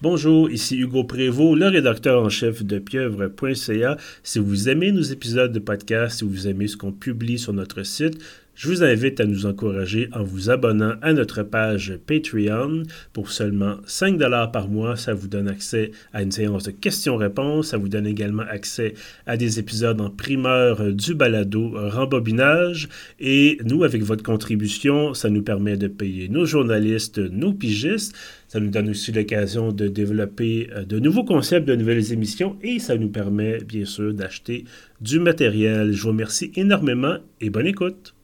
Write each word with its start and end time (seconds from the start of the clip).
Bonjour, 0.00 0.48
ici 0.48 0.76
Hugo 0.76 1.02
Prévost, 1.02 1.58
le 1.58 1.66
rédacteur 1.66 2.22
en 2.22 2.28
chef 2.28 2.62
de 2.62 2.78
pieuvre.ca. 2.78 3.96
Si 4.22 4.38
vous 4.38 4.68
aimez 4.68 4.92
nos 4.92 5.02
épisodes 5.02 5.50
de 5.50 5.58
podcast, 5.58 6.20
si 6.20 6.24
vous 6.24 6.46
aimez 6.46 6.68
ce 6.68 6.76
qu'on 6.76 6.92
publie 6.92 7.36
sur 7.36 7.52
notre 7.52 7.82
site, 7.82 8.16
je 8.54 8.68
vous 8.68 8.84
invite 8.84 9.20
à 9.20 9.24
nous 9.24 9.46
encourager 9.46 10.08
en 10.12 10.22
vous 10.22 10.50
abonnant 10.50 10.94
à 11.02 11.12
notre 11.12 11.44
page 11.44 11.96
Patreon. 12.06 12.84
Pour 13.12 13.30
seulement 13.30 13.76
5 13.86 14.18
dollars 14.18 14.52
par 14.52 14.68
mois, 14.68 14.96
ça 14.96 15.14
vous 15.14 15.26
donne 15.28 15.48
accès 15.48 15.90
à 16.12 16.22
une 16.22 16.32
séance 16.32 16.64
de 16.64 16.72
questions-réponses. 16.72 17.68
Ça 17.68 17.76
vous 17.76 17.88
donne 17.88 18.06
également 18.06 18.42
accès 18.48 18.94
à 19.26 19.36
des 19.36 19.60
épisodes 19.60 20.00
en 20.00 20.10
primeur 20.10 20.92
du 20.92 21.14
balado 21.14 21.72
Rembobinage. 21.72 22.88
Et 23.20 23.58
nous, 23.64 23.84
avec 23.84 24.02
votre 24.02 24.24
contribution, 24.24 25.14
ça 25.14 25.30
nous 25.30 25.42
permet 25.42 25.76
de 25.76 25.86
payer 25.86 26.28
nos 26.28 26.44
journalistes, 26.44 27.18
nos 27.18 27.52
pigistes. 27.52 28.16
Ça 28.48 28.60
nous 28.60 28.70
donne 28.70 28.88
aussi 28.88 29.12
l'occasion 29.12 29.72
de 29.72 29.88
développer 29.88 30.70
euh, 30.74 30.82
de 30.82 30.98
nouveaux 30.98 31.24
concepts, 31.24 31.68
de 31.68 31.76
nouvelles 31.76 32.14
émissions 32.14 32.56
et 32.62 32.78
ça 32.78 32.96
nous 32.96 33.10
permet 33.10 33.58
bien 33.58 33.84
sûr 33.84 34.14
d'acheter 34.14 34.64
du 35.02 35.20
matériel. 35.20 35.92
Je 35.92 36.02
vous 36.02 36.08
remercie 36.08 36.50
énormément 36.56 37.18
et 37.42 37.50
bonne 37.50 37.66
écoute. 37.66 38.14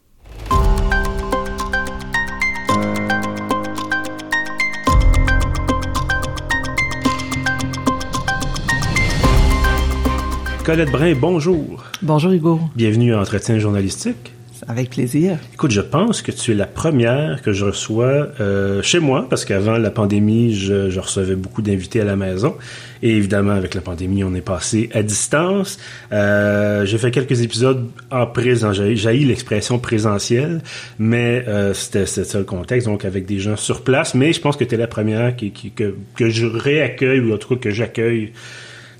Colette 10.64 10.90
Brun, 10.90 11.14
bonjour. 11.14 11.84
Bonjour 12.00 12.32
Hugo. 12.32 12.60
Bienvenue 12.74 13.12
à 13.12 13.20
Entretien 13.20 13.58
journalistique. 13.58 14.32
Avec 14.68 14.90
plaisir. 14.90 15.38
Écoute, 15.52 15.72
je 15.72 15.80
pense 15.80 16.22
que 16.22 16.30
tu 16.30 16.52
es 16.52 16.54
la 16.54 16.66
première 16.66 17.42
que 17.42 17.52
je 17.52 17.64
reçois 17.64 18.28
euh, 18.40 18.82
chez 18.82 19.00
moi, 19.00 19.26
parce 19.28 19.44
qu'avant 19.44 19.76
la 19.78 19.90
pandémie, 19.90 20.54
je, 20.54 20.98
recevais 20.98 21.34
beaucoup 21.34 21.60
d'invités 21.60 22.00
à 22.00 22.04
la 22.04 22.16
maison. 22.16 22.54
Et 23.02 23.10
évidemment, 23.10 23.52
avec 23.52 23.74
la 23.74 23.80
pandémie, 23.80 24.22
on 24.22 24.34
est 24.34 24.40
passé 24.40 24.90
à 24.94 25.02
distance. 25.02 25.78
Euh, 26.12 26.86
j'ai 26.86 26.98
fait 26.98 27.10
quelques 27.10 27.42
épisodes 27.42 27.90
en 28.10 28.26
présent. 28.26 28.72
J'ai 28.72 28.94
l'expression 28.94 29.78
présentielle, 29.78 30.62
mais 30.98 31.44
euh, 31.48 31.74
c'était 31.74 32.06
ça 32.06 32.38
le 32.38 32.44
contexte, 32.44 32.86
donc 32.86 33.04
avec 33.04 33.26
des 33.26 33.40
gens 33.40 33.56
sur 33.56 33.82
place. 33.82 34.14
Mais 34.14 34.32
je 34.32 34.40
pense 34.40 34.56
que 34.56 34.64
tu 34.64 34.74
es 34.74 34.78
la 34.78 34.86
première 34.86 35.34
qui, 35.34 35.50
que, 35.50 35.94
que 36.14 36.30
je 36.30 36.46
réaccueille, 36.46 37.20
ou 37.20 37.34
en 37.34 37.38
tout 37.38 37.56
cas 37.56 37.60
que 37.60 37.70
j'accueille 37.70 38.32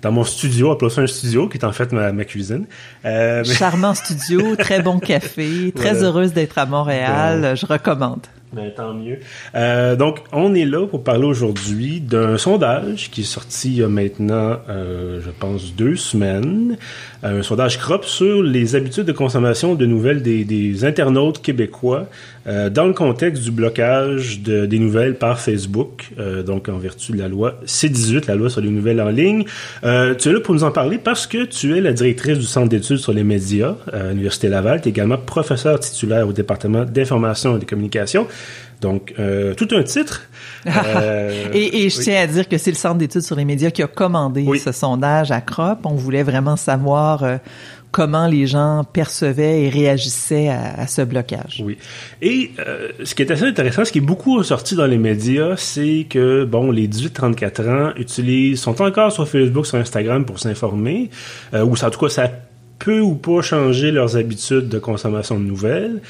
dans 0.05 0.13
mon 0.13 0.25
studio, 0.25 0.71
appelons 0.71 0.91
ça 0.91 1.01
un 1.01 1.07
studio, 1.07 1.49
qui 1.49 1.57
est 1.57 1.65
en 1.65 1.73
fait 1.73 1.91
ma, 1.93 2.13
cuisine. 2.25 2.67
Euh, 3.07 3.43
Charmant 3.43 3.95
studio, 3.95 4.55
très 4.55 4.83
bon 4.83 4.99
café, 5.01 5.73
très 5.75 6.05
heureuse 6.05 6.35
d'être 6.35 6.59
à 6.59 6.67
Montréal, 6.67 7.55
je 7.57 7.65
recommande. 7.65 8.21
Ben, 8.53 8.71
tant 8.71 8.95
mieux. 8.95 9.19
Euh, 9.57 9.97
donc, 9.97 10.21
on 10.31 10.55
est 10.55 10.67
là 10.67 10.87
pour 10.87 11.03
parler 11.03 11.25
aujourd'hui 11.25 12.01
d'un 12.01 12.37
sondage 12.39 13.11
qui 13.11 13.23
est 13.23 13.25
sorti 13.25 13.69
il 13.71 13.77
y 13.79 13.83
a 13.83 13.89
maintenant, 13.89 14.59
euh, 14.69 15.21
je 15.25 15.31
pense, 15.31 15.75
deux 15.75 15.97
semaines. 15.97 16.77
Un 17.23 17.43
sondage 17.43 17.79
CROP 17.79 18.05
sur 18.05 18.43
les 18.43 18.77
habitudes 18.77 19.07
de 19.07 19.13
consommation 19.13 19.75
de 19.75 19.87
nouvelles 19.87 20.23
des, 20.23 20.45
des 20.45 20.85
internautes 20.85 21.41
québécois 21.41 22.07
euh, 22.47 22.71
dans 22.71 22.87
le 22.87 22.93
contexte 22.93 23.43
du 23.43 23.51
blocage 23.51 24.41
de, 24.41 24.67
des 24.67 24.79
nouvelles 24.79 25.17
par 25.17 25.41
Facebook, 25.41 26.11
euh, 26.19 26.43
donc 26.43 26.69
en 26.69 26.79
vertu 26.79 27.13
de 27.13 27.19
la 27.19 27.29
loi 27.29 27.61
C-18, 27.67 28.27
la 28.29 28.35
loi 28.35 28.51
sur 28.51 28.61
les 28.61 28.71
nouvelles 28.71 29.01
en 29.01 29.09
ligne. 29.09 29.45
Euh, 29.85 30.15
tu 30.15 30.29
es 30.29 30.33
là 30.33 30.41
pour 30.41 30.55
nous 30.55 30.65
en 30.65 30.71
parler 30.71 30.99
parce 30.99 31.27
que 31.27 31.45
tu 31.45 31.77
es 31.77 31.81
la 31.81 31.93
directrice 31.93 32.39
du 32.39 32.45
Centre 32.45 32.69
d'études 32.69 32.99
sur 32.99 33.13
les 33.13 33.25
médias 33.25 33.77
à 33.93 34.11
l'Université 34.11 34.49
Laval. 34.49 34.81
Tu 34.81 34.89
es 34.89 34.91
également 34.91 35.19
professeur 35.19 35.81
titulaire 35.81 36.29
au 36.29 36.33
département 36.33 36.85
d'information 36.85 37.57
et 37.57 37.61
de 37.61 37.65
communication. 37.65 38.27
Donc, 38.85 39.15
euh, 39.19 39.55
tout 39.55 39.69
un 39.73 39.83
titre. 39.83 40.23
Euh, 40.67 41.51
et, 41.53 41.85
et, 41.85 41.91
je 41.91 42.01
tiens 42.01 42.23
à 42.23 42.27
dire 42.27 42.49
que 42.49 42.57
c'est 42.57 42.71
le 42.71 42.77
Centre 42.77 42.97
d'études 42.97 43.21
sur 43.21 43.37
les 43.37 43.45
médias 43.45 43.71
qui 43.71 43.83
a 43.83 43.87
commandé 43.87 44.47
ce 44.59 44.73
sondage 44.73 45.31
à 45.31 45.43
CROP. 45.43 45.81
On 45.85 45.95
voulait 45.95 46.23
vraiment 46.23 46.57
savoir 46.57 47.23
euh, 47.23 47.37
comment 47.95 48.27
les 48.27 48.49
gens 48.49 48.83
percevaient 48.93 49.63
et 49.63 49.69
réagissaient 49.69 50.49
à, 50.49 50.89
ce 50.89 51.03
blocage. 51.03 51.63
Oui. 51.65 51.79
Et 52.21 52.51
euh, 52.59 52.89
ce 53.05 53.15
qui 53.15 53.23
est 53.23 53.31
assez 53.31 53.45
intéressant, 53.45 53.85
ce 53.85 53.93
qui 53.93 53.99
est 53.99 54.09
beaucoup 54.13 54.37
ressorti 54.37 54.75
dans 54.75 54.87
les 54.87 54.99
médias, 54.99 55.55
c'est 55.57 56.09
que, 56.11 56.45
bon, 56.45 56.73
les 56.73 56.89
18-34 56.89 57.69
ans 57.71 57.93
utilisent, 57.97 58.61
sont 58.61 58.83
encore 58.83 59.13
sur 59.13 59.29
Facebook, 59.29 59.65
sur 59.65 59.79
Instagram 59.79 60.25
pour 60.25 60.41
s'informer, 60.41 61.09
ou 61.53 61.77
ça, 61.77 61.87
en 61.87 61.91
tout 61.91 62.01
cas, 62.01 62.09
ça 62.09 62.29
peut 62.81 62.99
ou 62.99 63.15
pas 63.15 63.43
changer 63.43 63.93
leurs 63.93 64.17
habitudes 64.17 64.69
de 64.69 64.81
consommation 64.81 65.39
de 65.39 65.45
nouvelles. 65.45 66.01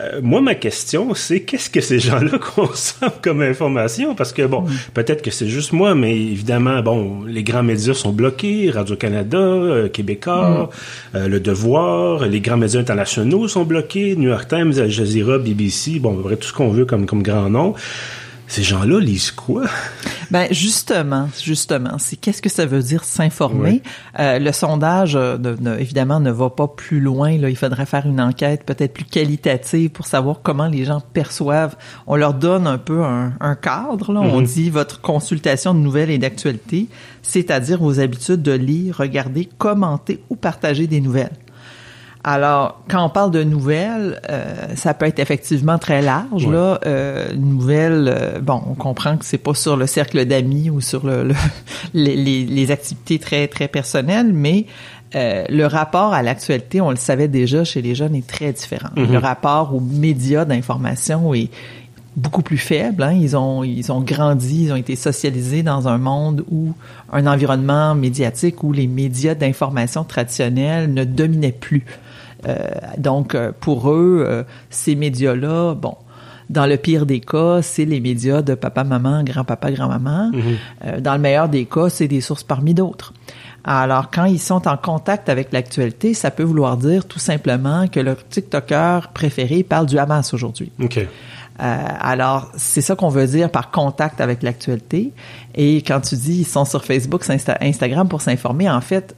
Euh, 0.00 0.20
moi, 0.22 0.40
ma 0.40 0.54
question, 0.54 1.14
c'est 1.14 1.40
qu'est-ce 1.40 1.70
que 1.70 1.80
ces 1.80 1.98
gens-là 1.98 2.38
consomment 2.54 3.10
comme 3.22 3.42
information? 3.42 4.14
Parce 4.14 4.32
que, 4.32 4.46
bon, 4.46 4.62
mm. 4.62 4.70
peut-être 4.94 5.22
que 5.22 5.30
c'est 5.30 5.48
juste 5.48 5.72
moi, 5.72 5.94
mais 5.94 6.16
évidemment, 6.16 6.82
bon, 6.82 7.24
les 7.24 7.42
grands 7.42 7.62
médias 7.62 7.94
sont 7.94 8.12
bloqués, 8.12 8.70
Radio-Canada, 8.70 9.38
euh, 9.38 9.88
Québécois, 9.88 10.70
mm. 11.14 11.16
euh, 11.16 11.28
Le 11.28 11.40
Devoir, 11.40 12.26
les 12.26 12.40
grands 12.40 12.56
médias 12.56 12.80
internationaux 12.80 13.48
sont 13.48 13.64
bloqués, 13.64 14.16
New 14.16 14.28
York 14.28 14.48
Times, 14.48 14.72
Al 14.78 14.90
Jazeera, 14.90 15.38
BBC, 15.38 15.98
bon, 15.98 16.12
vrai, 16.14 16.36
tout 16.36 16.48
ce 16.48 16.52
qu'on 16.52 16.70
veut 16.70 16.84
comme, 16.84 17.06
comme 17.06 17.22
grand 17.22 17.50
nom. 17.50 17.74
Ces 18.50 18.64
gens-là 18.64 18.98
lisent 18.98 19.30
quoi? 19.30 19.66
Ben 20.32 20.48
justement, 20.50 21.28
justement, 21.40 21.98
c'est 21.98 22.16
qu'est-ce 22.16 22.42
que 22.42 22.48
ça 22.48 22.66
veut 22.66 22.82
dire 22.82 23.04
s'informer? 23.04 23.80
Euh, 24.18 24.40
le 24.40 24.50
sondage, 24.50 25.14
euh, 25.14 25.38
évidemment, 25.78 26.18
ne 26.18 26.32
va 26.32 26.50
pas 26.50 26.66
plus 26.66 26.98
loin. 26.98 27.38
Là, 27.38 27.48
il 27.48 27.54
faudrait 27.54 27.86
faire 27.86 28.06
une 28.06 28.20
enquête 28.20 28.64
peut-être 28.64 28.92
plus 28.92 29.04
qualitative 29.04 29.90
pour 29.90 30.08
savoir 30.08 30.40
comment 30.42 30.66
les 30.66 30.84
gens 30.84 31.00
perçoivent. 31.00 31.76
On 32.08 32.16
leur 32.16 32.34
donne 32.34 32.66
un 32.66 32.78
peu 32.78 33.04
un, 33.04 33.54
cadre. 33.54 34.12
Là. 34.12 34.20
On 34.20 34.40
mhm. 34.40 34.46
dit 34.46 34.68
votre 34.68 35.00
consultation 35.00 35.72
de 35.72 35.78
nouvelles 35.78 36.10
et 36.10 36.18
d'actualité, 36.18 36.88
c'est-à-dire 37.22 37.78
vos 37.78 38.00
habitudes 38.00 38.42
de 38.42 38.52
lire, 38.52 38.96
regarder, 38.96 39.48
commenter 39.58 40.24
ou 40.28 40.34
partager 40.34 40.88
des 40.88 41.00
nouvelles. 41.00 41.36
Alors, 42.22 42.82
quand 42.88 43.04
on 43.04 43.08
parle 43.08 43.30
de 43.30 43.42
nouvelles, 43.42 44.20
euh, 44.28 44.74
ça 44.74 44.92
peut 44.92 45.06
être 45.06 45.20
effectivement 45.20 45.78
très 45.78 46.02
large. 46.02 46.46
Là, 46.46 46.78
euh, 46.84 47.32
nouvelles, 47.34 48.12
euh, 48.14 48.40
bon, 48.40 48.60
on 48.68 48.74
comprend 48.74 49.16
que 49.16 49.24
c'est 49.24 49.38
pas 49.38 49.54
sur 49.54 49.76
le 49.76 49.86
cercle 49.86 50.26
d'amis 50.26 50.68
ou 50.68 50.82
sur 50.82 51.06
le, 51.06 51.28
les, 51.94 52.16
les, 52.16 52.70
activités 52.70 53.18
très 53.18 53.48
très 53.48 53.68
personnelles, 53.68 54.34
mais 54.34 54.66
euh, 55.14 55.44
le 55.48 55.64
rapport 55.64 56.12
à 56.12 56.22
l'actualité, 56.22 56.82
on 56.82 56.90
le 56.90 56.96
savait 56.96 57.28
déjà 57.28 57.64
chez 57.64 57.80
les 57.80 57.94
jeunes, 57.94 58.14
est 58.14 58.26
très 58.26 58.52
différent. 58.52 58.90
Mm-hmm. 58.96 59.12
Le 59.12 59.18
rapport 59.18 59.74
aux 59.74 59.80
médias 59.80 60.44
d'information 60.44 61.34
est 61.34 61.48
beaucoup 62.16 62.42
plus 62.42 62.58
faible. 62.58 63.02
Hein. 63.02 63.12
Ils 63.12 63.36
ont 63.36 63.64
ils 63.64 63.90
ont 63.90 64.00
grandi, 64.00 64.64
ils 64.64 64.72
ont 64.72 64.76
été 64.76 64.94
socialisés 64.94 65.62
dans 65.62 65.88
un 65.88 65.98
monde 65.98 66.44
où 66.50 66.74
un 67.12 67.26
environnement 67.26 67.94
médiatique 67.94 68.62
où 68.62 68.72
les 68.72 68.86
médias 68.86 69.34
d'information 69.34 70.04
traditionnels 70.04 70.92
ne 70.92 71.04
dominaient 71.04 71.52
plus. 71.52 71.84
Euh, 72.48 72.56
donc, 72.98 73.34
euh, 73.34 73.52
pour 73.58 73.90
eux, 73.90 74.24
euh, 74.26 74.42
ces 74.70 74.94
médias-là, 74.94 75.74
bon, 75.74 75.96
dans 76.48 76.66
le 76.66 76.76
pire 76.76 77.06
des 77.06 77.20
cas, 77.20 77.62
c'est 77.62 77.84
les 77.84 78.00
médias 78.00 78.42
de 78.42 78.54
papa, 78.54 78.84
maman, 78.84 79.22
grand-papa, 79.22 79.70
grand-maman. 79.70 80.32
Mhm. 80.32 81.00
dans 81.00 81.14
le 81.14 81.20
meilleur 81.20 81.48
des 81.48 81.64
cas, 81.64 81.88
c'est 81.88 82.08
des 82.08 82.20
sources 82.20 82.42
parmi 82.42 82.74
d'autres. 82.74 83.12
Alors, 83.62 84.10
quand 84.10 84.24
ils 84.24 84.40
sont 84.40 84.66
en 84.66 84.76
contact 84.76 85.28
avec 85.28 85.52
l'actualité, 85.52 86.14
ça 86.14 86.30
peut 86.30 86.42
vouloir 86.42 86.76
dire 86.76 87.04
tout 87.04 87.18
simplement 87.18 87.86
que 87.88 88.00
leur 88.00 88.26
TikToker 88.26 89.08
préféré 89.12 89.62
parle 89.62 89.86
du 89.86 89.98
Hamas 89.98 90.32
aujourd'hui. 90.32 90.72
OK. 90.82 91.06
alors, 91.58 92.50
c'est 92.56 92.80
ça 92.80 92.96
qu'on 92.96 93.10
veut 93.10 93.26
dire 93.26 93.50
par 93.50 93.70
contact 93.70 94.20
avec 94.20 94.42
l'actualité. 94.42 95.12
Et 95.54 95.82
quand 95.82 96.00
tu 96.00 96.16
dis 96.16 96.40
ils 96.40 96.46
sont 96.46 96.64
sur 96.64 96.84
Facebook, 96.84 97.22
Instagram 97.60 98.08
pour 98.08 98.22
s'informer, 98.22 98.68
en 98.68 98.80
fait, 98.80 99.14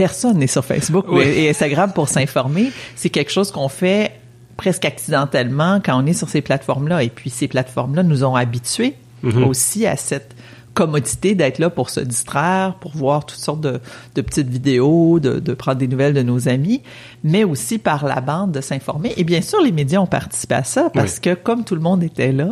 personne 0.00 0.38
n'est 0.38 0.46
sur 0.46 0.64
Facebook 0.64 1.04
et 1.22 1.50
Instagram 1.50 1.92
pour 1.92 2.08
s'informer. 2.08 2.72
C'est 2.96 3.10
quelque 3.10 3.30
chose 3.30 3.50
qu'on 3.50 3.68
fait 3.68 4.12
presque 4.56 4.86
accidentellement 4.86 5.78
quand 5.84 6.02
on 6.02 6.06
est 6.06 6.14
sur 6.14 6.30
ces 6.30 6.40
plateformes-là. 6.40 7.02
Et 7.02 7.10
puis 7.10 7.28
ces 7.28 7.48
plateformes-là 7.48 8.02
nous 8.02 8.24
ont 8.24 8.34
habitués 8.34 8.94
mm-hmm. 9.22 9.44
aussi 9.44 9.86
à 9.86 9.96
cette 9.96 10.34
commodité 10.72 11.34
d'être 11.34 11.58
là 11.58 11.68
pour 11.68 11.90
se 11.90 12.00
distraire, 12.00 12.76
pour 12.80 12.92
voir 12.92 13.26
toutes 13.26 13.40
sortes 13.40 13.60
de, 13.60 13.78
petites 14.14 14.48
vidéos, 14.48 15.20
de, 15.20 15.52
prendre 15.52 15.76
des 15.76 15.88
nouvelles 15.88 16.14
de 16.14 16.22
nos 16.22 16.48
amis, 16.48 16.80
mais 17.22 17.44
aussi 17.44 17.76
par 17.76 18.06
la 18.06 18.22
bande 18.22 18.52
de 18.52 18.62
s'informer. 18.62 19.12
Et 19.18 19.24
bien 19.24 19.42
sûr, 19.42 19.60
les 19.60 19.72
médias 19.72 20.00
ont 20.00 20.06
participé 20.06 20.54
à 20.54 20.64
ça 20.64 20.88
parce 20.94 21.20
que 21.20 21.34
comme 21.34 21.62
tout 21.62 21.74
le 21.74 21.82
monde 21.82 22.02
était 22.02 22.32
là, 22.32 22.48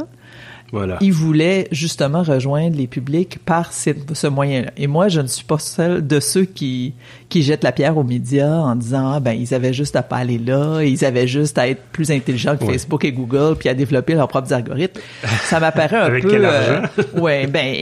voilà. 0.72 0.98
Il 1.00 1.12
voulait 1.12 1.66
justement 1.72 2.22
rejoindre 2.22 2.76
les 2.76 2.86
publics 2.86 3.38
par 3.44 3.72
ce 3.72 4.26
moyen-là. 4.26 4.70
Et 4.76 4.86
moi, 4.86 5.08
je 5.08 5.20
ne 5.20 5.26
suis 5.26 5.44
pas 5.44 5.58
seul 5.58 6.06
de 6.06 6.20
ceux 6.20 6.44
qui, 6.44 6.92
qui 7.30 7.42
jettent 7.42 7.64
la 7.64 7.72
pierre 7.72 7.96
aux 7.96 8.04
médias 8.04 8.58
en 8.58 8.76
disant, 8.76 9.12
ah, 9.14 9.20
ben, 9.20 9.32
ils 9.32 9.54
avaient 9.54 9.72
juste 9.72 9.96
à 9.96 10.02
pas 10.02 10.16
aller 10.16 10.38
là, 10.38 10.82
ils 10.82 11.04
avaient 11.04 11.26
juste 11.26 11.56
à 11.56 11.68
être 11.68 11.82
plus 11.92 12.10
intelligents 12.10 12.56
que 12.56 12.66
Facebook 12.66 13.04
et 13.04 13.12
Google, 13.12 13.56
puis 13.58 13.68
à 13.70 13.74
développer 13.74 14.14
leurs 14.14 14.28
propres 14.28 14.52
algorithmes. 14.52 15.00
Ça 15.44 15.58
m'apparaît 15.58 15.96
un 15.96 16.00
Avec 16.08 16.24
peu... 16.24 16.30
Quel 16.30 16.44
argent? 16.44 16.88
Euh, 16.98 17.02
ouais, 17.20 17.46
ben, 17.46 17.74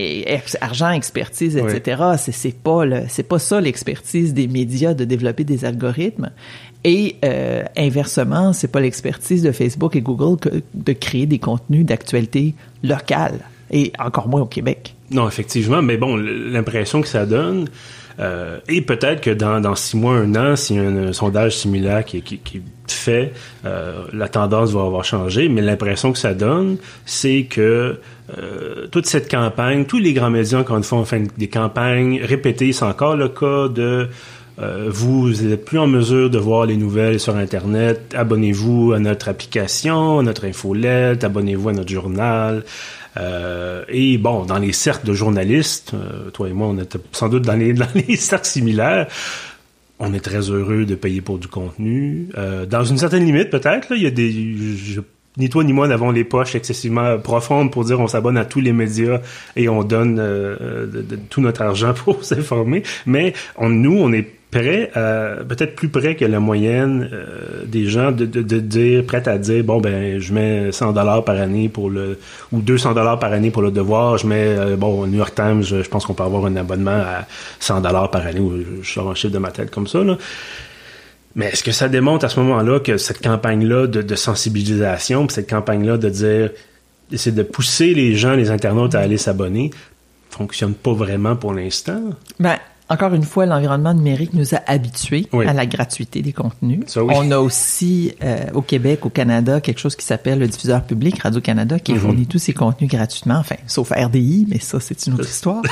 argent, 0.60 0.90
expertise, 0.90 1.56
etc. 1.56 2.02
C'est, 2.18 2.32
c'est 2.32 2.56
pas 2.56 2.84
le, 2.84 3.02
c'est 3.08 3.24
pas 3.24 3.40
ça 3.40 3.60
l'expertise 3.60 4.32
des 4.32 4.46
médias 4.46 4.94
de 4.94 5.04
développer 5.04 5.42
des 5.42 5.64
algorithmes. 5.64 6.30
Et 6.84 7.16
euh, 7.24 7.64
inversement, 7.76 8.52
c'est 8.52 8.68
pas 8.68 8.80
l'expertise 8.80 9.42
de 9.42 9.50
Facebook 9.50 9.96
et 9.96 10.00
Google 10.00 10.38
que 10.38 10.62
de 10.72 10.92
créer 10.92 11.26
des 11.26 11.40
contenus 11.40 11.84
d'actualité 11.84 12.54
locale 12.82 13.40
et 13.70 13.92
encore 13.98 14.28
moins 14.28 14.42
au 14.42 14.46
Québec. 14.46 14.94
Non, 15.10 15.28
effectivement, 15.28 15.82
mais 15.82 15.96
bon, 15.96 16.16
l'impression 16.16 17.00
que 17.00 17.08
ça 17.08 17.26
donne, 17.26 17.68
euh, 18.18 18.58
et 18.68 18.80
peut-être 18.80 19.20
que 19.20 19.30
dans, 19.30 19.74
six 19.74 19.96
mois, 19.96 20.14
un 20.14 20.34
an, 20.34 20.54
y 20.70 20.78
a 20.78 20.82
un, 20.82 21.12
sondage 21.12 21.56
similaire 21.56 22.04
qui, 22.04 22.22
qui, 22.22 22.62
fait, 22.88 23.32
euh, 23.64 24.04
la 24.12 24.28
tendance 24.28 24.72
va 24.72 24.82
avoir 24.82 25.04
changé, 25.04 25.48
mais 25.48 25.60
l'impression 25.60 26.12
que 26.12 26.18
ça 26.18 26.34
donne, 26.34 26.78
c'est 27.04 27.44
que 27.44 28.00
euh, 28.38 28.86
toute 28.90 29.06
cette 29.06 29.30
campagne, 29.30 29.84
tous 29.84 29.98
les 29.98 30.12
grands 30.12 30.30
médias, 30.30 30.60
encore 30.60 30.78
une 30.78 30.82
fois, 30.82 30.98
enfin, 30.98 31.24
des 31.36 31.48
campagnes 31.48 32.20
répétées, 32.22 32.72
c'est 32.72 32.84
encore 32.84 33.16
le 33.16 33.28
cas 33.28 33.68
de 33.68 34.08
euh, 34.58 34.88
vous 34.88 35.30
n'êtes 35.30 35.64
plus 35.64 35.78
en 35.78 35.86
mesure 35.86 36.30
de 36.30 36.38
voir 36.38 36.66
les 36.66 36.76
nouvelles 36.76 37.20
sur 37.20 37.36
Internet. 37.36 38.14
Abonnez-vous 38.16 38.92
à 38.92 38.98
notre 38.98 39.28
application, 39.28 40.20
à 40.20 40.22
notre 40.22 40.46
infolette, 40.46 41.24
abonnez-vous 41.24 41.68
à 41.68 41.72
notre 41.72 41.90
journal. 41.90 42.64
Euh, 43.18 43.84
et 43.88 44.18
bon, 44.18 44.44
dans 44.44 44.58
les 44.58 44.72
cercles 44.72 45.06
de 45.06 45.14
journalistes, 45.14 45.92
euh, 45.94 46.30
toi 46.30 46.48
et 46.48 46.52
moi, 46.52 46.68
on 46.68 46.78
était 46.78 46.98
sans 47.12 47.28
doute 47.28 47.44
dans 47.44 47.54
les, 47.54 47.72
dans 47.74 47.86
les 47.94 48.16
cercles 48.16 48.46
similaires. 48.46 49.08
On 49.98 50.12
est 50.12 50.20
très 50.20 50.50
heureux 50.50 50.84
de 50.84 50.94
payer 50.94 51.22
pour 51.22 51.38
du 51.38 51.48
contenu. 51.48 52.28
Euh, 52.36 52.66
dans 52.66 52.84
une 52.84 52.98
certaine 52.98 53.24
limite, 53.24 53.50
peut-être. 53.50 53.92
Il 53.92 54.02
y 54.02 54.06
a 54.06 54.10
des, 54.10 54.30
je, 54.30 55.00
ni 55.38 55.48
toi 55.48 55.64
ni 55.64 55.72
moi 55.72 55.88
n'avons 55.88 56.10
les 56.10 56.24
poches 56.24 56.54
excessivement 56.54 57.18
profondes 57.18 57.70
pour 57.70 57.84
dire 57.84 58.00
on 58.00 58.06
s'abonne 58.06 58.36
à 58.38 58.44
tous 58.44 58.60
les 58.60 58.72
médias 58.72 59.20
et 59.54 59.68
on 59.68 59.82
donne 59.84 60.18
euh, 60.18 60.86
de, 60.86 61.02
de, 61.02 61.16
tout 61.16 61.40
notre 61.40 61.62
argent 61.62 61.94
pour 62.04 62.24
s'informer. 62.24 62.82
Mais 63.06 63.32
on, 63.56 63.70
nous, 63.70 63.96
on 63.96 64.12
est 64.12 64.35
prêt, 64.56 64.90
euh, 64.96 65.44
peut-être 65.44 65.74
plus 65.76 65.88
près 65.88 66.16
que 66.16 66.24
la 66.24 66.40
moyenne 66.40 67.08
euh, 67.12 67.64
des 67.66 67.86
gens 67.86 68.10
de, 68.10 68.24
dire, 68.24 69.04
prêt 69.04 69.28
à 69.28 69.38
dire, 69.38 69.62
bon 69.64 69.80
ben, 69.80 70.18
je 70.18 70.32
mets 70.32 70.72
100 70.72 70.92
dollars 70.92 71.24
par 71.24 71.36
année 71.36 71.68
pour 71.68 71.90
le, 71.90 72.18
ou 72.52 72.60
200 72.60 72.94
dollars 72.94 73.18
par 73.18 73.32
année 73.32 73.50
pour 73.50 73.62
le 73.62 73.70
devoir. 73.70 74.16
Je 74.18 74.26
mets, 74.26 74.46
euh, 74.46 74.76
bon, 74.76 75.06
New 75.06 75.18
York 75.18 75.34
Times, 75.34 75.62
je, 75.62 75.88
pense 75.88 76.06
qu'on 76.06 76.14
peut 76.14 76.22
avoir 76.22 76.46
un 76.46 76.56
abonnement 76.56 76.90
à 76.90 77.26
100 77.60 77.82
dollars 77.82 78.10
par 78.10 78.26
année. 78.26 78.40
Ou 78.40 78.82
je 78.82 78.90
sors 78.90 79.10
un 79.10 79.14
chiffre 79.14 79.34
de 79.34 79.38
ma 79.38 79.50
tête 79.50 79.70
comme 79.70 79.86
ça. 79.86 80.02
Là. 80.02 80.16
Mais 81.34 81.46
est-ce 81.46 81.62
que 81.62 81.72
ça 81.72 81.88
démontre 81.88 82.24
à 82.24 82.28
ce 82.30 82.40
moment-là 82.40 82.80
que 82.80 82.96
cette 82.96 83.22
campagne-là 83.22 83.86
de, 83.86 84.14
sensibilisation, 84.14 85.28
cette 85.28 85.50
campagne-là 85.50 85.98
de 85.98 86.08
dire, 86.08 86.50
essayer 87.12 87.36
de 87.36 87.42
pousser 87.42 87.92
les 87.92 88.14
gens, 88.14 88.32
les 88.32 88.50
internautes 88.50 88.94
à 88.94 89.00
aller 89.00 89.18
s'abonner, 89.18 89.70
fonctionne 90.30 90.72
pas 90.72 90.94
vraiment 90.94 91.36
pour 91.36 91.52
l'instant? 91.52 92.00
Ben, 92.40 92.56
encore 92.88 93.14
une 93.14 93.24
fois, 93.24 93.46
l'environnement 93.46 93.94
numérique 93.94 94.32
nous 94.32 94.54
a 94.54 94.60
habitués 94.66 95.26
oui. 95.32 95.46
à 95.46 95.52
la 95.52 95.66
gratuité 95.66 96.22
des 96.22 96.32
contenus. 96.32 96.80
Ça, 96.86 97.02
oui. 97.02 97.12
On 97.16 97.30
a 97.32 97.38
aussi 97.38 98.14
euh, 98.22 98.44
au 98.54 98.62
Québec, 98.62 99.04
au 99.04 99.10
Canada, 99.10 99.60
quelque 99.60 99.80
chose 99.80 99.96
qui 99.96 100.06
s'appelle 100.06 100.38
le 100.38 100.46
diffuseur 100.46 100.82
public 100.82 101.20
Radio-Canada 101.22 101.78
qui 101.80 101.92
mm 101.92 101.96
-hmm. 101.96 102.00
fournit 102.00 102.26
tous 102.26 102.38
ses 102.38 102.52
contenus 102.52 102.90
gratuitement, 102.90 103.38
enfin, 103.38 103.56
sauf 103.66 103.90
RDI, 103.90 104.46
mais 104.48 104.60
ça, 104.60 104.78
c'est 104.80 105.06
une 105.06 105.14
autre 105.14 105.28
histoire. 105.36 105.62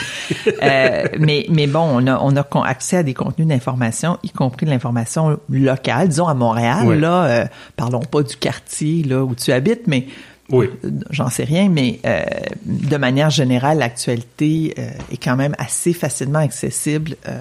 euh, 0.62 1.04
mais, 1.20 1.46
mais 1.50 1.66
bon, 1.66 1.86
on 1.98 2.06
a, 2.06 2.18
on 2.20 2.36
a 2.36 2.44
accès 2.64 2.96
à 2.98 3.02
des 3.02 3.14
contenus 3.14 3.48
d'information, 3.48 4.18
y 4.22 4.30
compris 4.30 4.66
de 4.66 4.70
l'information 4.70 5.38
locale, 5.48 6.08
disons 6.08 6.26
à 6.26 6.34
Montréal, 6.34 6.84
oui. 6.86 7.00
là, 7.00 7.24
euh, 7.24 7.44
parlons 7.76 8.00
pas 8.00 8.22
du 8.22 8.36
quartier 8.36 9.02
là 9.04 9.24
où 9.24 9.34
tu 9.34 9.52
habites, 9.52 9.86
mais 9.86 10.06
oui. 10.50 10.68
J'en 11.10 11.30
sais 11.30 11.44
rien, 11.44 11.68
mais 11.68 12.00
euh, 12.04 12.24
de 12.66 12.96
manière 12.96 13.30
générale, 13.30 13.78
l'actualité 13.78 14.74
euh, 14.78 14.90
est 15.10 15.22
quand 15.22 15.36
même 15.36 15.54
assez 15.58 15.92
facilement 15.92 16.40
accessible 16.40 17.16
euh, 17.28 17.40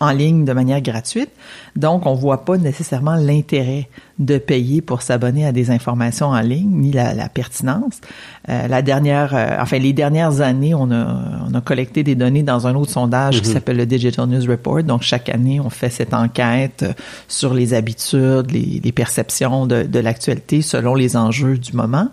en 0.00 0.12
ligne 0.12 0.46
de 0.46 0.52
manière 0.54 0.80
gratuite. 0.80 1.28
Donc, 1.76 2.06
on 2.06 2.14
voit 2.14 2.44
pas 2.46 2.56
nécessairement 2.56 3.16
l'intérêt 3.16 3.88
de 4.18 4.38
payer 4.38 4.80
pour 4.80 5.02
s'abonner 5.02 5.46
à 5.46 5.52
des 5.52 5.70
informations 5.70 6.28
en 6.28 6.40
ligne, 6.40 6.70
ni 6.70 6.90
la, 6.90 7.12
la 7.12 7.28
pertinence. 7.28 8.00
Euh, 8.48 8.66
la 8.66 8.80
dernière, 8.80 9.34
euh, 9.34 9.56
enfin, 9.60 9.78
les 9.78 9.92
dernières 9.92 10.40
années, 10.40 10.74
on 10.74 10.90
a, 10.90 11.04
on 11.48 11.54
a 11.54 11.60
collecté 11.60 12.02
des 12.02 12.14
données 12.14 12.42
dans 12.42 12.66
un 12.66 12.74
autre 12.74 12.90
sondage 12.90 13.36
mm 13.36 13.38
-hmm. 13.38 13.42
qui 13.42 13.50
s'appelle 13.50 13.76
le 13.76 13.86
Digital 13.86 14.26
News 14.26 14.46
Report. 14.48 14.82
Donc, 14.84 15.02
chaque 15.02 15.28
année, 15.28 15.60
on 15.60 15.70
fait 15.70 15.90
cette 15.90 16.14
enquête 16.14 16.84
sur 17.28 17.52
les 17.52 17.74
habitudes, 17.74 18.50
les, 18.50 18.80
les 18.82 18.92
perceptions 18.92 19.66
de, 19.66 19.82
de 19.82 20.00
l'actualité 20.00 20.62
selon 20.62 20.94
les 20.94 21.14
enjeux 21.16 21.58
du 21.58 21.74
moment. 21.74 22.08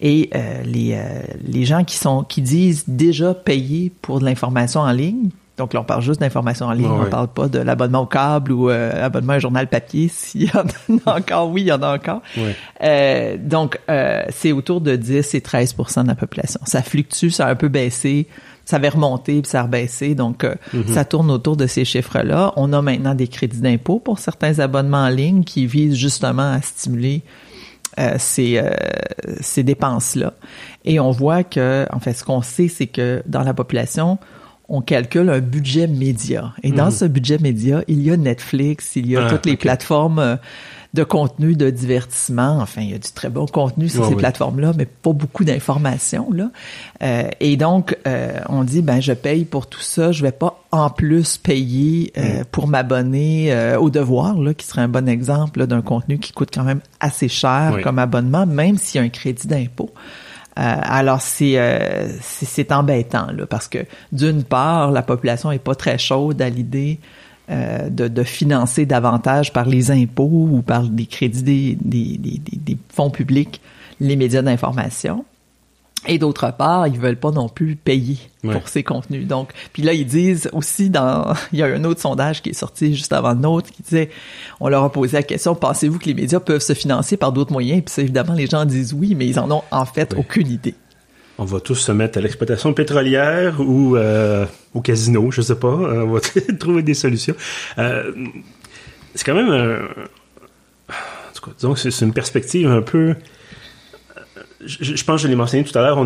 Et 0.00 0.30
euh, 0.34 0.62
les, 0.64 0.98
les 1.46 1.64
gens 1.70 1.84
qui 1.84 1.96
sont 1.96 2.24
qui 2.24 2.40
disent 2.42 2.84
déjà 2.88 3.34
payer 3.34 3.92
pour 4.02 4.18
de 4.20 4.24
l'information 4.24 4.80
en 4.80 4.92
ligne, 4.92 5.28
donc 5.60 5.74
là, 5.74 5.80
on 5.82 5.84
parle 5.84 6.00
juste 6.00 6.20
d'information 6.20 6.64
en 6.64 6.72
ligne, 6.72 6.88
oh, 6.90 7.00
on 7.00 7.04
ne 7.04 7.10
parle 7.10 7.28
pas 7.28 7.46
de 7.46 7.58
l'abonnement 7.58 8.00
au 8.00 8.06
câble 8.06 8.50
ou 8.50 8.70
euh, 8.70 9.04
abonnement 9.04 9.34
à 9.34 9.36
un 9.36 9.40
journal 9.40 9.68
papier. 9.68 10.08
S'il 10.12 10.44
y 10.44 10.50
en 10.56 10.64
a 11.04 11.18
encore, 11.18 11.50
oui, 11.50 11.60
il 11.60 11.66
y 11.66 11.72
en 11.72 11.82
a 11.82 11.94
encore. 11.94 12.22
Oui. 12.38 12.52
Euh, 12.82 13.36
donc, 13.38 13.78
euh, 13.90 14.22
c'est 14.30 14.52
autour 14.52 14.80
de 14.80 14.96
10 14.96 15.34
et 15.34 15.40
13% 15.40 16.04
de 16.04 16.08
la 16.08 16.14
population. 16.14 16.60
Ça 16.64 16.80
fluctue, 16.82 17.28
ça 17.28 17.46
a 17.46 17.50
un 17.50 17.56
peu 17.56 17.68
baissé, 17.68 18.26
ça 18.64 18.76
avait 18.76 18.88
remonté, 18.88 19.42
puis 19.42 19.50
ça 19.50 19.60
a 19.60 19.62
rebaissé. 19.64 20.14
Donc, 20.14 20.44
mm 20.44 20.56
-hmm. 20.72 20.94
ça 20.94 21.04
tourne 21.04 21.30
autour 21.30 21.58
de 21.58 21.66
ces 21.66 21.84
chiffres-là. 21.84 22.54
On 22.56 22.72
a 22.72 22.80
maintenant 22.80 23.14
des 23.14 23.28
crédits 23.28 23.60
d'impôt 23.60 23.98
pour 23.98 24.18
certains 24.18 24.60
abonnements 24.60 25.04
en 25.04 25.10
ligne 25.10 25.44
qui 25.44 25.66
visent 25.66 25.96
justement 25.96 26.54
à 26.54 26.62
stimuler 26.62 27.22
euh, 27.98 28.14
ces, 28.18 28.56
euh, 28.56 28.70
ces 29.40 29.64
dépenses-là. 29.64 30.32
Et 30.84 31.00
on 31.00 31.10
voit 31.10 31.42
que, 31.42 31.86
en 31.92 31.98
fait, 31.98 32.12
ce 32.12 32.22
qu'on 32.22 32.40
sait, 32.40 32.68
c'est 32.68 32.86
que 32.86 33.20
dans 33.26 33.42
la 33.42 33.52
population, 33.52 34.18
on 34.70 34.80
calcule 34.80 35.28
un 35.28 35.40
budget 35.40 35.88
média. 35.88 36.54
Et 36.62 36.70
dans 36.70 36.86
mmh. 36.86 36.92
ce 36.92 37.04
budget 37.04 37.38
média, 37.38 37.82
il 37.88 38.02
y 38.02 38.10
a 38.10 38.16
Netflix, 38.16 38.92
il 38.94 39.10
y 39.10 39.16
a 39.16 39.26
ah, 39.26 39.28
toutes 39.28 39.44
les 39.44 39.52
okay. 39.52 39.62
plateformes 39.62 40.38
de 40.94 41.04
contenu, 41.04 41.54
de 41.56 41.70
divertissement. 41.70 42.58
Enfin, 42.60 42.82
il 42.82 42.90
y 42.90 42.94
a 42.94 42.98
du 42.98 43.10
très 43.12 43.30
bon 43.30 43.46
contenu 43.46 43.88
sur 43.88 44.04
ces 44.04 44.10
oui. 44.10 44.16
plateformes-là, 44.16 44.72
mais 44.76 44.86
pas 44.86 45.12
beaucoup 45.12 45.44
d'informations. 45.44 46.32
là. 46.32 46.50
Euh, 47.02 47.28
et 47.40 47.56
donc, 47.56 47.96
euh, 48.06 48.40
on 48.48 48.62
dit, 48.62 48.80
ben, 48.80 49.00
je 49.00 49.12
paye 49.12 49.44
pour 49.44 49.66
tout 49.66 49.80
ça. 49.80 50.12
Je 50.12 50.22
vais 50.22 50.32
pas 50.32 50.62
en 50.70 50.88
plus 50.88 51.36
payer 51.36 52.12
euh, 52.16 52.40
mmh. 52.40 52.44
pour 52.52 52.68
m'abonner 52.68 53.74
au 53.76 53.90
Devoir, 53.90 54.40
là, 54.40 54.54
qui 54.54 54.66
serait 54.66 54.82
un 54.82 54.88
bon 54.88 55.08
exemple 55.08 55.66
d'un 55.66 55.82
contenu 55.82 56.18
qui 56.18 56.32
coûte 56.32 56.50
quand 56.54 56.64
même 56.64 56.80
assez 57.00 57.28
cher 57.28 57.72
oui. 57.76 57.82
comme 57.82 57.98
abonnement, 57.98 58.46
même 58.46 58.78
s'il 58.78 59.00
y 59.00 59.02
a 59.02 59.06
un 59.06 59.10
crédit 59.10 59.48
d'impôt. 59.48 59.90
Euh, 60.60 60.76
alors 60.82 61.22
c'est 61.22 61.58
euh, 61.58 62.06
c'est 62.20 62.70
embêtant 62.70 63.28
là 63.32 63.46
parce 63.46 63.66
que 63.66 63.78
d'une 64.12 64.44
part 64.44 64.90
la 64.90 65.00
population 65.00 65.50
est 65.50 65.58
pas 65.58 65.74
très 65.74 65.96
chaude 65.96 66.42
à 66.42 66.50
l'idée 66.50 66.98
euh, 67.50 67.88
de, 67.88 68.08
de, 68.08 68.22
financer 68.24 68.84
davantage 68.84 69.54
par 69.54 69.66
les 69.66 69.90
impôts 69.90 70.48
ou 70.52 70.60
par 70.60 70.82
des 70.82 71.06
crédits 71.06 71.42
des, 71.42 71.78
des, 71.80 72.18
des, 72.18 72.58
des 72.58 72.76
fonds 72.92 73.10
publics 73.10 73.62
les 74.00 74.16
médias 74.16 74.42
d'information. 74.42 75.24
Et 76.08 76.18
d'autre 76.18 76.50
part, 76.56 76.86
ils 76.86 76.98
veulent 76.98 77.18
pas 77.18 77.30
non 77.30 77.48
plus 77.48 77.76
payer 77.76 78.16
ouais. 78.42 78.54
pour 78.54 78.68
ces 78.68 78.82
contenus. 78.82 79.26
Donc, 79.26 79.50
puis 79.72 79.82
là, 79.82 79.92
ils 79.92 80.06
disent 80.06 80.48
aussi 80.52 80.88
dans, 80.88 81.34
il 81.52 81.58
y 81.58 81.62
a 81.62 81.66
un 81.66 81.84
autre 81.84 82.00
sondage 82.00 82.42
qui 82.42 82.50
est 82.50 82.54
sorti 82.54 82.94
juste 82.94 83.12
avant 83.12 83.32
le 83.32 83.40
nôtre 83.40 83.70
qui 83.70 83.82
disait, 83.82 84.10
on 84.60 84.68
leur 84.68 84.82
a 84.82 84.90
posé 84.90 85.18
la 85.18 85.22
question, 85.22 85.54
pensez-vous 85.54 85.98
que 85.98 86.06
les 86.06 86.14
médias 86.14 86.40
peuvent 86.40 86.62
se 86.62 86.72
financer 86.72 87.16
par 87.16 87.32
d'autres 87.32 87.52
moyens? 87.52 87.82
Puis 87.84 88.02
évidemment, 88.02 88.32
les 88.32 88.46
gens 88.46 88.64
disent 88.64 88.94
oui, 88.94 89.14
mais 89.14 89.26
ils 89.26 89.38
en 89.38 89.50
ont 89.50 89.62
en 89.70 89.84
fait 89.84 90.14
ouais. 90.14 90.20
aucune 90.20 90.48
idée. 90.48 90.74
On 91.38 91.44
va 91.44 91.60
tous 91.60 91.74
se 91.74 91.92
mettre 91.92 92.18
à 92.18 92.20
l'exploitation 92.20 92.72
pétrolière 92.72 93.60
ou 93.60 93.96
euh, 93.96 94.46
au 94.74 94.80
casino, 94.80 95.30
je 95.30 95.42
sais 95.42 95.54
pas. 95.54 95.68
On 95.68 96.12
va 96.12 96.20
trouver 96.58 96.82
des 96.82 96.94
solutions. 96.94 97.34
Euh, 97.78 98.12
c'est 99.14 99.24
quand 99.24 99.34
même 99.34 99.50
un... 99.50 99.78
En 100.88 101.32
tout 101.34 101.42
cas, 101.42 101.52
disons 101.56 101.74
que 101.74 101.80
c'est 101.80 102.04
une 102.04 102.12
perspective 102.12 102.68
un 102.68 102.82
peu 102.82 103.14
je, 104.64 104.94
je, 104.96 105.04
pense 105.04 105.20
que 105.20 105.26
je 105.26 105.28
l'ai 105.28 105.36
mentionné 105.36 105.64
tout 105.64 105.76
à 105.78 105.82
l'heure, 105.82 105.96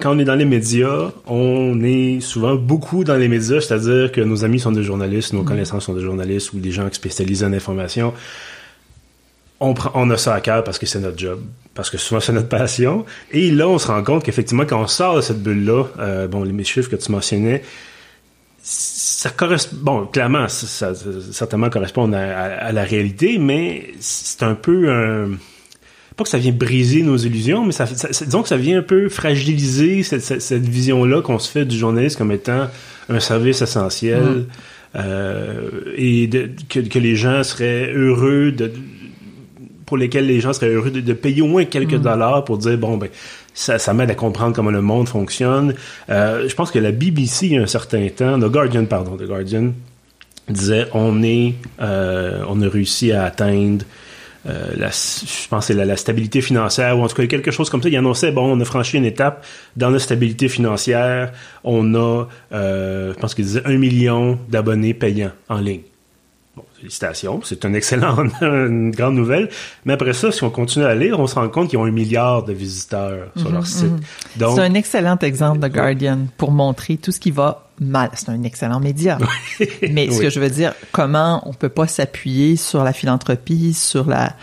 quand 0.00 0.14
on 0.14 0.18
est 0.18 0.24
dans 0.24 0.34
les 0.34 0.44
médias, 0.44 1.10
on 1.26 1.82
est 1.82 2.20
souvent 2.20 2.54
beaucoup 2.54 3.04
dans 3.04 3.16
les 3.16 3.28
médias, 3.28 3.60
c'est-à-dire 3.60 4.10
que 4.12 4.20
nos 4.20 4.44
amis 4.44 4.60
sont 4.60 4.72
des 4.72 4.82
journalistes, 4.82 5.32
nos 5.32 5.42
mmh. 5.42 5.46
connaissances 5.46 5.84
sont 5.84 5.94
des 5.94 6.02
journalistes 6.02 6.52
ou 6.52 6.58
des 6.58 6.70
gens 6.70 6.88
spécialisés 6.90 7.44
en 7.44 7.52
information. 7.52 8.14
On, 9.60 9.74
prend, 9.74 9.90
on 9.94 10.08
a 10.10 10.16
ça 10.16 10.34
à 10.34 10.40
cœur 10.40 10.64
parce 10.64 10.78
que 10.78 10.86
c'est 10.86 11.00
notre 11.00 11.18
job, 11.18 11.40
parce 11.74 11.90
que 11.90 11.98
souvent 11.98 12.20
c'est 12.20 12.32
notre 12.32 12.48
passion. 12.48 13.04
Et 13.32 13.50
là, 13.50 13.68
on 13.68 13.78
se 13.78 13.88
rend 13.88 14.02
compte 14.02 14.24
qu'effectivement, 14.24 14.64
quand 14.64 14.80
on 14.80 14.86
sort 14.86 15.16
de 15.16 15.20
cette 15.20 15.42
bulle-là, 15.42 15.84
euh, 15.98 16.28
bon, 16.28 16.44
les 16.44 16.64
chiffres 16.64 16.88
que 16.88 16.96
tu 16.96 17.12
mentionnais, 17.12 17.62
ça 18.62 19.30
correspond, 19.30 19.76
bon, 19.80 20.06
clairement, 20.06 20.48
ça, 20.48 20.94
ça 20.94 21.00
certainement 21.32 21.70
correspond 21.70 22.12
à, 22.12 22.18
à, 22.20 22.44
à, 22.66 22.72
la 22.72 22.84
réalité, 22.84 23.38
mais 23.38 23.92
c'est 24.00 24.42
un 24.42 24.54
peu 24.54 24.90
un 24.90 25.30
pas 26.18 26.24
que 26.24 26.30
ça 26.30 26.38
vient 26.38 26.52
briser 26.52 27.02
nos 27.02 27.16
illusions, 27.16 27.64
mais 27.64 27.70
ça, 27.70 27.86
ça 27.86 28.24
disons 28.24 28.42
que 28.42 28.48
ça 28.48 28.56
vient 28.56 28.80
un 28.80 28.82
peu 28.82 29.08
fragiliser 29.08 30.02
cette, 30.02 30.20
cette, 30.20 30.42
cette 30.42 30.68
vision-là 30.68 31.22
qu'on 31.22 31.38
se 31.38 31.48
fait 31.48 31.64
du 31.64 31.78
journaliste 31.78 32.18
comme 32.18 32.32
étant 32.32 32.66
un 33.08 33.20
service 33.20 33.62
essentiel 33.62 34.20
mmh. 34.20 34.46
euh, 34.96 35.70
et 35.96 36.26
de, 36.26 36.50
que, 36.68 36.80
que, 36.80 36.98
les 36.98 37.14
gens 37.14 37.44
seraient 37.44 37.92
heureux 37.94 38.50
de 38.50 38.72
pour 39.86 39.96
lesquels 39.96 40.26
les 40.26 40.40
gens 40.40 40.52
seraient 40.52 40.70
heureux 40.70 40.90
de, 40.90 41.00
de 41.00 41.12
payer 41.12 41.40
au 41.40 41.46
moins 41.46 41.64
quelques 41.64 41.94
mmh. 41.94 42.02
dollars 42.02 42.44
pour 42.44 42.58
dire 42.58 42.76
bon 42.76 42.96
ben 42.96 43.08
ça, 43.54 43.78
ça 43.78 43.94
m'aide 43.94 44.10
à 44.10 44.16
comprendre 44.16 44.54
comment 44.54 44.72
le 44.72 44.82
monde 44.82 45.08
fonctionne. 45.08 45.74
Euh, 46.10 46.48
je 46.48 46.54
pense 46.54 46.72
que 46.72 46.80
la 46.80 46.90
BBC 46.90 47.46
il 47.46 47.52
y 47.52 47.58
a 47.58 47.62
un 47.62 47.66
certain 47.66 48.06
temps, 48.08 48.40
The 48.40 48.50
Guardian 48.50 48.86
pardon, 48.86 49.16
The 49.16 49.22
Guardian 49.22 49.72
disait 50.48 50.88
on 50.94 51.22
est 51.22 51.54
euh, 51.80 52.42
on 52.48 52.60
a 52.60 52.68
réussi 52.68 53.12
à 53.12 53.22
atteindre 53.22 53.84
la, 54.44 54.88
je 54.90 55.48
pense 55.48 55.66
c'est 55.66 55.74
la, 55.74 55.96
stabilité 55.96 56.40
financière 56.40 56.98
ou 56.98 57.02
en 57.02 57.08
tout 57.08 57.16
cas 57.16 57.26
quelque 57.26 57.50
chose 57.50 57.68
comme 57.70 57.82
ça. 57.82 57.88
Il 57.88 57.96
annonçait 57.96 58.32
bon, 58.32 58.56
on 58.56 58.60
a 58.60 58.64
franchi 58.64 58.96
une 58.96 59.04
étape 59.04 59.44
dans 59.76 59.90
la 59.90 59.98
stabilité 59.98 60.48
financière. 60.48 61.32
On 61.64 61.94
a, 61.94 62.26
je 62.52 63.12
pense 63.14 63.34
qu'il 63.34 63.44
disait 63.44 63.62
un 63.64 63.76
million 63.76 64.38
d'abonnés 64.48 64.94
payants 64.94 65.32
en 65.48 65.58
ligne. 65.58 65.82
Félicitations, 66.78 67.40
c'est 67.42 67.64
un 67.64 67.74
excellent, 67.74 68.16
une 68.40 68.92
grande 68.92 69.14
nouvelle. 69.14 69.48
Mais 69.84 69.94
après 69.94 70.12
ça, 70.12 70.30
si 70.30 70.44
on 70.44 70.50
continue 70.50 70.84
à 70.84 70.94
lire, 70.94 71.18
on 71.18 71.26
se 71.26 71.34
rend 71.34 71.48
compte 71.48 71.70
qu'ils 71.70 71.78
ont 71.78 71.84
un 71.84 71.90
milliard 71.90 72.44
de 72.44 72.52
visiteurs 72.52 73.30
sur 73.36 73.50
leur 73.50 73.62
mhm, 73.62 73.66
site. 73.66 73.90
Mhm. 73.90 74.00
c'est 74.54 74.60
un 74.60 74.74
excellent 74.74 75.18
exemple 75.18 75.58
de 75.58 75.68
Guardian 75.68 76.26
pour 76.36 76.52
montrer 76.52 76.96
tout 76.96 77.10
ce 77.10 77.18
qui 77.18 77.32
va 77.32 77.66
mal. 77.80 78.10
C'est 78.14 78.28
un 78.28 78.42
excellent 78.44 78.78
média. 78.78 79.18
Mais 79.90 80.10
ce 80.10 80.20
que 80.20 80.30
je 80.30 80.38
veux 80.38 80.50
dire, 80.50 80.72
comment 80.92 81.42
on 81.48 81.52
peut 81.52 81.68
pas 81.68 81.88
s'appuyer 81.88 82.56
sur 82.56 82.84
la 82.84 82.92
philanthropie, 82.92 83.74
sur 83.74 84.06
la 84.08 84.34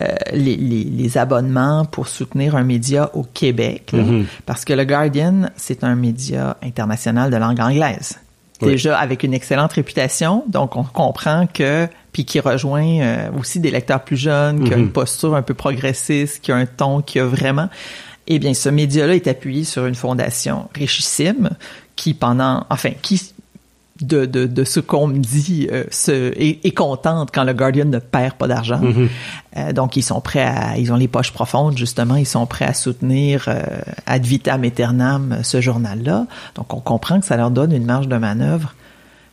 euh, 0.00 0.14
les, 0.32 0.56
les, 0.56 1.18
abonnements 1.18 1.84
pour 1.84 2.06
soutenir 2.06 2.54
un 2.54 2.62
média 2.62 3.10
au 3.14 3.24
Québec, 3.24 3.90
mhm. 3.92 4.26
parce 4.46 4.64
que 4.64 4.72
le 4.72 4.84
Guardian, 4.84 5.50
c'est 5.56 5.82
un 5.82 5.96
média 5.96 6.56
international 6.62 7.32
de 7.32 7.36
langue 7.36 7.58
anglaise 7.58 8.20
déjà 8.60 8.98
avec 8.98 9.22
une 9.22 9.34
excellente 9.34 9.72
réputation. 9.72 10.44
Donc, 10.46 10.76
on 10.76 10.84
comprend 10.84 11.46
que, 11.46 11.88
puis 12.12 12.24
qui 12.24 12.40
rejoint 12.40 13.00
euh, 13.00 13.28
aussi 13.38 13.60
des 13.60 13.70
lecteurs 13.70 14.02
plus 14.02 14.16
jeunes, 14.16 14.64
qui 14.64 14.72
a 14.72 14.76
une 14.76 14.84
mhm. 14.84 14.92
posture 14.92 15.34
un 15.34 15.42
peu 15.42 15.54
progressiste, 15.54 16.40
qui 16.42 16.52
a 16.52 16.56
un 16.56 16.66
ton, 16.66 17.02
qui 17.02 17.18
a 17.18 17.24
vraiment... 17.24 17.68
Eh 18.30 18.38
bien, 18.38 18.52
ce 18.52 18.68
média-là 18.68 19.14
est 19.14 19.26
appuyé 19.26 19.64
sur 19.64 19.86
une 19.86 19.94
fondation 19.94 20.68
richissime 20.74 21.50
qui, 21.96 22.14
pendant... 22.14 22.66
Enfin, 22.68 22.90
qui 23.00 23.32
de, 24.00 24.26
de, 24.26 24.46
de 24.46 24.64
ce 24.64 24.80
qu'on 24.80 25.08
me 25.08 25.18
dit 25.18 25.68
euh, 25.72 25.84
se, 25.90 26.32
est, 26.36 26.76
contente 26.76 27.30
quand 27.32 27.44
le 27.44 27.52
Guardian 27.52 27.86
ne 27.86 27.98
perd 27.98 28.34
pas 28.34 28.46
d'argent. 28.46 28.80
Mm-hmm. 28.80 29.08
Euh, 29.56 29.72
donc 29.72 29.96
ils 29.96 30.02
sont 30.02 30.20
prêts 30.20 30.42
à 30.42 30.78
ils 30.78 30.92
ont 30.92 30.96
les 30.96 31.08
poches 31.08 31.32
profondes 31.32 31.76
justement, 31.76 32.16
ils 32.16 32.26
sont 32.26 32.46
prêts 32.46 32.64
à 32.64 32.74
soutenir 32.74 33.46
euh, 33.48 33.62
ad 34.06 34.24
vitam 34.24 34.62
aeternam 34.64 35.38
ce 35.42 35.60
journal-là. 35.60 36.26
Donc 36.54 36.72
on 36.74 36.80
comprend 36.80 37.20
que 37.20 37.26
ça 37.26 37.36
leur 37.36 37.50
donne 37.50 37.72
une 37.72 37.86
marge 37.86 38.08
de 38.08 38.16
manœuvre 38.16 38.74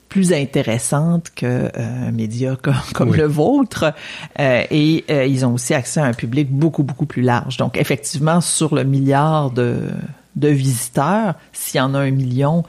plus 0.10 0.34
intéressante 0.34 1.32
que 1.36 1.70
un 1.76 2.12
média 2.12 2.56
comme, 2.94 3.16
le 3.16 3.26
vôtre 3.26 3.94
et 4.40 5.04
ils 5.30 5.46
ont 5.46 5.54
aussi 5.54 5.74
accès 5.74 6.00
à 6.00 6.06
un 6.06 6.14
public 6.14 6.50
beaucoup 6.50 6.84
beaucoup 6.84 7.06
plus 7.06 7.22
large. 7.22 7.58
Donc 7.58 7.78
effectivement 7.78 8.40
sur 8.40 8.74
le 8.74 8.84
milliard 8.84 9.52
de 9.52 9.90
de 10.36 10.50
visiteurs, 10.50 11.36
s'il 11.54 11.78
y 11.78 11.82
en 11.82 11.94
a 11.94 12.00
un 12.00 12.12
million 12.12 12.64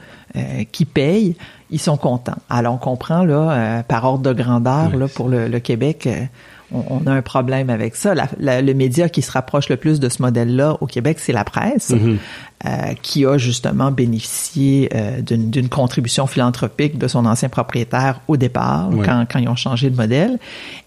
qui 0.71 0.85
payent, 0.85 1.35
ils 1.69 1.79
sont 1.79 1.97
contents. 1.97 2.37
Alors 2.49 2.75
on 2.75 2.77
comprend 2.77 3.23
là, 3.23 3.51
euh, 3.51 3.83
par 3.83 4.05
ordre 4.05 4.23
de 4.23 4.33
grandeur 4.33 4.95
là 4.95 5.07
pour 5.07 5.29
le, 5.29 5.59
Québec, 5.59 6.07
euh, 6.07 6.23
on, 6.71 7.05
a 7.07 7.11
un 7.11 7.21
problème 7.21 7.69
avec 7.69 7.95
ça. 7.95 8.13
le 8.39 8.73
média 8.73 9.09
qui 9.09 9.21
se 9.21 9.31
rapproche 9.31 9.69
le 9.69 9.77
plus 9.77 9.99
de 9.99 10.09
ce 10.09 10.21
modèle-là 10.21 10.77
au 10.81 10.85
Québec, 10.85 11.17
c'est 11.19 11.33
la 11.33 11.43
presse, 11.43 11.91
mm-hmm. 11.91 12.17
Euh, 12.65 12.93
qui 13.01 13.25
a 13.25 13.37
justement 13.37 13.91
bénéficié 13.91 14.89
d'une 15.21 15.69
contribution 15.69 16.27
philanthropique 16.27 16.97
de 16.97 17.07
son 17.07 17.25
ancien 17.25 17.49
propriétaire 17.49 18.21
au 18.27 18.37
départ, 18.37 18.89
quand, 19.03 19.25
quand, 19.31 19.39
ils 19.39 19.47
ont 19.47 19.55
changé 19.55 19.89
de 19.89 19.95
modèle, 19.95 20.39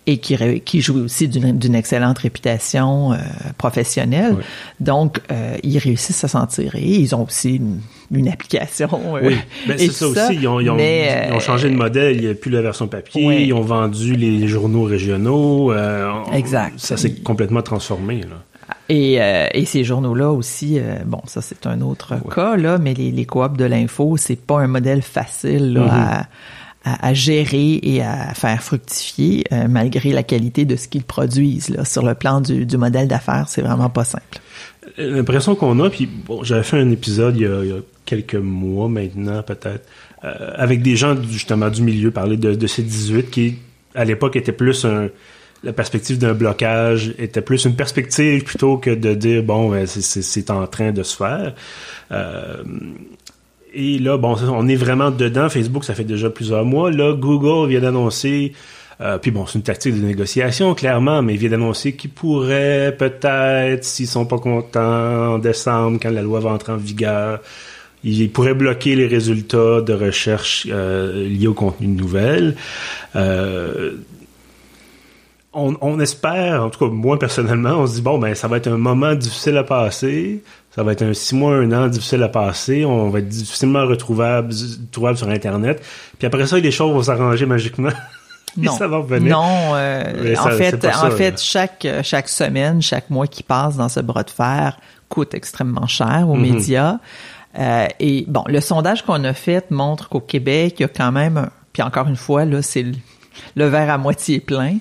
et 0.07 0.19
qui, 0.19 0.37
qui 0.63 0.81
jouit 0.81 1.03
aussi 1.03 1.29
d'une 1.29 1.75
excellente 1.75 2.19
réputation 2.19 3.17
professionnelle. 3.59 4.37
Donc, 4.81 5.21
ils 5.63 5.79
réussissent 5.79 6.25
à 6.25 6.29
s'en 6.29 6.47
tirer. 6.47 6.83
Ils 6.83 7.15
ont 7.15 7.25
aussi 7.25 7.57
une 7.57 7.81
une 8.11 8.29
application. 8.29 8.89
Euh, 9.17 9.21
oui, 9.23 9.37
ben, 9.69 9.79
c'est 9.79 9.93
ça, 9.93 10.09
aussi. 10.09 10.35
Ils 10.35 10.49
ont, 10.49 10.61
ils, 10.61 10.71
ont, 10.71 10.79
ils 10.79 11.33
ont, 11.33 11.41
changé 11.41 11.71
de 11.71 11.77
modèle. 11.77 12.17
Il 12.17 12.23
n'y 12.23 12.31
a 12.31 12.35
plus 12.35 12.51
la 12.51 12.63
version 12.63 12.89
papier. 12.89 13.45
Ils 13.45 13.53
ont 13.53 13.61
vendu 13.61 14.15
les 14.15 14.49
journaux 14.49 14.85
régionaux. 14.85 15.73
Euh, 15.73 16.11
exact. 16.33 16.79
Ça 16.79 16.97
s'est 16.97 17.15
complètement 17.15 17.63
transformé. 17.63 18.23
Là. 18.23 18.43
Et, 18.91 19.23
euh, 19.23 19.47
et, 19.55 19.65
ces 19.65 19.85
journaux-là 19.85 20.31
aussi, 20.31 20.79
bon, 21.07 21.21
ça 21.27 21.41
c'est 21.43 21.67
un 21.67 21.81
autre 21.81 22.15
cas, 22.35 22.57
là, 22.57 22.79
mais 22.79 22.93
les, 22.93 23.11
les 23.13 23.25
coops 23.25 23.57
de 23.57 23.65
l'info, 23.65 24.17
c'est 24.17 24.37
pas 24.41 24.59
un 24.59 24.67
modèle 24.67 25.03
facile 25.03 25.75
là, 25.75 25.81
mm-hmm. 25.81 26.25
à, 26.85 27.07
à, 27.09 27.15
gérer 27.15 27.79
et 27.83 28.03
à 28.03 28.35
faire 28.35 28.63
fructifier, 28.63 29.45
malgré 29.69 30.13
la 30.13 30.23
qualité 30.25 30.65
de 30.65 30.77
ce 30.77 30.89
qu'ils 30.89 31.05
produisent. 31.05 31.69
Là. 31.69 31.85
Sur 31.85 32.05
le 32.05 32.15
plan 32.15 32.41
du, 32.41 32.67
du 32.67 32.77
modèle 32.77 33.07
d'affaires, 33.07 33.45
c'est 33.49 33.63
vraiment 33.63 33.91
pas 33.91 34.05
simple. 34.05 34.41
L'impression 34.97 35.55
qu'on 35.55 35.79
a, 35.81 35.91
puis 35.91 36.07
bon, 36.07 36.43
j'avais 36.43 36.63
fait 36.63 36.79
un 36.79 36.91
épisode 36.91 37.37
il 37.37 37.43
y 37.43 37.47
a, 37.47 37.63
il 37.63 37.71
y 37.71 37.73
a 37.73 37.81
quelques 38.05 38.35
mois 38.35 38.89
maintenant, 38.89 39.43
peut-être, 39.43 39.87
euh, 40.25 40.53
avec 40.57 40.83
des 40.83 40.97
gens 40.97 41.17
justement 41.23 41.71
du 41.71 41.83
milieu, 41.83 42.11
parler 42.11 42.37
de, 42.37 42.55
de 42.55 42.67
ces 42.67 42.83
18 42.83 43.31
qui, 43.31 43.57
à 43.95 44.05
l'époque, 44.05 44.37
était 44.37 44.53
plus 44.53 44.85
un, 44.85 45.09
la 45.63 45.73
perspective 45.73 46.19
d'un 46.19 46.35
blocage 46.35 47.15
était 47.19 47.43
plus 47.43 47.65
une 47.65 47.77
perspective 47.77 48.45
plutôt 48.45 48.79
que 48.79 48.91
de 48.91 49.15
dire 49.15 49.43
bon 49.43 49.71
ben, 49.71 49.87
c'est 49.87 50.51
en 50.51 50.67
train 50.67 50.93
de 50.93 51.03
se 51.03 51.17
faire. 51.17 51.55
Euh, 52.13 52.63
et 53.73 53.99
là 53.99 54.17
bon 54.17 54.37
on 54.49 54.69
est 54.69 54.77
vraiment 54.77 55.11
dedans. 55.11 55.49
Facebook 55.49 55.85
ça 55.85 55.95
fait 55.95 56.05
déjà 56.05 56.31
plusieurs 56.31 56.65
mois. 56.65 56.91
Là 56.91 57.15
Google 57.15 57.69
vient 57.71 57.81
d'annoncer 57.81 58.53
euh, 59.01 59.17
puis 59.17 59.31
bon, 59.31 59.47
c'est 59.47 59.59
une 59.59 59.65
tactique 59.65 59.99
de 59.99 60.07
négociation, 60.07 60.75
clairement, 60.75 61.23
mais 61.23 61.35
il 61.35 61.39
vient 61.39 61.49
d'annoncer 61.49 61.95
qu'ils 61.95 62.11
pourraient 62.11 62.95
peut-être, 62.99 63.83
s'ils 63.83 64.07
sont 64.07 64.27
pas 64.27 64.39
contents 64.39 65.35
en 65.35 65.39
décembre, 65.39 65.99
quand 66.03 66.11
la 66.11 66.21
loi 66.21 66.41
va 66.41 66.51
entrer 66.51 66.73
en 66.73 66.77
vigueur, 66.77 67.41
il 68.05 68.31
pourrait 68.31 68.55
bloquer 68.55 68.97
les 68.97 69.07
résultats 69.07 69.81
de 69.81 69.93
recherche 69.93 70.67
euh, 70.71 71.29
liés 71.29 71.47
au 71.47 71.55
contenu 71.55 71.87
de 71.87 72.01
nouvelles. 72.01 72.57
Euh, 73.17 73.93
on, 75.53 75.99
espère, 75.99 76.63
en 76.63 76.71
tout 76.71 76.79
cas 76.79 76.93
moi 76.93 77.19
personnellement, 77.19 77.71
on 77.71 77.87
se 77.87 77.95
dit 77.95 78.03
bon 78.03 78.19
ben 78.19 78.35
ça 78.35 78.47
va 78.47 78.59
être 78.59 78.69
un 78.69 78.79
moment 78.79 79.15
difficile 79.15 79.57
à 79.57 79.65
passer, 79.65 80.43
ça 80.75 80.83
va 80.83 80.93
être 80.93 81.03
un 81.03 81.13
six 81.13 81.35
mois, 81.35 81.55
un 81.55 81.73
an 81.73 81.89
difficile 81.89 82.23
à 82.23 82.29
passer, 82.29 82.85
on 82.85 83.11
va 83.11 83.19
être 83.19 83.29
difficilement 83.29 83.85
retrouvable, 83.85 84.55
trouvable 84.93 85.19
sur 85.19 85.29
internet, 85.29 85.85
puis 86.19 86.27
après 86.27 86.47
ça 86.47 86.59
les 86.59 86.71
choses 86.71 86.93
vont 86.93 87.03
s'arranger 87.03 87.47
magiquement. 87.47 87.91
Non, 88.57 88.73
ça 88.73 88.89
va 88.89 88.97
revenir. 88.97 89.31
non. 89.31 89.77
Euh, 89.77 90.35
en 90.37 90.51
fait, 90.51 90.85
en 90.85 91.11
fait, 91.13 91.41
chaque 91.41 91.87
chaque 92.03 92.29
semaine, 92.29 92.83
chaque 92.83 93.09
mois 93.09 93.29
qui 93.29 93.45
passe 93.45 93.77
dans 93.77 93.89
ce 93.89 94.01
bras 94.01 94.25
de 94.25 94.31
fer 94.31 94.77
coûte 95.09 95.35
extrêmement 95.35 95.87
cher 95.87 96.25
aux 96.29 96.37
mm-hmm. 96.37 96.53
médias. 96.53 96.99
Euh, 97.59 97.87
et 97.99 98.25
bon, 98.29 98.45
le 98.47 98.61
sondage 98.61 99.05
qu'on 99.05 99.23
a 99.25 99.35
fait 99.35 99.71
montre 99.71 100.09
qu'au 100.09 100.21
Québec, 100.21 100.77
il 100.79 100.83
y 100.83 100.85
a 100.85 100.89
quand 100.89 101.13
même, 101.13 101.49
puis 101.73 101.83
encore 101.83 102.09
une 102.09 102.17
fois, 102.17 102.45
là, 102.45 102.63
c'est 102.63 102.87
le, 103.57 103.67
verre 103.67 103.91
à 103.91 103.99
moitié 103.99 104.41
plein, 104.41 104.79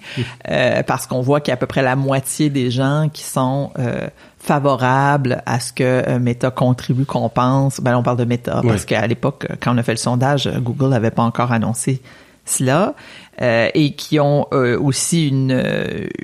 euh, 0.50 0.84
parce 0.84 1.08
qu'on 1.08 1.22
voit 1.22 1.42
qu'il 1.42 1.52
y 1.52 1.54
a 1.54 1.56
à 1.56 1.58
peu 1.58 1.66
près 1.66 1.82
la 1.82 1.96
moitié 1.96 2.50
des 2.50 2.72
gens 2.72 3.10
qui 3.12 3.24
sont 3.24 3.72
euh, 3.80 4.08
favorables 4.40 5.42
à 5.46 5.60
ce 5.60 5.74
que 5.74 6.18
Meta 6.18 6.52
contribue, 6.52 7.06
qu'on 7.06 7.30
pense. 7.30 7.82
Ben, 7.82 7.98
on 7.98 8.04
parle 8.04 8.18
de 8.18 8.26
Meta, 8.26 8.62
parce 8.66 8.86
qu'à 8.86 9.06
l'époque, 9.08 9.48
quand 9.62 9.74
on 9.74 9.78
a 9.78 9.84
fait 9.84 9.94
le 9.94 9.98
sondage, 9.98 10.50
Google 10.60 10.90
n'avait 10.90 11.12
pas 11.12 11.24
encore 11.24 11.52
annoncé 11.52 12.02
cela 12.46 12.96
euh, 13.42 13.70
et 13.76 13.94
qui 13.94 14.20
ont 14.20 14.48
aussi 14.52 15.28
une, 15.28 15.62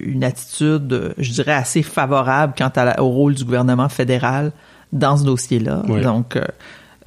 une 0.02 0.24
attitude, 0.24 1.14
je 1.18 1.32
dirais, 1.32 1.54
assez 1.54 1.84
favorable 1.84 2.54
quant 2.58 2.72
à 2.76 3.02
au 3.02 3.10
rôle 3.10 3.36
du 3.36 3.46
gouvernement 3.46 3.90
fédéral 3.90 4.52
dans 4.96 5.18
ce 5.18 5.24
dossier-là. 5.24 5.84
Donc, 6.02 6.36
euh, 6.36 6.44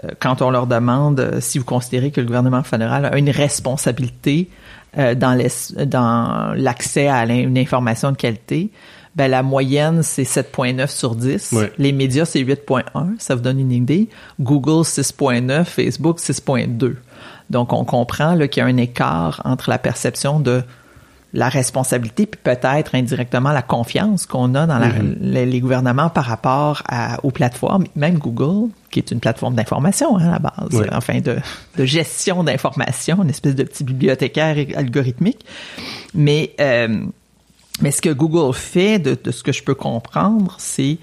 euh, 0.04 0.08
quand 0.20 0.42
on 0.42 0.50
leur 0.50 0.66
demande 0.66 1.20
euh, 1.20 1.40
si 1.40 1.58
vous 1.58 1.64
considérez 1.64 2.10
que 2.10 2.20
le 2.20 2.26
gouvernement 2.26 2.62
fédéral 2.62 3.06
a 3.06 3.18
une 3.18 3.30
responsabilité 3.30 4.48
dans 4.96 6.54
l'accès 6.56 7.08
à 7.08 7.24
une 7.26 7.58
information 7.58 8.12
de 8.12 8.16
qualité, 8.16 8.70
ben 9.16 9.30
la 9.30 9.42
moyenne 9.42 10.02
c'est 10.02 10.22
7.9 10.22 10.86
sur 10.88 11.14
10. 11.14 11.54
Les 11.78 11.92
médias 11.92 12.24
c'est 12.24 12.40
8.1, 12.40 13.18
ça 13.18 13.34
vous 13.34 13.40
donne 13.40 13.58
une 13.58 13.72
idée. 13.72 14.08
Google 14.40 14.82
6.9, 14.82 15.64
Facebook 15.64 16.18
6.2. 16.18 16.96
Donc 17.50 17.72
on 17.72 17.84
comprend 17.84 18.38
qu'il 18.38 18.58
y 18.58 18.60
a 18.60 18.66
un 18.66 18.76
écart 18.76 19.42
entre 19.44 19.70
la 19.70 19.78
perception 19.78 20.38
de 20.38 20.62
la 21.34 21.48
responsabilité, 21.48 22.26
puis 22.26 22.40
peut-être 22.42 22.94
indirectement 22.94 23.52
la 23.52 23.60
confiance 23.60 24.24
qu'on 24.24 24.54
a 24.54 24.66
dans 24.66 24.80
mm-hmm. 24.80 25.18
les, 25.20 25.60
gouvernements 25.60 26.08
par 26.08 26.24
rapport 26.24 26.82
aux 27.22 27.30
plateformes, 27.30 27.84
même 27.96 28.18
Google, 28.18 28.70
qui 28.90 28.98
est 28.98 29.10
une 29.10 29.20
plateforme 29.20 29.54
d'information 29.54 30.16
hein, 30.16 30.28
à 30.28 30.30
la 30.32 30.38
base, 30.38 30.88
enfin 30.92 31.20
de, 31.20 31.84
gestion 31.84 32.44
d'information, 32.44 33.22
une 33.22 33.30
espèce 33.30 33.54
de 33.54 33.62
petit 33.62 33.84
bibliothécaire 33.84 34.56
algorithmique. 34.74 35.44
Mais 36.14 36.54
euh, 36.60 37.04
mais 37.80 37.90
ce 37.90 38.02
que 38.02 38.10
Google 38.10 38.54
fait, 38.54 38.98
de, 38.98 39.30
ce 39.30 39.42
que 39.42 39.52
je 39.52 39.62
peux 39.62 39.74
comprendre, 39.74 40.56
c'est 40.58 40.98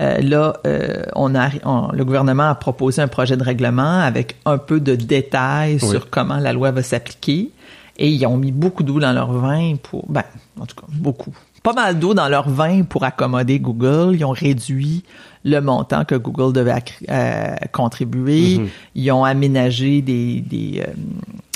euh, 0.00 0.18
là, 0.18 0.54
euh, 0.66 1.04
on 1.14 1.34
a, 1.34 1.48
le 1.92 2.04
gouvernement 2.04 2.50
a 2.50 2.54
proposé 2.54 3.02
un 3.02 3.08
projet 3.08 3.36
de 3.36 3.42
règlement 3.42 4.00
avec 4.00 4.36
un 4.44 4.58
peu 4.58 4.78
de 4.80 4.94
détails 4.94 5.80
sur 5.80 6.10
comment 6.10 6.36
la 6.36 6.52
loi 6.52 6.70
va 6.70 6.82
s'appliquer. 6.82 7.50
Et 7.98 8.10
ils 8.10 8.26
ont 8.26 8.36
mis 8.36 8.52
beaucoup 8.52 8.82
d'eau 8.82 9.00
dans 9.00 9.12
leur 9.12 9.32
vin 9.32 9.74
pour, 9.82 10.06
ben, 10.08 10.22
en 10.60 10.66
tout 10.66 10.76
cas, 10.76 10.86
beaucoup. 10.88 11.34
Pas 11.62 11.72
mal 11.72 11.98
d'eau 11.98 12.14
dans 12.14 12.28
leur 12.28 12.48
vin 12.48 12.84
pour 12.84 13.04
accommoder 13.04 13.58
Google. 13.58 14.14
Ils 14.14 14.24
ont 14.24 14.30
réduit 14.30 15.02
le 15.44 15.60
montant 15.60 16.04
que 16.04 16.14
Google 16.14 16.52
devait 16.52 16.74
euh, 17.08 17.56
contribuer. 17.72 18.58
Mm-hmm. 18.58 18.68
Ils 18.94 19.10
ont 19.12 19.24
aménagé 19.24 20.02
des, 20.02 20.40
des, 20.40 20.84
euh, 20.86 20.92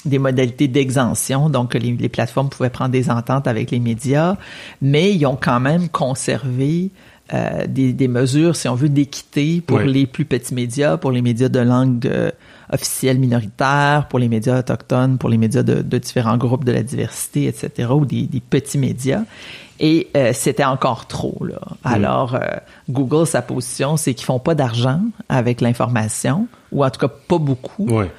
des 0.04 0.18
modalités 0.18 0.68
d'exemption, 0.68 1.48
donc 1.48 1.74
les, 1.74 1.92
les, 1.92 2.08
plateformes 2.08 2.48
pouvaient 2.48 2.70
prendre 2.70 2.90
des 2.90 3.10
ententes 3.10 3.46
avec 3.46 3.70
les 3.70 3.80
médias, 3.80 4.36
mais 4.80 5.14
ils 5.14 5.26
ont 5.26 5.38
quand 5.40 5.60
même 5.60 5.88
conservé 5.88 6.90
euh, 7.34 7.66
des, 7.66 7.92
des, 7.92 8.08
mesures, 8.08 8.56
si 8.56 8.68
on 8.68 8.74
veut, 8.74 8.88
d'équité 8.88 9.62
pour 9.64 9.78
les 9.78 10.06
plus 10.06 10.24
petits 10.24 10.54
médias, 10.54 10.96
pour 10.96 11.12
les 11.12 11.22
médias 11.22 11.48
de 11.48 11.60
langue 11.60 12.10
officielle 12.70 13.18
minoritaire, 13.18 14.06
pour 14.08 14.18
les 14.18 14.28
médias 14.28 14.58
autochtones, 14.58 15.18
pour 15.18 15.28
les 15.28 15.38
médias 15.38 15.62
de, 15.62 15.82
de, 15.82 15.98
différents 15.98 16.36
groupes 16.36 16.64
de 16.64 16.72
la 16.72 16.82
diversité, 16.82 17.46
etc., 17.46 17.90
ou 17.92 18.04
des, 18.04 18.22
des 18.26 18.40
petits 18.40 18.78
médias. 18.78 19.22
Et 19.80 20.08
euh, 20.16 20.32
c'était 20.32 20.64
encore 20.64 21.06
trop. 21.06 21.44
Là. 21.44 21.60
Alors, 21.82 22.34
euh, 22.34 22.40
Google, 22.88 23.26
sa 23.26 23.42
position, 23.42 23.96
c'est 23.96 24.14
qu'ils 24.14 24.26
font 24.26 24.38
pas 24.38 24.54
d'argent 24.54 25.00
avec 25.28 25.60
l'information, 25.60 26.46
ou 26.70 26.84
en 26.84 26.90
tout 26.90 27.00
cas 27.00 27.08
pas 27.08 27.38
beaucoup. 27.38 27.86
Ouais 27.88 28.10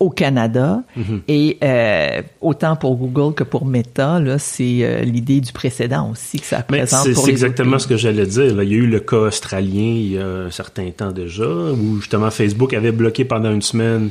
au 0.00 0.10
Canada. 0.10 0.82
Mm-hmm. 0.98 1.20
Et 1.28 1.58
euh, 1.62 2.22
autant 2.40 2.74
pour 2.74 2.96
Google 2.96 3.34
que 3.34 3.44
pour 3.44 3.66
Meta, 3.66 4.18
là, 4.18 4.38
c'est 4.38 4.80
euh, 4.80 5.02
l'idée 5.02 5.40
du 5.40 5.52
précédent 5.52 6.10
aussi 6.10 6.40
que 6.40 6.46
ça 6.46 6.62
présente 6.62 7.06
Mais 7.06 7.14
pour 7.14 7.24
c'est 7.24 7.30
exactement 7.30 7.72
autres 7.72 7.82
ce 7.82 7.88
que 7.88 7.96
j'allais 7.96 8.26
dire. 8.26 8.56
Là, 8.56 8.64
il 8.64 8.72
y 8.72 8.74
a 8.74 8.78
eu 8.78 8.86
le 8.86 9.00
cas 9.00 9.18
australien 9.18 9.94
il 9.94 10.12
y 10.12 10.18
a 10.18 10.26
un 10.26 10.50
certain 10.50 10.90
temps 10.90 11.12
déjà, 11.12 11.46
où 11.46 11.96
justement 12.00 12.30
Facebook 12.30 12.74
avait 12.74 12.92
bloqué 12.92 13.24
pendant 13.24 13.52
une 13.52 13.62
semaine 13.62 14.10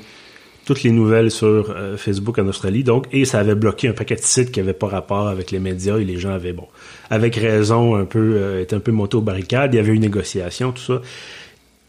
toutes 0.70 0.84
les 0.84 0.92
nouvelles 0.92 1.32
sur 1.32 1.72
euh, 1.72 1.98
Facebook 1.98 2.38
en 2.38 2.48
Australie. 2.48 2.84
Donc, 2.84 3.08
et 3.12 3.26
ça 3.26 3.40
avait 3.40 3.56
bloqué 3.56 3.88
un 3.88 3.94
paquet 3.94 4.16
de 4.16 4.22
sites 4.22 4.52
qui 4.52 4.60
n'avaient 4.60 4.74
pas 4.74 4.86
rapport 4.86 5.28
avec 5.28 5.50
les 5.50 5.58
médias 5.58 5.98
et 5.98 6.06
les 6.06 6.20
gens 6.20 6.30
avaient, 6.30 6.54
bon, 6.54 6.68
avec 7.10 7.36
raison, 7.38 7.96
un 7.96 8.06
peu, 8.06 8.36
euh, 8.36 8.62
été 8.62 8.76
un 8.76 8.80
peu 8.80 8.92
monté 8.92 9.18
aux 9.18 9.22
barricades. 9.22 9.74
Il 9.74 9.78
y 9.78 9.80
avait 9.80 9.92
eu 9.92 9.96
une 9.96 10.02
négociation, 10.02 10.72
tout 10.72 10.84
ça. 10.84 11.02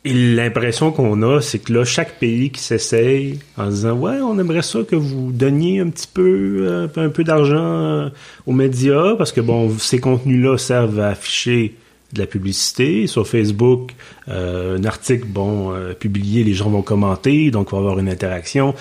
L'impression 0.02 0.92
qu'on 0.92 1.20
a, 1.20 1.42
c'est 1.42 1.58
que 1.58 1.74
là, 1.74 1.84
chaque 1.84 2.18
pays 2.18 2.50
qui 2.50 2.62
s'essaye 2.62 3.38
en 3.58 3.68
disant 3.68 3.92
Ouais, 3.92 4.18
on 4.22 4.38
aimerait 4.38 4.62
ça 4.62 4.78
que 4.82 4.96
vous 4.96 5.30
donniez 5.30 5.80
un 5.80 5.90
petit 5.90 6.06
peu, 6.06 6.60
euh, 6.62 6.88
un 6.96 7.10
peu 7.10 7.22
d'argent 7.22 7.56
euh, 7.58 8.08
aux 8.46 8.52
médias, 8.52 9.14
parce 9.16 9.30
que 9.30 9.42
bon, 9.42 9.76
ces 9.78 9.98
contenus-là 10.00 10.56
servent 10.56 11.00
à 11.00 11.08
afficher 11.08 11.74
de 12.14 12.18
la 12.18 12.26
publicité. 12.26 13.06
Sur 13.08 13.28
Facebook, 13.28 13.92
euh, 14.28 14.78
un 14.78 14.84
article, 14.84 15.26
bon, 15.26 15.74
publié, 15.98 16.44
les 16.44 16.54
gens 16.54 16.70
vont 16.70 16.82
commenter, 16.82 17.50
donc 17.50 17.68
il 17.70 17.72
va 17.72 17.78
avoir 17.78 17.98
une 17.98 18.08
interaction. 18.08 18.74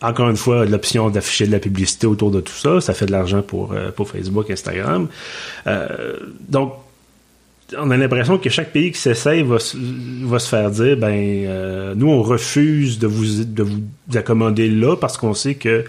Encore 0.00 0.30
une 0.30 0.38
fois, 0.38 0.64
l'option 0.64 1.10
d'afficher 1.10 1.46
de 1.46 1.52
la 1.52 1.60
publicité 1.60 2.06
autour 2.06 2.30
de 2.30 2.40
tout 2.40 2.54
ça, 2.54 2.80
ça 2.80 2.94
fait 2.94 3.06
de 3.06 3.12
l'argent 3.12 3.42
pour, 3.42 3.74
pour 3.94 4.08
Facebook, 4.08 4.50
Instagram. 4.50 5.06
donc, 6.48 6.72
on 7.78 7.90
a 7.90 7.96
l'impression 7.96 8.38
que 8.38 8.50
chaque 8.50 8.70
pays 8.70 8.92
qui 8.92 8.98
s'essaye 8.98 9.42
va, 9.42 9.56
va 9.56 10.38
se 10.38 10.48
faire 10.48 10.70
dire 10.70 10.96
ben 10.96 11.12
euh, 11.12 11.94
nous 11.96 12.08
on 12.08 12.22
refuse 12.22 12.98
de 12.98 13.06
vous 13.06 13.44
de 13.44 13.62
vous 13.62 13.82
accommoder 14.14 14.68
là 14.68 14.96
parce 14.96 15.16
qu'on 15.16 15.34
sait 15.34 15.54
que 15.54 15.84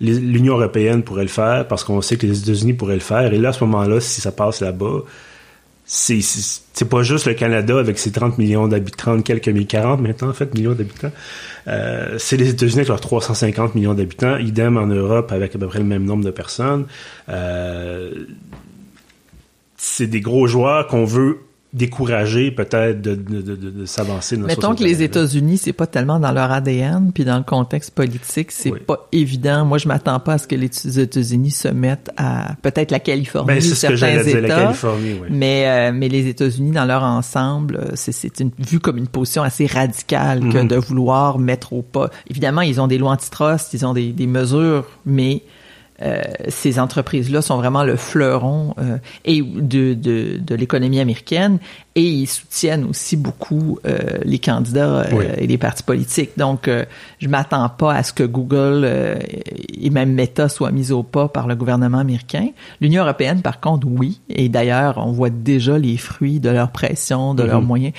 l'Union 0.00 0.54
européenne 0.54 1.02
pourrait 1.02 1.22
le 1.22 1.28
faire 1.28 1.66
parce 1.68 1.84
qu'on 1.84 2.02
sait 2.02 2.16
que 2.16 2.26
les 2.26 2.42
États-Unis 2.42 2.74
pourraient 2.74 2.94
le 2.94 3.00
faire. 3.00 3.32
Et 3.32 3.38
là 3.38 3.50
à 3.50 3.52
ce 3.52 3.64
moment-là 3.64 4.00
si 4.00 4.20
ça 4.20 4.32
passe 4.32 4.60
là-bas 4.60 5.02
c'est 5.88 6.20
c'est 6.20 6.88
pas 6.88 7.02
juste 7.02 7.26
le 7.26 7.34
Canada 7.34 7.78
avec 7.78 7.96
ses 7.98 8.10
30 8.10 8.38
millions 8.38 8.66
d'habitants 8.66 9.12
30 9.14 9.24
quelques 9.24 9.66
40 9.66 10.00
maintenant 10.00 10.28
en 10.28 10.32
fait 10.32 10.52
millions 10.52 10.72
d'habitants. 10.72 11.12
Euh, 11.68 12.16
c'est 12.18 12.36
les 12.36 12.50
États-Unis 12.50 12.78
avec 12.78 12.88
leurs 12.88 13.00
350 13.00 13.76
millions 13.76 13.94
d'habitants. 13.94 14.36
Idem 14.36 14.76
en 14.76 14.86
Europe 14.86 15.30
avec 15.30 15.54
à 15.54 15.58
peu 15.58 15.68
près 15.68 15.78
le 15.78 15.84
même 15.84 16.04
nombre 16.04 16.24
de 16.24 16.32
personnes. 16.32 16.86
Euh, 17.28 18.26
c'est 19.76 20.06
des 20.06 20.20
gros 20.20 20.46
joueurs 20.46 20.86
qu'on 20.86 21.04
veut 21.04 21.38
décourager 21.72 22.50
peut-être 22.52 23.02
de, 23.02 23.14
de, 23.14 23.42
de, 23.42 23.54
de 23.70 23.84
s'avancer 23.84 24.38
Mettons 24.38 24.74
que 24.74 24.82
les 24.82 25.02
États-Unis, 25.02 25.58
c'est 25.58 25.74
pas 25.74 25.86
tellement 25.86 26.18
dans 26.18 26.32
leur 26.32 26.50
ADN, 26.50 27.10
puis 27.12 27.24
dans 27.26 27.36
le 27.36 27.42
contexte 27.42 27.90
politique, 27.90 28.50
c'est 28.50 28.70
Oui. 28.70 28.78
pas 28.86 29.06
évident. 29.12 29.66
Moi, 29.66 29.76
je 29.76 29.86
m'attends 29.86 30.18
pas 30.18 30.34
à 30.34 30.38
ce 30.38 30.46
que 30.46 30.54
les 30.54 30.70
États-Unis 30.98 31.50
se 31.50 31.68
mettent 31.68 32.10
à 32.16 32.54
peut-être 32.62 32.90
la 32.92 33.00
Californie, 33.00 33.48
Ben, 33.48 33.60
c'est 33.60 33.68
ce 33.68 33.72
que 33.74 33.76
certains 33.96 33.96
j'allais 33.96 34.24
dire, 34.24 34.40
la 34.40 34.48
États, 34.48 34.62
Californie, 34.62 35.12
oui. 35.20 35.28
mais 35.30 35.64
euh, 35.66 35.92
mais 35.94 36.08
les 36.08 36.26
États-Unis 36.28 36.70
dans 36.70 36.86
leur 36.86 37.02
ensemble, 37.02 37.76
euh, 37.76 37.90
c'est 37.94 38.12
c'est 38.12 38.40
une 38.40 38.52
vu 38.58 38.80
comme 38.80 38.96
une 38.96 39.08
position 39.08 39.42
assez 39.42 39.66
radicale 39.66 40.40
que 40.48 40.58
Mhm. 40.58 40.68
de 40.68 40.76
vouloir 40.76 41.38
mettre 41.38 41.74
au 41.74 41.82
pas. 41.82 42.08
Évidemment, 42.30 42.62
ils 42.62 42.80
ont 42.80 42.86
des 42.86 42.96
lois 42.96 43.10
antitrust, 43.10 43.74
ils 43.74 43.84
ont 43.84 43.92
des, 43.92 44.12
des 44.12 44.26
mesures, 44.26 44.86
mais 45.04 45.42
euh, 46.02 46.22
ces 46.48 46.78
entreprises-là 46.78 47.40
sont 47.42 47.56
vraiment 47.56 47.82
le 47.84 47.96
fleuron 47.96 48.74
euh, 48.78 48.98
et 49.24 49.40
de, 49.42 49.94
de, 49.94 50.38
de 50.38 50.54
l'économie 50.54 51.00
américaine 51.00 51.58
et 51.94 52.02
ils 52.02 52.26
soutiennent 52.26 52.84
aussi 52.84 53.16
beaucoup 53.16 53.78
euh, 53.86 53.96
les 54.24 54.38
candidats 54.38 54.98
euh, 55.00 55.04
Oui. 55.12 55.24
et 55.38 55.46
les 55.46 55.56
partis 55.56 55.82
politiques. 55.82 56.30
Donc, 56.36 56.68
euh, 56.68 56.84
je 57.18 57.28
m'attends 57.28 57.68
pas 57.70 57.94
à 57.94 58.02
ce 58.02 58.12
que 58.12 58.24
Google 58.24 58.82
euh, 58.84 59.16
et 59.80 59.88
même 59.88 60.12
Meta 60.12 60.50
soient 60.50 60.70
mis 60.72 60.92
au 60.92 61.02
pas 61.02 61.28
par 61.28 61.46
le 61.46 61.54
gouvernement 61.54 61.98
américain. 61.98 62.48
L'Union 62.82 63.02
européenne, 63.04 63.40
par 63.40 63.60
contre, 63.60 63.86
oui. 63.90 64.20
Et 64.28 64.50
d'ailleurs, 64.50 64.98
on 64.98 65.12
voit 65.12 65.30
déjà 65.30 65.78
les 65.78 65.96
fruits 65.96 66.40
de 66.40 66.50
leur 66.50 66.70
pression, 66.70 67.32
de 67.34 67.42
leurs 67.42 67.62
Mhm. 67.62 67.66
moyens. 67.66 67.92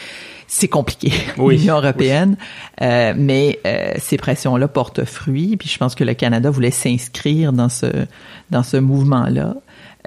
C'est 0.47 0.67
compliqué, 0.69 1.11
Oui. 1.37 1.57
l'Union 1.59 1.75
européenne, 1.77 2.37
Euh, 2.81 3.13
mais 3.17 3.59
euh, 3.65 3.93
ces 3.97 4.17
pressions-là 4.17 4.67
portent 4.67 5.03
fruit. 5.03 5.57
Puis 5.57 5.67
je 5.69 5.77
pense 5.77 5.93
que 5.95 6.03
le 6.03 6.13
Canada 6.13 6.49
voulait 6.49 6.71
s'inscrire 6.71 7.51
dans 7.53 7.69
ce 7.69 7.87
dans 8.49 8.63
ce 8.63 8.77
mouvement-là. 8.77 9.55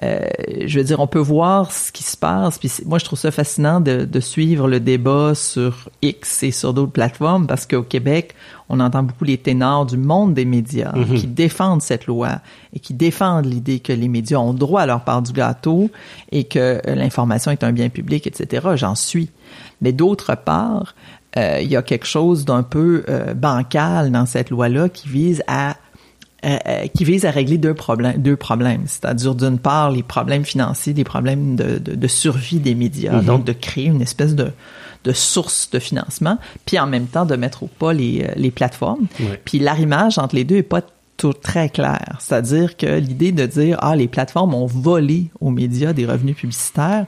Euh, 0.03 0.21
je 0.65 0.79
veux 0.79 0.85
dire, 0.85 0.99
on 1.01 1.07
peut 1.07 1.19
voir 1.19 1.73
ce 1.73 1.93
qui 1.93 2.03
se 2.05 2.17
passe. 2.17 2.57
Puis 2.59 2.73
moi, 2.87 2.99
je 2.99 3.05
trouve 3.05 3.19
ça 3.19 3.31
fascinant 3.31 3.81
de, 3.83 4.07
de 4.07 4.21
suivre 4.21 4.67
le 4.67 4.81
débat 4.81 5.35
sur 5.35 5.91
X 6.01 6.43
et 6.43 6.53
sur 6.53 6.73
d'autres 6.73 6.93
plateformes 6.93 7.47
parce 7.47 7.67
qu'au 7.67 7.83
Québec, 7.83 8.35
on 8.71 8.81
entend 8.81 9.03
beaucoup 9.03 9.25
les 9.25 9.37
ténors 9.37 9.85
du 9.85 9.99
monde 9.99 10.33
des 10.33 10.47
médias 10.47 10.93
Mhm. 10.97 11.17
qui 11.19 11.27
défendent 11.27 11.83
cette 11.83 12.07
loi 12.07 12.41
et 12.73 12.79
qui 12.79 12.95
défendent 12.95 13.45
l'idée 13.45 13.81
que 13.81 13.93
les 13.93 14.09
médias 14.09 14.39
ont 14.39 14.55
droit 14.55 14.81
à 14.81 14.87
leur 14.87 15.05
part 15.05 15.21
du 15.21 15.33
gâteau 15.33 15.91
et 16.33 16.45
que 16.45 16.81
l'information 16.87 17.51
est 17.51 17.63
un 17.63 17.73
bien 17.73 17.91
public, 17.91 18.27
etc. 18.27 18.69
J'en 18.77 18.95
suis. 18.95 19.29
Mais 19.81 19.93
d'autre 19.93 20.35
part, 20.35 20.95
euh, 21.37 21.59
il 21.63 21.69
y 21.69 21.77
a 21.77 21.83
quelque 21.83 22.07
chose 22.07 22.45
d'un 22.45 22.63
peu 22.63 23.05
euh, 23.09 23.35
bancal 23.35 24.11
dans 24.11 24.27
cette 24.27 24.51
loi-là 24.51 24.89
qui 24.89 25.09
vise 25.09 25.43
à 25.47 25.77
euh, 26.45 26.57
qui 26.95 27.05
vise 27.05 27.27
à 27.27 27.31
régler 27.31 27.59
deux 27.59 27.75
problèmes, 27.75 28.17
deux 28.17 28.35
problèmes, 28.37 28.85
c'est-à-dire 28.87 29.35
d'une 29.35 29.59
part 29.59 29.91
les 29.91 30.03
problèmes 30.03 30.47
financiers, 30.47 30.95
des 30.95 31.05
problèmes 31.05 31.55
de, 31.55 31.77
de, 31.77 31.95
de 31.95 32.07
survie 32.09 32.61
des 32.61 32.75
médias, 32.75 33.19
Mhm. 33.19 33.25
donc 33.27 33.45
de 33.45 33.53
créer 33.53 33.85
une 33.87 34.01
espèce 34.01 34.35
de, 34.35 34.51
de 35.05 35.13
source 35.13 35.69
de 35.71 35.79
financement, 35.79 36.39
puis 36.65 36.79
en 36.79 36.87
même 36.87 37.09
temps 37.09 37.27
de 37.27 37.37
mettre 37.37 37.65
au 37.65 37.67
pas 37.67 37.93
les, 37.93 38.27
les 38.37 38.51
plateformes. 38.51 39.07
Ouais. 39.21 39.39
Puis 39.45 39.59
l'arrimage 39.59 40.19
entre 40.19 40.35
les 40.35 40.45
deux 40.45 40.57
est 40.57 40.63
pas 40.63 40.81
tout 41.19 41.35
très 41.35 41.69
clair, 41.69 42.17
c'est-à-dire 42.21 42.79
que 42.79 42.87
l'idée 42.87 43.33
de 43.33 43.45
dire 43.45 43.77
ah 43.83 43.95
les 43.95 44.09
plateformes 44.09 44.55
ont 44.55 44.65
volé 44.65 45.27
aux 45.43 45.51
médias 45.51 45.93
des 45.93 46.07
revenus 46.07 46.37
publicitaires, 46.37 47.05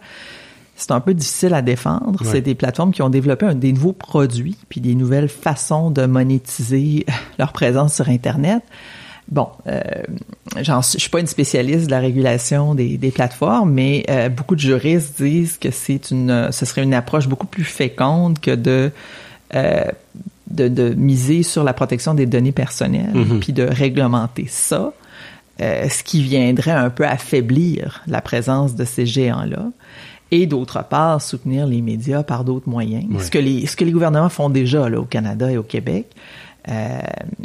c'est 0.82 0.92
un 0.92 1.00
peu 1.00 1.14
difficile 1.14 1.54
à 1.54 1.62
défendre. 1.62 2.20
Ouais. 2.22 2.28
C'est 2.30 2.40
des 2.40 2.54
plateformes 2.54 2.92
qui 2.92 3.02
ont 3.02 3.10
développé 3.10 3.46
un, 3.46 3.54
des 3.54 3.72
nouveaux 3.72 3.92
produits 3.92 4.56
puis 4.68 4.80
des 4.80 4.94
nouvelles 4.94 5.28
façons 5.28 5.90
de 5.90 6.04
monétiser 6.06 7.06
leur 7.38 7.52
présence 7.52 7.94
sur 7.94 8.08
Internet. 8.08 8.62
Bon, 9.30 9.48
euh, 9.68 9.80
suis- 10.82 10.94
je 10.94 10.98
suis 10.98 11.08
pas 11.10 11.20
une 11.20 11.26
spécialiste 11.26 11.86
de 11.86 11.90
la 11.92 12.00
régulation 12.00 12.74
des, 12.74 12.98
des 12.98 13.10
plateformes, 13.10 13.70
mais 13.72 14.04
euh, 14.10 14.28
beaucoup 14.28 14.54
de 14.56 14.60
juristes 14.60 15.22
disent 15.22 15.56
que 15.58 15.70
c'est 15.70 16.10
une, 16.10 16.48
ce 16.50 16.66
serait 16.66 16.82
une 16.82 16.92
approche 16.92 17.28
beaucoup 17.28 17.46
plus 17.46 17.64
féconde 17.64 18.40
que 18.40 18.50
de 18.54 18.90
euh, 19.54 19.84
de, 20.50 20.68
de 20.68 20.92
miser 20.94 21.42
sur 21.44 21.64
la 21.64 21.72
protection 21.72 22.12
des 22.14 22.26
données 22.26 22.52
personnelles, 22.52 23.14
Mhm. 23.14 23.40
puis 23.40 23.52
de 23.54 23.62
réglementer 23.62 24.46
ça, 24.50 24.92
euh, 25.62 25.88
ce 25.88 26.02
qui 26.02 26.20
viendrait 26.22 26.72
un 26.72 26.90
peu 26.90 27.06
affaiblir 27.06 28.02
la 28.06 28.20
présence 28.20 28.74
de 28.74 28.84
ces 28.84 29.06
géants-là. 29.06 29.64
Et 30.32 30.46
d'autre 30.46 30.82
part, 30.82 31.20
soutenir 31.22 31.66
les 31.66 31.82
médias 31.82 32.22
par 32.24 32.42
d'autres 32.42 32.68
moyens, 32.68 33.04
ce, 33.20 33.30
que 33.30 33.38
les, 33.38 33.66
ce 33.66 33.76
que 33.76 33.84
les 33.84 33.92
gouvernements 33.92 34.30
font 34.30 34.48
déjà 34.50 34.88
là, 34.88 34.98
au 34.98 35.04
Canada 35.04 35.52
et 35.52 35.58
au 35.58 35.62
Québec. 35.62 36.06
Euh, 36.68 37.00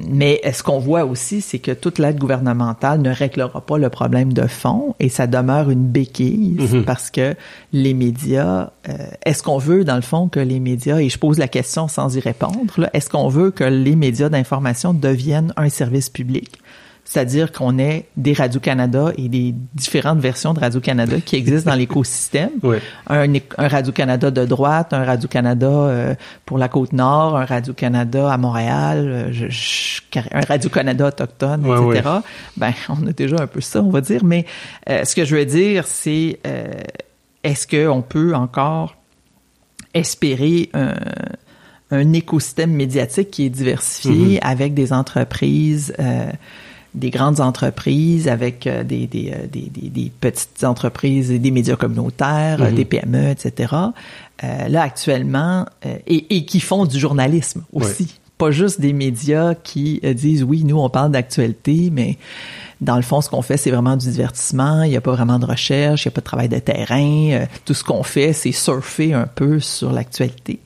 mais 0.10 0.40
ce 0.54 0.62
qu'on 0.62 0.78
voit 0.78 1.04
aussi, 1.04 1.42
c'est 1.42 1.58
que 1.58 1.72
toute 1.72 1.98
l'aide 1.98 2.20
gouvernementale 2.20 3.02
ne 3.02 3.10
réglera 3.10 3.62
pas 3.62 3.80
le 3.80 3.90
problème 3.90 4.32
de 4.32 4.46
fond 4.46 4.94
et 5.00 5.10
ça 5.10 5.26
demeure 5.26 5.72
une 5.72 5.88
béquille 5.88 6.56
Mhm. 6.60 6.84
parce 6.86 7.10
que 7.10 7.34
les 7.74 7.96
médias, 7.96 8.70
euh, 8.88 8.94
est-ce 9.26 9.42
qu'on 9.42 9.58
veut 9.58 9.84
dans 9.84 9.96
le 9.96 10.04
fond 10.04 10.28
que 10.28 10.40
les 10.40 10.60
médias, 10.60 11.00
et 11.00 11.10
je 11.10 11.18
pose 11.18 11.40
la 11.40 11.48
question 11.48 11.88
sans 11.88 12.16
y 12.16 12.20
répondre, 12.20 12.90
est-ce 12.94 13.10
qu'on 13.10 13.28
veut 13.28 13.50
que 13.50 13.64
les 13.64 13.96
médias 13.96 14.30
d'information 14.30 14.94
deviennent 14.94 15.52
un 15.58 15.70
service 15.70 16.10
public? 16.10 16.60
C'est-à-dire 17.10 17.54
qu'on 17.54 17.80
ait 17.80 18.06
des 18.18 18.34
Radio-Canada 18.34 19.14
et 19.18 19.30
des 19.30 19.56
différentes 19.76 20.20
versions 20.20 20.54
de 20.54 20.60
Radio-Canada 20.60 21.18
qui 21.24 21.38
existent 21.38 21.72
dans 21.72 21.78
l'écosystème 21.78 22.50
Ouais. 22.64 22.82
un, 23.10 23.32
un 23.58 23.68
Radio-Canada 23.70 24.30
de 24.30 24.44
droite, 24.44 24.92
un 24.94 25.06
Radio-Canada 25.06 25.68
euh, 25.70 26.16
pour 26.46 26.58
la 26.58 26.68
Côte-Nord, 26.68 27.38
un 27.38 27.46
Radio-Canada 27.46 28.30
à 28.32 28.38
Montréal, 28.38 28.98
euh, 29.08 29.28
je- 29.32 29.48
je- 29.50 30.02
un 30.34 30.42
Radio-Canada 30.42 31.08
autochtone, 31.08 31.66
etc. 31.94 32.10
Ben, 32.58 32.74
on 32.90 33.08
a 33.08 33.14
déjà 33.14 33.38
un 33.40 33.48
peu 33.48 33.62
ça, 33.62 33.82
on 33.82 33.90
va 33.90 34.02
dire. 34.02 34.26
Mais 34.26 34.46
euh, 34.90 35.06
ce 35.06 35.16
que 35.16 35.24
je 35.24 35.36
veux 35.36 35.46
dire, 35.46 35.88
c'est 35.88 36.40
euh, 36.46 36.66
est-ce 37.44 37.68
qu'on 37.68 38.02
peut 38.02 38.36
encore 38.36 38.96
espérer 39.94 40.70
un, 40.74 40.94
un 41.92 42.14
écosystème 42.14 42.72
médiatique 42.72 43.32
qui 43.32 43.46
est 43.46 43.50
diversifié 43.50 44.40
avec 44.44 44.74
des 44.74 44.92
entreprises 44.94 45.94
euh, 46.00 46.30
des 46.98 47.10
grandes 47.10 47.40
entreprises 47.40 48.28
avec 48.28 48.68
des, 48.68 49.08
des, 49.08 49.34
des, 49.52 49.90
des, 49.90 50.12
petites 50.20 50.64
entreprises 50.64 51.32
et 51.32 51.40
des 51.40 51.52
médias 51.52 51.76
communautaires, 51.76 52.62
mm-hmm. 52.62 52.74
des 52.74 52.86
PME, 52.86 53.30
etc. 53.30 53.74
là, 54.42 54.82
actuellement, 54.82 55.66
et, 56.08 56.36
et, 56.36 56.46
qui 56.46 56.60
font 56.60 56.86
du 56.86 57.00
journalisme 57.00 57.64
aussi. 57.74 58.20
Pas 58.38 58.52
juste 58.52 58.80
des 58.80 58.94
médias 58.94 59.56
qui 59.56 60.00
disent 60.14 60.44
oui, 60.44 60.64
nous, 60.64 60.78
on 60.78 60.90
parle 60.90 61.12
d'actualité, 61.12 61.90
mais 61.92 62.18
dans 62.82 62.96
le 62.96 63.02
fond, 63.02 63.22
ce 63.22 63.30
qu'on 63.30 63.42
fait, 63.42 63.58
c'est 63.58 63.72
vraiment 63.72 63.98
du 63.98 64.10
divertissement. 64.10 64.84
Il 64.84 64.92
n'y 64.92 64.98
a 64.98 65.02
pas 65.02 65.12
vraiment 65.12 65.40
de 65.40 65.46
recherche, 65.46 66.06
il 66.06 66.10
n'y 66.10 66.12
a 66.12 66.16
pas 66.16 66.22
de 66.22 66.26
travail 66.26 66.50
de 66.50 66.60
terrain. 66.60 67.32
Euh, 67.32 67.46
tout 67.66 67.74
ce 67.74 67.84
qu'on 67.84 68.04
fait, 68.04 68.34
c'est 68.34 68.52
surfer 68.52 69.14
un 69.14 69.28
peu 69.28 69.60
sur 69.60 69.92
l'actualité. 69.92 70.60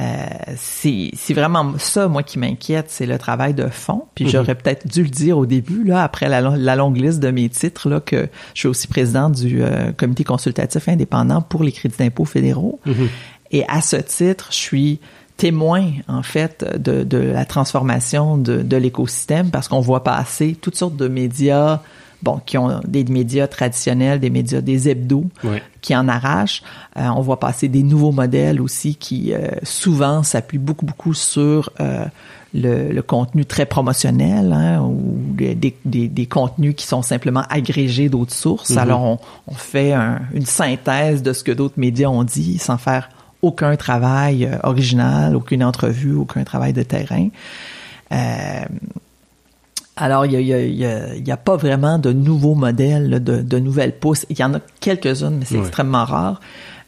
Euh, 0.00 0.54
c'est 0.56 1.34
vraiment 1.34 1.74
ça, 1.78 2.08
moi, 2.08 2.22
qui 2.22 2.38
m'inquiète, 2.38 2.86
c'est 2.88 3.06
le 3.06 3.18
travail 3.18 3.54
de 3.54 3.68
fond. 3.68 4.04
Puis 4.14 4.24
mhm. 4.24 4.30
j'aurais 4.30 4.54
peut-être 4.54 4.86
dû 4.86 5.02
le 5.02 5.10
dire 5.10 5.36
au 5.36 5.46
début, 5.46 5.84
là, 5.84 6.02
après 6.02 6.28
la, 6.28 6.76
longue 6.76 6.96
liste 6.96 7.20
de 7.20 7.30
mes 7.30 7.48
titres, 7.48 7.88
là, 7.88 8.00
que 8.00 8.28
je 8.54 8.60
suis 8.60 8.68
aussi 8.68 8.88
présidente 8.88 9.34
du 9.34 9.62
euh, 9.62 9.92
comité 9.92 10.24
consultatif 10.24 10.88
indépendant 10.88 11.42
pour 11.42 11.64
les 11.64 11.72
crédits 11.72 11.98
d'impôt 11.98 12.24
fédéraux. 12.24 12.80
Mhm. 12.86 13.08
Et 13.50 13.64
à 13.68 13.80
ce 13.80 13.96
titre, 13.96 14.48
je 14.50 14.56
suis 14.56 15.00
témoin 15.36 15.90
en 16.06 16.22
fait 16.22 16.64
de, 16.78 17.02
de 17.02 17.18
la 17.18 17.44
transformation 17.44 18.36
de, 18.36 18.58
de 18.62 18.76
l'écosystème 18.76 19.50
parce 19.50 19.68
qu'on 19.68 19.80
voit 19.80 20.04
passer 20.04 20.54
toutes 20.60 20.76
sortes 20.76 20.96
de 20.96 21.08
médias 21.08 21.80
bon 22.22 22.40
qui 22.44 22.58
ont 22.58 22.80
des 22.86 23.04
médias 23.04 23.46
traditionnels 23.46 24.20
des 24.20 24.30
médias 24.30 24.60
des 24.60 24.88
hebdos 24.88 25.26
qui 25.80 25.96
en 25.96 26.08
arrachent 26.08 26.62
euh, 26.96 27.08
on 27.08 27.20
voit 27.20 27.40
passer 27.40 27.68
des 27.68 27.82
nouveaux 27.82 28.12
modèles 28.12 28.60
aussi 28.60 28.94
qui 28.94 29.32
euh, 29.32 29.48
souvent 29.62 30.22
s'appuient 30.22 30.58
beaucoup 30.58 30.86
beaucoup 30.86 31.14
sur 31.14 31.70
euh, 31.80 32.04
le, 32.52 32.92
le, 32.92 33.02
contenu 33.02 33.44
très 33.44 33.64
promotionnel 33.64 34.52
hein, 34.52 34.82
ou 34.82 35.34
des, 35.34 35.54
des, 35.54 36.08
des, 36.08 36.26
contenus 36.26 36.74
qui 36.76 36.84
sont 36.84 37.00
simplement 37.00 37.44
agrégés 37.48 38.08
d'autres 38.08 38.34
sources. 38.34 38.72
Mm-hmm. 38.72 38.78
Alors, 38.78 39.02
on, 39.04 39.18
on 39.46 39.54
fait 39.54 39.92
un, 39.92 40.22
une 40.34 40.46
synthèse 40.46 41.22
de 41.22 41.32
ce 41.32 41.44
que 41.44 41.52
d'autres 41.52 41.78
médias 41.78 42.08
ont 42.08 42.24
dit 42.24 42.58
sans 42.58 42.76
faire 42.76 43.08
aucun 43.42 43.76
travail 43.76 44.50
original, 44.64 45.36
aucune 45.36 45.62
entrevue, 45.62 46.14
aucun 46.16 46.42
travail 46.42 46.72
de 46.72 46.82
terrain. 46.82 47.28
Euh, 48.12 48.64
alors, 50.00 50.24
il 50.24 50.32
n'y 50.32 50.52
a, 50.54 50.62
y 50.62 50.84
a, 50.86 51.14
y 51.14 51.30
a, 51.30 51.36
pas 51.36 51.56
vraiment 51.56 51.98
de 51.98 52.10
nouveaux 52.10 52.54
modèles, 52.54 53.22
de, 53.22 53.42
de 53.42 53.58
nouvelles 53.58 53.92
pousses. 53.92 54.24
Il 54.30 54.38
y 54.38 54.42
en 54.42 54.54
a 54.54 54.60
quelques-unes, 54.80 55.36
mais 55.38 55.44
c'est 55.44 55.58
extrêmement 55.58 56.06
rare, 56.06 56.40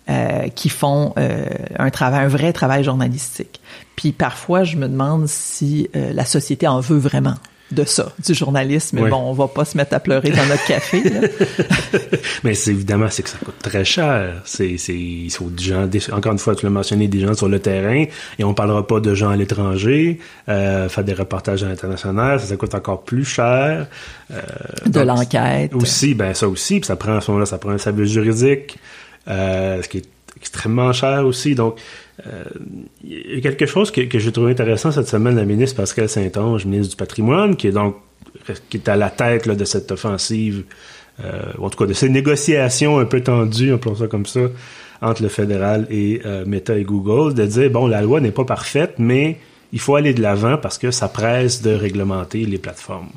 euh, 0.09 0.48
qui 0.48 0.70
font 0.70 1.12
euh, 1.18 1.44
un 1.79 1.90
travail, 1.90 2.25
un 2.25 2.29
vrai 2.29 2.55
travail 2.55 2.83
journalistique. 2.83 3.61
Puis 3.96 4.12
parfois, 4.12 4.64
je 4.64 4.79
me 4.79 4.88
demande 4.88 5.29
si 5.29 5.90
euh, 5.94 6.14
la 6.14 6.25
société 6.25 6.66
en 6.66 6.81
veut 6.81 6.98
vraiment 6.98 7.35
de 7.72 7.85
ça, 7.85 8.12
du 8.24 8.35
journalisme. 8.35 9.00
Mais 9.00 9.11
bon, 9.11 9.16
on 9.16 9.32
va 9.32 9.48
pas 9.48 9.64
se 9.64 9.76
mettre 9.76 9.94
à 9.94 10.00
pleurer 10.00 10.30
dans 10.30 10.46
notre 10.46 10.64
café. 10.66 11.02
mais 12.44 12.54
c'est 12.54 12.70
évidemment, 12.70 13.06
c'est 13.11 13.22
que 13.22 13.28
ça 13.30 13.38
coûte 13.44 13.58
très 13.62 13.85
cher. 13.85 14.42
C'est, 14.44 14.76
c'est, 14.78 14.94
il 14.94 15.30
faut 15.30 15.50
des 15.50 15.64
gens, 15.64 15.88
encore 16.12 16.32
une 16.32 16.38
fois, 16.38 16.54
tu 16.54 16.66
l'as 16.66 16.70
mentionné, 16.70 17.08
des 17.08 17.20
gens 17.20 17.35
sur 17.35 17.48
le 17.48 17.58
terrain, 17.58 18.04
et 18.38 18.44
on 18.44 18.54
parlera 18.54 18.87
pas 18.87 19.00
de 19.00 19.14
gens 19.14 19.30
à 19.30 19.37
l'étranger, 19.37 20.18
euh, 20.48 20.88
faire 20.88 21.04
des 21.04 21.14
reportages 21.14 21.62
à 21.62 21.68
l'international, 21.68 22.40
ça, 22.40 22.46
ça 22.46 22.56
coûte 22.56 22.74
encore 22.74 23.02
plus 23.02 23.24
cher. 23.24 23.87
Euh, 24.30 24.40
de 24.87 25.00
l'enquête. 25.00 25.74
Aussi, 25.74 26.14
ben 26.14 26.35
ça 26.35 26.48
aussi, 26.48 26.80
puis 26.80 26.87
ça 26.87 26.96
prend 26.96 27.16
à 27.16 27.20
ce 27.20 27.30
moment-là, 27.30 27.46
ça 27.46 27.58
prend 27.58 27.70
un 27.70 27.78
service 27.78 28.11
juridique, 28.11 28.78
euh, 29.28 29.82
ce 29.82 29.88
qui 29.88 29.98
est 29.98 30.08
extrêmement 30.37 30.92
cher 30.92 31.24
aussi. 31.26 31.54
Donc, 31.54 31.78
il 33.05 33.35
y 33.35 33.38
a 33.38 33.40
quelque 33.40 33.66
chose 33.66 33.90
que, 33.90 34.03
que 34.03 34.18
j'ai 34.18 34.33
trouvé 34.33 34.53
intéressant 34.53 34.92
cette 34.92 35.09
semaine, 35.09 35.37
la 35.37 35.44
ministre 35.44 35.77
Pascal 35.77 36.09
Saint-Onge, 36.09 36.66
ministre 36.66 36.90
du 36.90 36.96
Patrimoine, 36.96 37.57
qui 37.57 37.68
est 37.68 37.72
donc 37.72 37.96
qui 38.68 38.77
est 38.77 38.88
à 38.88 38.96
la 38.96 39.11
tête 39.11 39.46
là, 39.46 39.55
de 39.55 39.64
cette 39.64 39.90
offensive, 39.92 40.64
euh, 41.22 41.53
en 41.59 41.70
tout 41.70 41.79
cas 41.79 41.87
de 41.87 41.92
ces 41.92 42.09
négociations 42.09 42.98
un 42.98 43.05
peu 43.05 43.20
tendues, 43.22 43.72
appelons 43.72 43.94
ça 43.94 44.07
comme 44.07 44.27
ça, 44.27 44.40
entre 45.01 45.22
le 45.22 45.29
fédéral 45.29 45.87
et 45.90 46.22
euh, 46.25 46.44
Meta 46.46 46.77
et 46.77 46.85
Google, 46.85 47.35
de 47.35 47.44
dire 47.44 47.70
bon, 47.70 47.87
la 47.87 48.03
loi 48.03 48.20
n'est 48.20 48.31
pas 48.31 48.44
parfaite, 48.44 48.94
mais 48.98 49.38
il 49.72 49.81
faut 49.81 49.96
aller 49.96 50.14
de 50.14 50.22
l'avant 50.22 50.59
parce 50.59 50.79
que 50.79 50.90
ça 50.90 51.09
presse 51.09 51.62
de 51.62 51.75
réglementer 51.75 52.44
les 52.44 52.59
plateformes. 52.59 53.11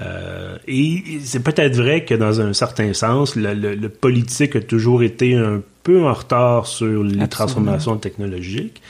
Euh, 0.00 0.56
et 0.66 1.02
c'est 1.22 1.42
peut-être 1.42 1.76
vrai 1.76 2.04
que 2.04 2.14
dans 2.14 2.40
un 2.40 2.52
certain 2.52 2.92
sens, 2.94 3.36
le, 3.36 3.54
le, 3.54 3.88
politique 3.88 4.56
a 4.56 4.60
toujours 4.60 5.04
été 5.04 5.36
un 5.36 5.62
peu 5.84 6.04
en 6.04 6.12
retard 6.12 6.66
sur 6.66 7.04
les 7.04 7.28
transformations 7.28 7.96
technologiques. 7.96 8.82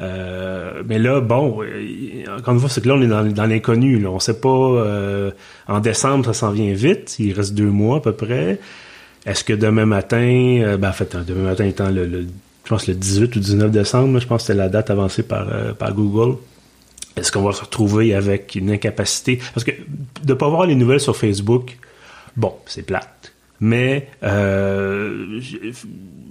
Euh, 0.00 0.82
mais 0.86 0.98
là, 0.98 1.20
bon, 1.20 1.62
euh, 1.62 2.24
encore 2.38 2.54
une 2.54 2.60
fois, 2.60 2.68
c'est 2.68 2.82
que 2.82 2.88
là, 2.88 2.94
on 2.94 3.02
est 3.02 3.06
dans, 3.06 3.24
dans 3.24 3.46
l'inconnu. 3.46 4.06
On 4.06 4.14
ne 4.14 4.20
sait 4.20 4.40
pas. 4.40 4.48
Euh, 4.48 5.30
en 5.68 5.80
décembre, 5.80 6.24
ça 6.26 6.32
s'en 6.32 6.50
vient 6.50 6.72
vite. 6.72 7.16
Il 7.18 7.32
reste 7.32 7.54
deux 7.54 7.70
mois 7.70 7.98
à 7.98 8.00
peu 8.00 8.12
près. 8.12 8.58
Est-ce 9.24 9.42
que 9.42 9.52
demain 9.52 9.86
matin, 9.86 10.18
euh, 10.62 10.76
ben, 10.76 10.90
en 10.90 10.92
fait, 10.92 11.16
demain 11.16 11.50
matin 11.50 11.64
étant 11.64 11.90
le, 11.90 12.06
le, 12.06 12.26
je 12.64 12.68
pense 12.68 12.86
le 12.86 12.94
18 12.94 13.34
ou 13.36 13.40
19 13.40 13.70
décembre, 13.70 14.20
je 14.20 14.26
pense 14.26 14.42
que 14.42 14.46
c'était 14.48 14.58
la 14.58 14.68
date 14.68 14.90
avancée 14.90 15.22
par, 15.22 15.48
par 15.78 15.92
Google. 15.94 16.36
Est-ce 17.16 17.32
qu'on 17.32 17.42
va 17.42 17.52
se 17.52 17.62
retrouver 17.62 18.14
avec 18.14 18.54
une 18.54 18.70
incapacité? 18.70 19.40
Parce 19.54 19.64
que 19.64 19.70
de 19.70 20.28
ne 20.28 20.34
pas 20.34 20.48
voir 20.48 20.66
les 20.66 20.74
nouvelles 20.74 21.00
sur 21.00 21.16
Facebook, 21.16 21.78
bon, 22.36 22.52
c'est 22.66 22.82
plate. 22.82 23.32
Mais 23.60 24.08
euh, 24.22 25.40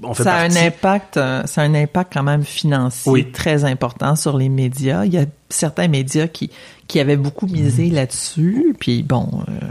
on 0.04 0.14
fait 0.14 0.24
ça 0.24 0.36
a 0.36 0.44
un 0.44 0.56
impact, 0.56 1.18
euh, 1.18 1.44
ça 1.46 1.62
a 1.62 1.66
un 1.66 1.74
impact 1.74 2.14
quand 2.14 2.24
même 2.24 2.44
financier 2.44 3.32
très 3.32 3.66
important 3.66 4.16
sur 4.16 4.38
les 4.38 4.50
médias. 4.50 5.06
Il 5.06 5.14
y 5.14 5.18
a 5.18 5.26
certains 5.50 5.88
médias 5.88 6.28
qui 6.28 6.52
qui 6.88 7.00
avaient 7.00 7.18
beaucoup 7.18 7.48
misé 7.48 7.86
mhm. 7.86 7.96
là-dessus, 7.96 8.76
puis 8.80 9.02
bon, 9.02 9.28
euh, 9.48 9.66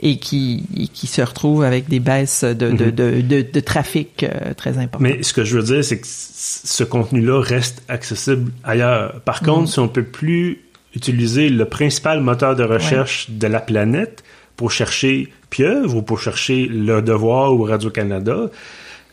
et 0.00 0.18
qui 0.18 0.90
qui 0.92 1.06
se 1.06 1.22
retrouvent 1.22 1.62
avec 1.62 1.88
des 1.88 2.00
baisses 2.00 2.42
de 2.44 2.54
de, 2.54 2.86
mhm. 2.86 3.22
de, 3.22 3.42
de, 3.42 3.60
trafic 3.60 4.24
euh, 4.24 4.54
très 4.54 4.78
importantes. 4.78 5.00
Mais 5.00 5.22
ce 5.22 5.32
que 5.32 5.44
je 5.44 5.56
veux 5.56 5.62
dire, 5.62 5.84
c'est 5.84 6.00
que 6.00 6.06
ce 6.06 6.84
contenu-là 6.84 7.40
reste 7.40 7.82
accessible 7.88 8.50
ailleurs. 8.64 9.20
Par 9.20 9.40
contre, 9.40 9.60
mhm. 9.60 9.66
si 9.66 9.78
on 9.78 9.88
peut 9.88 10.04
plus 10.04 10.64
utiliser 10.94 11.48
le 11.48 11.64
principal 11.66 12.20
moteur 12.20 12.56
de 12.56 12.64
recherche 12.64 13.30
de 13.30 13.46
la 13.46 13.60
planète 13.60 14.24
pour 14.58 14.72
chercher 14.72 15.32
Pieuvre 15.50 15.96
ou 15.96 16.02
pour 16.02 16.20
chercher 16.20 16.66
Le 16.66 17.00
Devoir 17.00 17.54
ou 17.54 17.62
Radio-Canada, 17.62 18.50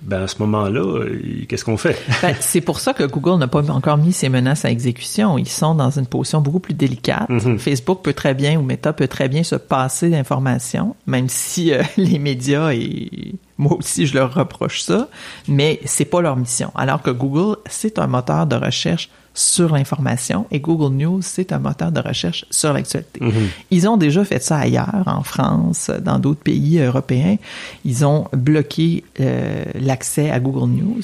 ben 0.01 0.23
à 0.23 0.27
ce 0.27 0.39
moment-là, 0.39 0.81
euh, 0.81 1.45
qu'est-ce 1.47 1.63
qu'on 1.63 1.77
fait? 1.77 1.97
Ben, 2.21 2.35
c'est 2.41 2.61
pour 2.61 2.79
ça 2.79 2.93
que 2.93 3.03
Google 3.03 3.39
n'a 3.39 3.47
pas 3.47 3.69
encore 3.69 3.97
mis 3.97 4.11
ses 4.11 4.27
menaces 4.27 4.65
à 4.65 4.71
exécution. 4.71 5.37
Ils 5.37 5.47
sont 5.47 5.75
dans 5.75 5.91
une 5.91 6.07
position 6.07 6.41
beaucoup 6.41 6.59
plus 6.59 6.73
délicate. 6.73 7.29
Mhm. 7.29 7.59
Facebook 7.59 8.01
peut 8.01 8.13
très 8.13 8.33
bien 8.33 8.59
ou 8.59 8.63
Meta 8.63 8.91
peut 8.91 9.07
très 9.07 9.29
bien 9.29 9.43
se 9.43 9.55
passer 9.55 10.09
d'informations, 10.09 10.95
même 11.05 11.29
si 11.29 11.71
euh, 11.71 11.83
les 11.97 12.17
médias 12.19 12.73
et 12.73 13.35
moi 13.57 13.77
aussi 13.77 14.07
je 14.07 14.15
leur 14.15 14.33
reproche 14.33 14.81
ça, 14.81 15.07
mais 15.47 15.79
c'est 15.85 16.05
pas 16.05 16.21
leur 16.21 16.35
mission. 16.37 16.71
Alors 16.75 17.03
que 17.03 17.11
Google, 17.11 17.57
c'est 17.67 17.99
un 17.99 18.07
moteur 18.07 18.47
de 18.47 18.55
recherche 18.55 19.09
sur 19.35 19.75
l'information 19.75 20.47
et 20.49 20.59
Google 20.59 20.95
News, 20.95 21.21
c'est 21.21 21.51
un 21.51 21.59
moteur 21.59 21.91
de 21.91 21.99
recherche 21.99 22.45
sur 22.49 22.73
l'actualité. 22.73 23.19
Mhm. 23.23 23.49
Ils 23.69 23.87
ont 23.87 23.97
déjà 23.97 24.23
fait 24.23 24.41
ça 24.41 24.57
ailleurs, 24.57 25.03
en 25.05 25.23
France, 25.23 25.91
dans 26.01 26.19
d'autres 26.19 26.41
pays 26.41 26.79
européens. 26.79 27.35
Ils 27.83 28.05
ont 28.05 28.27
bloqué 28.31 29.03
euh, 29.19 29.65
l'accès 29.75 30.31
à 30.31 30.39
Google 30.39 30.71
News. 30.71 31.03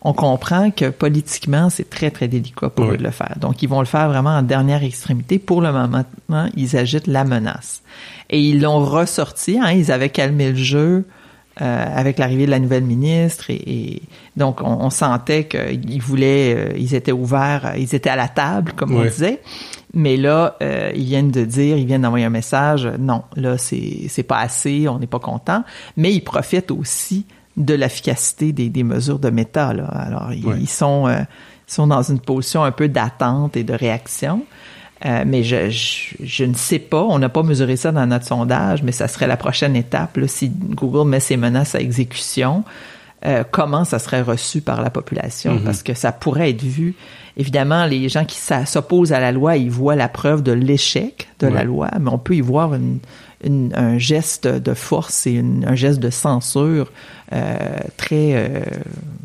On 0.00 0.12
comprend 0.12 0.70
que 0.70 0.88
politiquement, 0.88 1.68
c'est 1.68 1.90
très, 1.90 2.10
très 2.10 2.28
délicat 2.28 2.70
pour 2.70 2.86
eux 2.86 2.96
de 2.96 3.02
le 3.02 3.10
faire. 3.10 3.36
Donc, 3.40 3.62
ils 3.62 3.68
vont 3.68 3.80
le 3.80 3.86
faire 3.86 4.08
vraiment 4.08 4.36
en 4.36 4.42
dernière 4.42 4.82
extrémité. 4.82 5.38
Pour 5.38 5.60
le 5.60 5.72
moment, 5.72 6.04
ils 6.56 6.76
agitent 6.76 7.08
la 7.08 7.24
menace. 7.24 7.82
Et 8.30 8.40
ils 8.40 8.60
l'ont 8.60 8.84
ressorti. 8.84 9.58
Hein, 9.58 9.72
ils 9.72 9.90
avaient 9.90 10.10
calmé 10.10 10.50
le 10.50 10.56
jeu 10.56 11.04
euh, 11.62 11.86
avec 11.94 12.18
l'arrivée 12.18 12.44
de 12.44 12.50
la 12.50 12.58
nouvelle 12.58 12.84
ministre 12.84 13.46
et, 13.48 14.02
donc 14.36 14.60
on, 14.62 14.90
sentait 14.90 15.44
qu'ils 15.44 16.02
voulaient, 16.02 16.54
euh, 16.54 16.72
ils 16.76 16.94
étaient 16.94 17.12
ouverts, 17.12 17.72
ils 17.78 17.94
étaient 17.94 18.10
à 18.10 18.16
la 18.16 18.28
table 18.28 18.72
comme 18.72 18.94
on 18.94 19.02
disait. 19.02 19.40
Mais 19.94 20.18
là, 20.18 20.56
euh, 20.62 20.92
ils 20.94 21.04
viennent 21.04 21.30
de 21.30 21.46
dire, 21.46 21.78
ils 21.78 21.86
viennent 21.86 22.02
d'envoyer 22.02 22.26
un 22.26 22.30
message, 22.30 22.86
non, 22.98 23.22
là 23.36 23.56
c'est 23.56 24.02
c'est 24.08 24.22
pas 24.22 24.40
assez, 24.40 24.86
on 24.86 24.98
n'est 24.98 25.06
pas 25.06 25.18
content. 25.18 25.64
Mais 25.96 26.12
ils 26.12 26.20
profitent 26.20 26.70
aussi 26.70 27.24
de 27.56 27.72
l'efficacité 27.72 28.52
des, 28.52 28.68
des 28.68 28.82
mesures 28.82 29.18
de 29.18 29.30
méta. 29.30 29.72
Là. 29.72 29.86
Alors 29.86 30.32
ils, 30.34 30.68
sont 30.68 31.08
sont 31.66 31.86
dans 31.86 32.02
une 32.02 32.20
position 32.20 32.64
un 32.64 32.72
peu 32.72 32.88
d'attente 32.88 33.56
et 33.56 33.64
de 33.64 33.72
réaction. 33.72 34.44
Euh, 35.04 35.24
mais 35.26 35.42
je, 35.42 35.68
je, 36.22 36.44
ne 36.44 36.54
sais 36.54 36.78
pas, 36.78 37.02
on 37.02 37.18
n'a 37.18 37.28
pas 37.28 37.42
mesuré 37.42 37.76
ça 37.76 37.92
dans 37.92 38.06
notre 38.06 38.24
sondage, 38.26 38.82
mais 38.82 38.92
ça 38.92 39.08
serait 39.08 39.26
la 39.26 39.36
prochaine 39.36 39.76
étape. 39.76 40.16
Là, 40.16 40.26
si 40.26 40.48
Google 40.48 41.08
met 41.08 41.20
ses 41.20 41.36
menaces 41.36 41.74
à 41.74 41.80
exécution, 41.80 42.64
euh, 43.26 43.44
comment 43.50 43.84
ça 43.84 43.98
serait 43.98 44.22
reçu 44.22 44.62
par 44.62 44.80
la 44.80 44.88
population, 44.88 45.54
Mhm. 45.54 45.64
parce 45.64 45.82
que 45.82 45.92
ça 45.92 46.12
pourrait 46.12 46.50
être 46.50 46.62
vu. 46.62 46.94
Évidemment, 47.36 47.84
les 47.84 48.08
gens 48.08 48.24
qui 48.24 48.38
s'opposent 48.64 49.12
à 49.12 49.20
la 49.20 49.32
loi, 49.32 49.58
ils 49.58 49.70
voient 49.70 49.96
la 49.96 50.08
preuve 50.08 50.42
de 50.42 50.52
l'échec 50.52 51.28
de 51.40 51.46
la 51.46 51.64
loi, 51.64 51.90
mais 52.00 52.08
on 52.10 52.16
peut 52.16 52.34
y 52.34 52.40
voir 52.40 52.72
une, 52.74 52.98
une- 53.44 53.72
un 53.74 53.98
geste 53.98 54.46
de 54.46 54.74
force 54.74 55.26
et 55.26 55.32
une- 55.32 55.64
un 55.66 55.74
geste 55.74 56.00
de 56.00 56.10
censure 56.10 56.90
euh, 57.32 57.56
très 57.96 58.32
euh, 58.34 58.60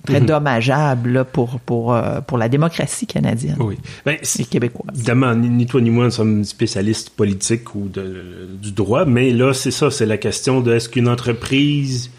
très 0.06 0.19
Mhm. 0.21 0.26
dommageable 0.26 1.10
là, 1.12 1.24
pour 1.24 1.60
pour 1.60 1.93
euh, 1.93 2.19
pour 2.21 2.38
la 2.39 2.50
démocratie 2.50 3.06
canadienne 3.08 3.58
Oui. 3.60 3.78
Ben, 4.06 4.17
et 4.39 4.43
québécoise. 4.45 4.95
Évidemment, 4.95 5.36
ni, 5.36 5.50
ni 5.50 5.65
toi 5.67 5.80
ni 5.82 5.91
moi 5.91 6.06
ne 6.06 6.10
sommes 6.10 6.43
spécialistes 6.43 7.12
politiques 7.12 7.76
ou 7.76 7.88
de, 7.88 8.47
du 8.62 8.71
droit, 8.71 9.06
mais 9.06 9.32
là, 9.32 9.54
c'est 9.54 9.71
ça, 9.71 9.91
c'est 9.91 10.08
la 10.08 10.17
question 10.17 10.62
de 10.62 10.74
est-ce 10.74 10.89
qu'une 10.89 11.08
entreprise... 11.08 12.10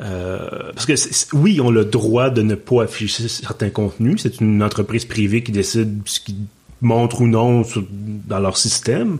euh, 0.00 0.72
parce 0.74 0.86
que 0.86 1.36
oui, 1.36 1.60
ont 1.60 1.70
le 1.70 1.84
droit 1.84 2.30
de 2.30 2.42
ne 2.42 2.54
pas 2.54 2.82
afficher 2.84 3.28
certains 3.28 3.70
contenus. 3.70 4.20
C'est 4.22 4.40
une 4.40 4.62
entreprise 4.62 5.04
privée 5.04 5.42
qui 5.42 5.52
décide 5.52 6.00
ce 6.06 6.20
qu'ils 6.20 6.36
montrent 6.80 7.20
ou 7.20 7.26
non 7.26 7.62
sur- 7.64 7.84
dans 8.26 8.38
leur 8.40 8.56
système. 8.56 9.18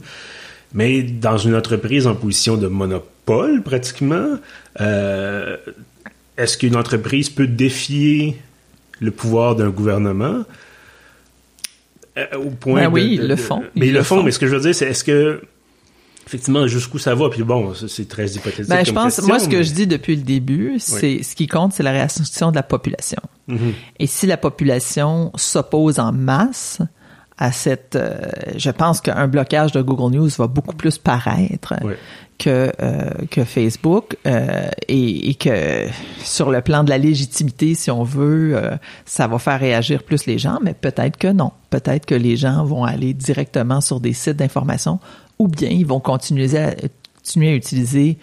Mais 0.72 1.02
dans 1.02 1.36
une 1.38 1.54
entreprise 1.56 2.06
en 2.06 2.14
position 2.14 2.56
de 2.56 2.68
monopole, 2.68 3.62
pratiquement, 3.62 4.38
euh, 4.80 5.56
est-ce 6.36 6.56
qu'une 6.58 6.76
entreprise 6.76 7.28
peut 7.28 7.46
défier 7.48 8.36
le 9.00 9.10
pouvoir 9.10 9.56
d'un 9.56 9.70
gouvernement 9.70 10.44
euh, 12.18 12.26
au 12.36 12.50
point 12.50 12.82
Ben 12.82 12.88
de- 12.88 12.94
oui, 12.94 13.16
de- 13.18 13.22
ils 13.22 13.28
le 13.28 13.36
font. 13.36 13.62
Mais 13.74 13.88
Ils 13.88 13.92
le 13.94 14.02
font, 14.02 14.22
mais 14.22 14.30
ce 14.30 14.38
que 14.38 14.46
je 14.46 14.54
veux 14.54 14.60
dire, 14.62 14.74
c'est 14.74 14.86
est-ce 14.86 15.04
que 15.04 15.40
effectivement 16.26 16.66
jusqu'où 16.66 16.98
ça 16.98 17.14
va? 17.14 17.28
Puis 17.30 17.42
bon, 17.42 17.72
c'est 17.74 18.08
très 18.08 18.26
hypothétique. 18.28 18.68
Ben, 18.68 18.84
je 18.84 18.92
pense, 18.92 19.16
question, 19.16 19.26
moi, 19.26 19.38
ce 19.38 19.48
que 19.48 19.62
je 19.62 19.72
dis 19.72 19.86
depuis 19.86 20.16
le 20.16 20.22
début, 20.22 20.74
c'est 20.78 21.22
ce 21.22 21.34
qui 21.34 21.46
compte, 21.46 21.72
c'est 21.72 21.82
la 21.82 21.92
réaction 21.92 22.50
de 22.50 22.56
la 22.56 22.62
population. 22.62 23.20
Mhm. 23.48 23.72
Et 23.98 24.06
si 24.06 24.26
la 24.26 24.36
population 24.36 25.32
s'oppose 25.36 25.98
en 25.98 26.12
masse 26.12 26.78
à 27.40 27.52
cette, 27.52 27.96
euh, 27.96 28.20
je 28.56 28.70
pense 28.70 29.00
qu'un 29.00 29.26
blocage 29.26 29.72
de 29.72 29.80
Google 29.80 30.14
News 30.14 30.28
va 30.38 30.46
beaucoup 30.46 30.76
plus 30.76 30.98
paraître 30.98 31.74
que 32.38 32.70
euh, 32.82 33.10
que 33.30 33.44
Facebook 33.44 34.18
euh, 34.26 34.68
et, 34.88 35.30
et 35.30 35.34
que 35.34 35.86
sur 36.22 36.50
le 36.50 36.60
plan 36.60 36.84
de 36.84 36.90
la 36.90 36.98
légitimité, 36.98 37.74
si 37.74 37.90
on 37.90 38.04
veut, 38.04 38.60
ça 39.06 39.26
va 39.26 39.38
faire 39.38 39.58
réagir 39.58 40.02
plus 40.02 40.26
les 40.26 40.38
gens, 40.38 40.58
mais 40.62 40.74
peut-être 40.74 41.16
que 41.16 41.28
non. 41.28 41.52
Peut-être 41.70 42.04
que 42.04 42.14
les 42.14 42.36
gens 42.36 42.62
vont 42.64 42.84
aller 42.84 43.14
directement 43.14 43.80
sur 43.80 44.00
des 44.00 44.12
sites 44.12 44.36
d'information 44.36 45.00
ou 45.38 45.48
bien 45.48 45.70
ils 45.70 45.86
vont 45.86 46.00
continuer 46.00 46.54
à, 46.58 46.74
continuer 47.16 47.48
à 47.48 47.54
utiliser 47.54 48.18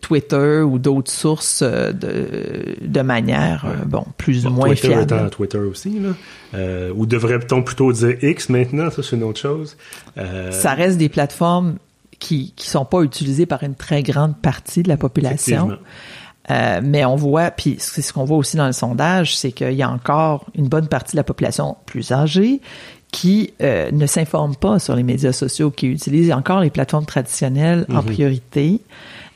Twitter 0.00 0.60
ou 0.60 0.78
d'autres 0.78 1.10
sources 1.10 1.62
euh, 1.62 1.92
de, 1.92 2.76
de 2.80 3.00
manière, 3.02 3.64
euh, 3.66 3.84
bon, 3.84 4.04
plus 4.16 4.46
ou 4.46 4.50
Bon, 4.50 4.56
moins 4.56 4.68
Twitter 4.68 4.88
fiable. 4.88 5.02
étant 5.02 5.28
Twitter 5.28 5.58
aussi, 5.58 5.98
là. 6.00 6.10
Euh, 6.54 6.92
ou 6.94 7.06
devrait-on 7.06 7.62
plutôt 7.62 7.92
dire 7.92 8.16
X 8.22 8.48
maintenant? 8.48 8.90
Ça, 8.90 9.02
c'est 9.02 9.16
une 9.16 9.22
autre 9.24 9.40
chose. 9.40 9.76
Euh, 10.16 10.50
Ça 10.52 10.74
reste 10.74 10.98
des 10.98 11.08
plateformes 11.08 11.76
qui 12.18 12.52
qui 12.56 12.68
sont 12.68 12.84
pas 12.84 13.02
utilisées 13.02 13.46
par 13.46 13.62
une 13.62 13.74
très 13.74 14.02
grande 14.02 14.36
partie 14.40 14.82
de 14.82 14.88
la 14.88 14.96
population. 14.96 15.72
Euh, 16.50 16.80
mais 16.82 17.04
on 17.04 17.14
voit, 17.16 17.50
puis 17.50 17.76
c'est 17.78 18.00
ce 18.00 18.12
qu'on 18.12 18.24
voit 18.24 18.38
aussi 18.38 18.56
dans 18.56 18.66
le 18.66 18.72
sondage, 18.72 19.36
c'est 19.36 19.52
qu'il 19.52 19.72
y 19.74 19.82
a 19.82 19.90
encore 19.90 20.46
une 20.54 20.66
bonne 20.68 20.88
partie 20.88 21.12
de 21.12 21.18
la 21.18 21.22
population 21.24 21.76
plus 21.84 22.10
âgée 22.10 22.62
qui 23.12 23.52
euh, 23.62 23.90
ne 23.90 24.06
s'informe 24.06 24.56
pas 24.56 24.78
sur 24.78 24.96
les 24.96 25.02
médias 25.02 25.32
sociaux, 25.32 25.70
qui 25.70 25.86
utilise 25.88 26.32
encore 26.32 26.60
les 26.60 26.70
plateformes 26.70 27.04
traditionnelles 27.06 27.84
en 27.92 28.02
priorité. 28.02 28.80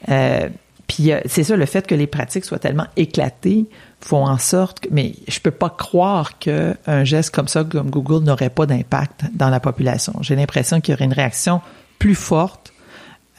Euh, 0.08 0.48
puis 0.86 1.12
euh, 1.12 1.20
c'est 1.26 1.44
ça, 1.44 1.56
le 1.56 1.66
fait 1.66 1.86
que 1.86 1.94
les 1.94 2.06
pratiques 2.06 2.44
soient 2.44 2.58
tellement 2.58 2.86
éclatées 2.96 3.66
font 4.00 4.26
en 4.26 4.38
sorte 4.38 4.80
que, 4.80 4.88
mais 4.90 5.14
je 5.28 5.40
peux 5.40 5.50
pas 5.50 5.70
croire 5.70 6.38
que 6.38 6.74
un 6.86 7.04
geste 7.04 7.34
comme 7.34 7.48
ça, 7.48 7.64
comme 7.64 7.90
Google, 7.90 8.24
n'aurait 8.24 8.50
pas 8.50 8.66
d'impact 8.66 9.24
dans 9.32 9.48
la 9.48 9.60
population. 9.60 10.14
J'ai 10.20 10.36
l'impression 10.36 10.80
qu'il 10.80 10.92
y 10.92 10.94
aurait 10.94 11.04
une 11.04 11.12
réaction 11.12 11.60
plus 11.98 12.14
forte 12.14 12.72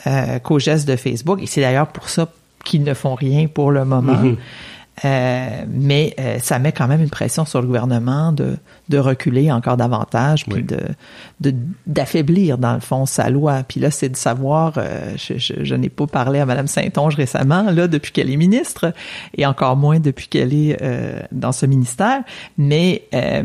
euh, 0.07 0.39
qu'au 0.39 0.57
geste 0.57 0.87
de 0.87 0.95
Facebook. 0.95 1.41
Et 1.41 1.45
c'est 1.45 1.61
d'ailleurs 1.61 1.87
pour 1.87 2.09
ça 2.09 2.29
qu'ils 2.63 2.83
ne 2.83 2.93
font 2.93 3.13
rien 3.13 3.47
pour 3.47 3.71
le 3.71 3.85
moment. 3.85 4.13
Mhm. 4.13 4.37
Euh, 5.05 5.47
mais 5.67 6.13
euh, 6.19 6.37
ça 6.39 6.59
met 6.59 6.71
quand 6.71 6.87
même 6.87 7.01
une 7.01 7.09
pression 7.09 7.45
sur 7.45 7.61
le 7.61 7.67
gouvernement 7.67 8.31
de, 8.31 8.57
de 8.89 8.97
reculer 8.99 9.51
encore 9.51 9.75
davantage, 9.75 10.45
puis 10.45 10.57
Oui. 10.57 10.63
de 10.63 10.77
de- 11.41 11.55
d'affaiblir 11.87 12.59
dans 12.59 12.75
le 12.75 12.79
fond 12.79 13.05
sa 13.07 13.29
loi. 13.31 13.63
Puis 13.67 13.79
là, 13.79 13.89
c'est 13.89 14.09
de 14.09 14.15
savoir. 14.15 14.73
euh, 14.77 15.13
je 15.17 15.37
je, 15.39 15.63
je 15.63 15.75
n'ai 15.75 15.89
pas 15.89 16.05
parlé 16.05 16.39
à 16.39 16.45
Madame 16.45 16.67
Saint-Onge 16.67 17.15
récemment, 17.15 17.63
là, 17.71 17.87
depuis 17.87 18.11
qu'elle 18.11 18.29
est 18.29 18.37
ministre, 18.37 18.93
et 19.35 19.45
encore 19.47 19.75
moins 19.77 19.99
depuis 19.99 20.27
qu'elle 20.27 20.53
est 20.53 20.77
euh, 20.83 21.19
dans 21.31 21.51
ce 21.51 21.65
ministère. 21.65 22.21
Mais 22.59 23.03
euh, 23.15 23.41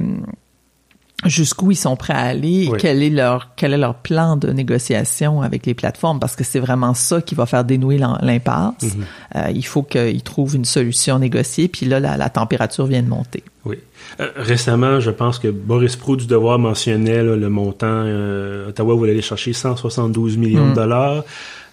jusqu'où 1.24 1.72
ils 1.72 1.76
sont 1.76 1.96
prêts 1.96 2.12
à 2.14 2.20
aller, 2.20 2.68
Oui. 2.70 2.78
quel 2.80 3.02
est 3.02 3.10
leur 3.10 3.50
quel 3.56 3.72
est 3.74 3.78
leur 3.78 3.94
plan 3.96 4.36
de 4.36 4.50
négociation 4.52 5.42
avec 5.42 5.66
les 5.66 5.74
plateformes 5.74 6.20
parce 6.20 6.36
que 6.36 6.44
c'est 6.44 6.60
vraiment 6.60 6.94
ça 6.94 7.20
qui 7.20 7.34
va 7.34 7.44
faire 7.44 7.64
dénouer 7.64 7.98
l'im- 7.98 8.18
l'impasse. 8.22 8.82
Mhm. 8.82 9.04
Euh, 9.36 9.50
il 9.52 9.66
faut 9.66 9.82
qu'ils 9.82 10.22
trouvent 10.22 10.54
une 10.54 10.64
solution 10.64 11.18
négociée 11.18 11.66
puis 11.66 11.86
là 11.86 11.98
la, 11.98 12.16
la 12.16 12.28
température 12.30 12.86
vient 12.86 13.02
de 13.02 13.08
monter. 13.08 13.42
Oui. 13.64 13.78
Euh, 14.20 14.28
récemment, 14.36 15.00
je 15.00 15.10
pense 15.10 15.40
que 15.40 15.48
Boris 15.48 15.96
Pro 15.96 16.14
du 16.16 16.26
Devoir 16.26 16.58
mentionnait 16.60 17.22
là, 17.24 17.34
le 17.34 17.48
montant. 17.50 17.86
euh, 17.88 18.68
Ottawa 18.68 18.94
voulait 18.94 19.10
aller 19.12 19.20
chercher 19.22 19.52
172 19.52 20.36
millions 20.36 20.66
Mm. 20.66 20.70
de 20.70 20.74
dollars. 20.76 21.24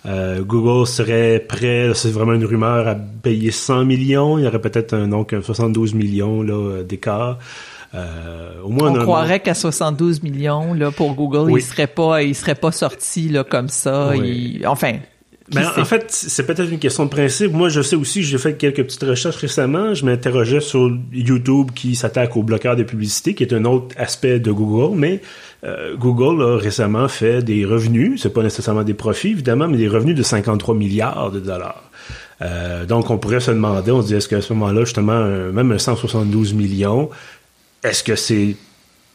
Euh, 0.08 0.41
Google 0.43 0.86
serait 0.88 1.39
prêt, 1.39 1.91
c'est 1.95 2.12
vraiment 2.12 2.34
une 2.34 2.45
rumeur, 2.45 2.88
à 2.88 2.95
payer 2.95 3.51
100 3.51 3.86
millions. 3.86 4.38
Il 4.38 4.43
y 4.43 4.47
aurait 4.47 4.62
peut-être 4.62 4.93
un, 4.93 5.08
donc 5.08 5.34
un 5.34 5.41
72 5.41 5.93
millions 5.93 6.41
là, 6.43 6.84
d'écart. 6.84 7.38
Euh, 7.95 8.62
au 8.63 8.69
moins, 8.69 8.91
On 8.91 8.95
croirait 8.95 9.39
qu'à 9.39 9.53
72 9.53 10.21
millions 10.23 10.73
là 10.73 10.91
pour 10.91 11.13
Google, 11.15 11.49
Oui. 11.51 11.62
il 11.62 11.63
serait 11.63 11.88
pas 11.88 12.21
il 12.23 12.36
serait 12.36 12.55
pas 12.55 12.71
sorti 12.71 13.29
là 13.29 13.43
comme 13.43 13.69
ça, 13.69 14.12
Oui. 14.17 14.58
il- 14.60 14.67
enfin 14.67 14.93
Ben, 15.53 15.62
en 15.77 15.86
fait, 15.86 16.05
c'est 16.10 16.43
peut-être 16.47 16.71
une 16.71 16.79
question 16.79 17.05
de 17.05 17.12
principe. 17.12 17.53
Moi, 17.53 17.69
je 17.69 17.81
sais 17.84 17.95
aussi, 17.95 18.23
j'ai 18.23 18.39
fait 18.39 18.58
quelques 18.58 18.84
petites 18.84 19.03
recherches 19.03 19.36
récemment. 19.36 19.93
Je 19.93 20.03
m'interrogeais 20.03 20.60
sur 20.60 20.89
YouTube 21.13 21.69
qui 21.75 21.93
s'attaque 21.95 22.36
au 22.36 22.41
bloqueur 22.41 22.75
de 22.75 22.81
publicité, 22.81 23.36
qui 23.36 23.43
est 23.43 23.53
un 23.53 23.63
autre 23.65 23.93
aspect 23.99 24.39
de 24.39 24.51
Google. 24.51 24.97
Mais 24.97 25.21
euh, 25.63 25.95
Google 25.97 26.41
a 26.41 26.58
récemment 26.58 27.08
fait 27.08 27.43
des 27.43 27.63
revenus, 27.63 28.19
c'est 28.23 28.34
pas 28.34 28.41
nécessairement 28.41 28.81
des 28.84 28.95
profits, 28.95 29.29
évidemment, 29.29 29.67
mais 29.67 29.77
des 29.77 29.88
revenus 29.88 30.15
de 30.15 30.23
53 30.23 30.73
milliards 30.73 31.29
de 31.29 31.39
dollars. 31.39 31.84
Euh, 32.41 32.86
donc, 32.86 33.10
on 33.12 33.17
pourrait 33.19 33.39
se 33.39 33.51
demander, 33.51 33.91
on 33.91 34.01
se 34.01 34.08
dit, 34.08 34.15
est-ce 34.15 34.27
qu'à 34.27 34.41
ce 34.41 34.51
moment-là, 34.53 34.81
justement, 34.84 35.13
un- 35.13 35.51
même 35.51 35.71
un 35.71 35.77
172 35.77 36.53
millions, 36.55 37.10
est-ce 37.89 38.04
que 38.04 38.15
c'est 38.15 38.56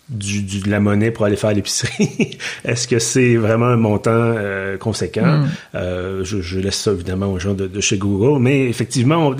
du, 0.08 0.42
du- 0.42 0.60
de 0.60 0.70
la 0.70 0.80
monnaie 0.80 1.10
pour 1.12 1.24
aller 1.24 1.36
faire 1.36 1.52
l'épicerie? 1.52 2.36
Est-ce 2.64 2.88
que 2.88 2.98
c'est 2.98 3.36
vraiment 3.36 3.66
un 3.66 3.76
montant 3.76 4.10
euh, 4.12 4.76
conséquent? 4.76 5.38
Mm. 5.38 5.48
Euh, 5.76 6.24
je, 6.24 6.40
je 6.40 6.58
laisse 6.58 6.76
ça 6.80 6.90
évidemment 6.90 7.26
aux 7.26 7.38
gens 7.38 7.54
de, 7.54 7.66
de 7.68 7.80
chez 7.80 7.96
Google, 7.98 8.40
mais 8.42 8.68
effectivement, 8.68 9.28
on- 9.28 9.36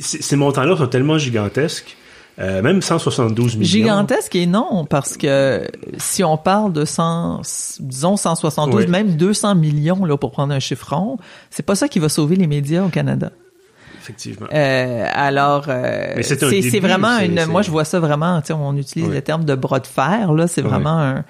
ces 0.00 0.20
ces 0.22 0.36
montants-là 0.36 0.76
sont 0.76 0.88
tellement 0.88 1.16
gigantesques, 1.16 1.96
euh, 2.40 2.60
même 2.62 2.82
172 2.82 3.54
millions. 3.56 3.68
Gigantesque 3.70 4.34
et 4.34 4.46
non, 4.46 4.84
parce 4.84 5.16
que 5.16 5.62
si 5.98 6.24
on 6.24 6.36
parle 6.36 6.72
de 6.72 6.84
100, 6.84 7.42
disons 7.78 8.16
172, 8.16 8.84
Oui. 8.86 8.90
même 8.90 9.14
200 9.14 9.54
millions 9.54 10.04
là 10.04 10.16
pour 10.16 10.32
prendre 10.32 10.52
un 10.52 10.58
chiffron, 10.58 11.18
c'est 11.50 11.64
pas 11.64 11.76
ça 11.76 11.86
qui 11.86 12.00
va 12.00 12.08
sauver 12.08 12.34
les 12.34 12.48
médias 12.48 12.82
au 12.84 12.88
Canada. 12.88 13.30
Effectivement. 14.04 14.46
Euh, 14.52 15.06
alors, 15.14 15.64
euh, 15.68 16.14
c'est 16.20 16.42
un 16.42 16.80
vraiment 16.80 17.18
une. 17.20 17.46
Moi, 17.46 17.62
je 17.62 17.70
vois 17.70 17.84
ça 17.86 17.98
vraiment. 18.00 18.40
On 18.50 18.76
utilise 18.76 19.08
Oui. 19.08 19.14
le 19.14 19.22
terme 19.22 19.44
de 19.46 19.54
bras 19.54 19.80
de 19.80 19.86
fer. 19.86 20.30
Là, 20.34 20.46
c'est 20.46 20.60
Oui. 20.62 20.68
vraiment 20.68 20.98
un, 20.98 21.24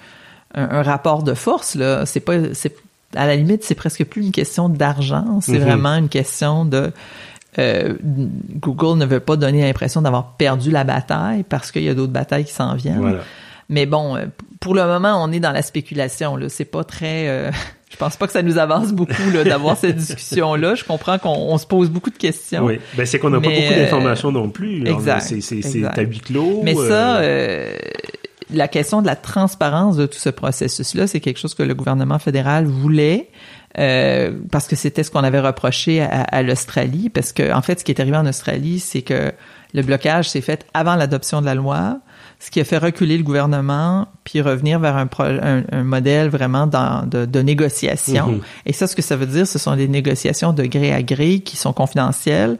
un, 0.55 0.69
un 0.69 0.83
rapport 0.83 1.23
de 1.23 1.33
force. 1.33 1.75
Là, 1.75 2.05
c'est 2.05 2.19
pas. 2.19 2.33
C'est 2.53 2.75
à 3.15 3.27
la 3.27 3.37
limite, 3.37 3.63
c'est 3.63 3.75
presque 3.75 4.03
plus 4.03 4.23
une 4.23 4.31
question 4.33 4.67
d'argent. 4.67 5.39
C'est 5.41 5.53
Mhm. 5.57 5.63
vraiment 5.63 5.95
une 5.95 6.09
question 6.09 6.65
de. 6.65 6.91
euh, 7.59 7.93
Google 8.59 8.97
ne 8.97 9.05
veut 9.05 9.21
pas 9.21 9.37
donner 9.37 9.61
l'impression 9.61 10.01
d'avoir 10.01 10.33
perdu 10.33 10.69
la 10.71 10.83
bataille 10.83 11.43
parce 11.43 11.71
qu'il 11.71 11.83
y 11.83 11.89
a 11.89 11.93
d'autres 11.93 12.11
batailles 12.11 12.43
qui 12.43 12.51
s'en 12.53 12.75
viennent. 12.75 12.99
Voilà. 12.99 13.19
Mais 13.69 13.85
bon, 13.85 14.17
pour 14.59 14.75
le 14.75 14.83
moment, 14.85 15.23
on 15.23 15.31
est 15.31 15.39
dans 15.39 15.53
la 15.53 15.61
spéculation. 15.61 16.35
Là, 16.35 16.49
c'est 16.49 16.65
pas 16.65 16.83
très. 16.83 17.49
Euh, 17.95 17.99
je 17.99 18.05
pense 18.05 18.17
pas 18.17 18.27
que 18.27 18.33
ça 18.33 18.41
nous 18.41 18.57
avance 18.57 18.91
beaucoup 18.91 19.29
là 19.33 19.43
d'avoir 19.45 19.77
cette 19.77 19.95
discussion 20.05 20.55
là. 20.55 20.75
Je 20.75 20.83
comprends 20.83 21.17
qu'on 21.17 21.29
on 21.33 21.57
se 21.57 21.65
pose 21.65 21.89
beaucoup 21.89 22.09
de 22.09 22.17
questions. 22.17 22.65
Oui. 22.65 22.79
Ben, 22.97 23.05
c'est 23.05 23.19
qu'on 23.19 23.29
n'a 23.29 23.39
pas 23.39 23.47
beaucoup 23.49 23.61
euh, 23.73 23.83
d'informations 23.83 24.31
non 24.31 24.49
plus. 24.49 24.85
Exact, 24.87 25.21
C'est 25.21 25.41
c'est- 25.41 25.61
c'est 25.61 25.77
exact. 25.79 25.97
à 25.97 26.01
huis 26.01 26.19
clos. 26.19 26.61
Mais 26.63 26.75
euh, 26.77 26.89
ça, 26.89 27.17
euh, 27.17 27.73
la 28.53 28.67
question 28.67 29.01
de 29.01 29.07
la 29.07 29.15
transparence 29.15 29.97
de 29.97 30.05
tout 30.05 30.19
ce 30.19 30.29
processus-là, 30.29 31.07
c'est 31.07 31.19
quelque 31.19 31.39
chose 31.39 31.53
que 31.55 31.63
le 31.63 31.73
gouvernement 31.73 32.19
fédéral 32.19 32.65
voulait. 32.65 33.29
euh, 33.77 34.31
parce 34.51 34.67
que 34.67 34.75
c'était 34.77 35.03
ce 35.03 35.11
qu'on 35.11 35.23
avait 35.23 35.39
reproché 35.41 36.01
à, 36.01 36.21
à 36.21 36.41
l'Australie, 36.43 37.09
parce 37.09 37.33
que 37.33 37.51
en 37.53 37.61
fait, 37.61 37.79
ce 37.79 37.83
qui 37.83 37.91
est 37.91 37.99
arrivé 37.99 38.15
en 38.15 38.25
Australie, 38.25 38.79
c'est 38.79 39.01
que 39.01 39.33
le 39.73 39.81
blocage 39.81 40.29
s'est 40.29 40.39
fait 40.41 40.65
avant 40.73 40.95
l'adoption 40.95 41.41
de 41.41 41.45
la 41.45 41.55
loi, 41.55 41.99
ce 42.39 42.51
qui 42.51 42.59
a 42.59 42.63
fait 42.63 42.77
reculer 42.77 43.17
le 43.17 43.23
gouvernement, 43.23 44.07
puis 44.23 44.41
revenir 44.41 44.79
vers 44.79 44.97
un, 44.97 45.07
pro- 45.07 45.23
un, 45.23 45.63
un 45.71 45.83
modèle 45.83 46.29
vraiment 46.29 46.67
dans, 46.67 47.07
de, 47.07 47.25
de 47.25 47.39
négociation. 47.39 48.27
Mhm. 48.27 48.41
Et 48.65 48.73
ça, 48.73 48.87
ce 48.87 48.95
que 48.95 49.01
ça 49.01 49.15
veut 49.15 49.25
dire, 49.25 49.47
ce 49.47 49.57
sont 49.57 49.75
des 49.75 49.87
négociations 49.87 50.53
de 50.53 50.63
gré 50.65 50.93
à 50.93 51.01
gré 51.01 51.39
qui 51.39 51.57
sont 51.57 51.73
confidentielles 51.73 52.57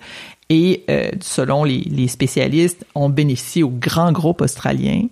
Et 0.49 0.83
euh, 0.89 1.09
selon 1.21 1.63
les, 1.63 1.79
les, 1.79 2.07
spécialistes, 2.07 2.85
on 2.93 3.09
bénéficie 3.09 3.63
aux 3.63 3.69
grands 3.71 4.11
groupes 4.11 4.41
australiens 4.41 5.07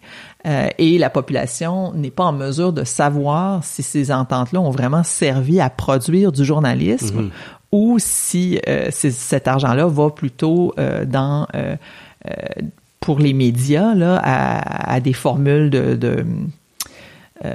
euh, 0.45 0.67
et 0.77 0.99
la 0.99 1.09
population 1.09 1.91
n'est 1.93 2.11
pas 2.11 2.25
en 2.25 2.33
mesure 2.33 2.71
de 2.71 2.83
savoir 2.83 3.63
si 3.63 3.81
ces 3.81 4.11
ententes-là 4.11 4.61
ont 4.61 4.69
vraiment 4.69 5.03
servi 5.03 5.59
à 5.59 5.71
produire 5.71 6.31
du 6.31 6.45
journalisme 6.45 7.23
mhm. 7.23 7.31
ou 7.71 7.97
si 7.97 8.59
euh, 8.67 8.89
cet 8.91 9.47
argent-là 9.47 9.87
va 9.87 10.11
plutôt 10.11 10.75
dans 11.07 11.47
pour 13.03 13.19
les 13.19 13.33
médias 13.33 13.93
là 13.93 14.19
à, 14.23 14.99
des 14.99 15.13
formules 15.13 15.69
de 15.69 16.25
euh, 17.43 17.53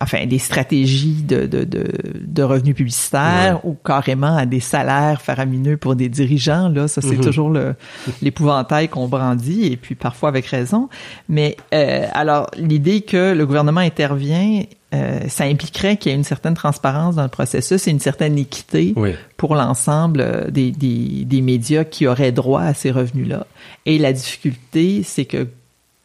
enfin 0.00 0.26
des 0.26 0.38
stratégies 0.38 1.22
de, 1.22 1.46
de, 1.46 1.64
de, 1.64 1.86
de 2.20 2.42
revenus 2.42 2.74
publicitaires 2.74 3.60
ou 3.64 3.74
carrément 3.74 4.36
à 4.36 4.44
des 4.44 4.60
salaires 4.60 5.22
faramineux 5.22 5.76
pour 5.76 5.94
des 5.94 6.08
dirigeants. 6.08 6.68
Là, 6.68 6.88
ça 6.88 7.00
c'est 7.00 7.16
mhm. 7.16 7.20
toujours 7.20 7.52
l'épouvantail 8.22 8.88
qu'on 8.88 9.06
brandit 9.06 9.72
et 9.72 9.76
puis 9.76 9.94
parfois 9.94 10.28
avec 10.28 10.46
raison. 10.46 10.88
Mais 11.28 11.56
euh, 11.72 12.06
alors 12.12 12.50
l'idée 12.56 13.02
que 13.02 13.32
le 13.32 13.46
gouvernement 13.46 13.80
intervient 13.80 14.64
euh, 14.94 15.20
ça 15.28 15.44
impliquerait 15.44 15.96
qu'il 15.96 16.10
y 16.10 16.14
ait 16.14 16.18
une 16.18 16.24
certaine 16.24 16.54
transparence 16.54 17.16
dans 17.16 17.24
le 17.24 17.28
processus 17.28 17.86
et 17.88 17.90
une 17.90 18.00
certaine 18.00 18.38
équité 18.38 18.94
pour 19.36 19.56
l'ensemble 19.56 20.50
des, 20.50 20.70
des, 20.70 21.24
des, 21.24 21.40
médias 21.40 21.84
qui 21.84 22.06
auraient 22.06 22.32
droit 22.32 22.62
à 22.62 22.72
ces 22.72 22.92
revenus-là. 22.92 23.46
Et 23.84 23.98
la 23.98 24.12
difficulté, 24.12 25.02
c'est 25.02 25.24
que 25.24 25.48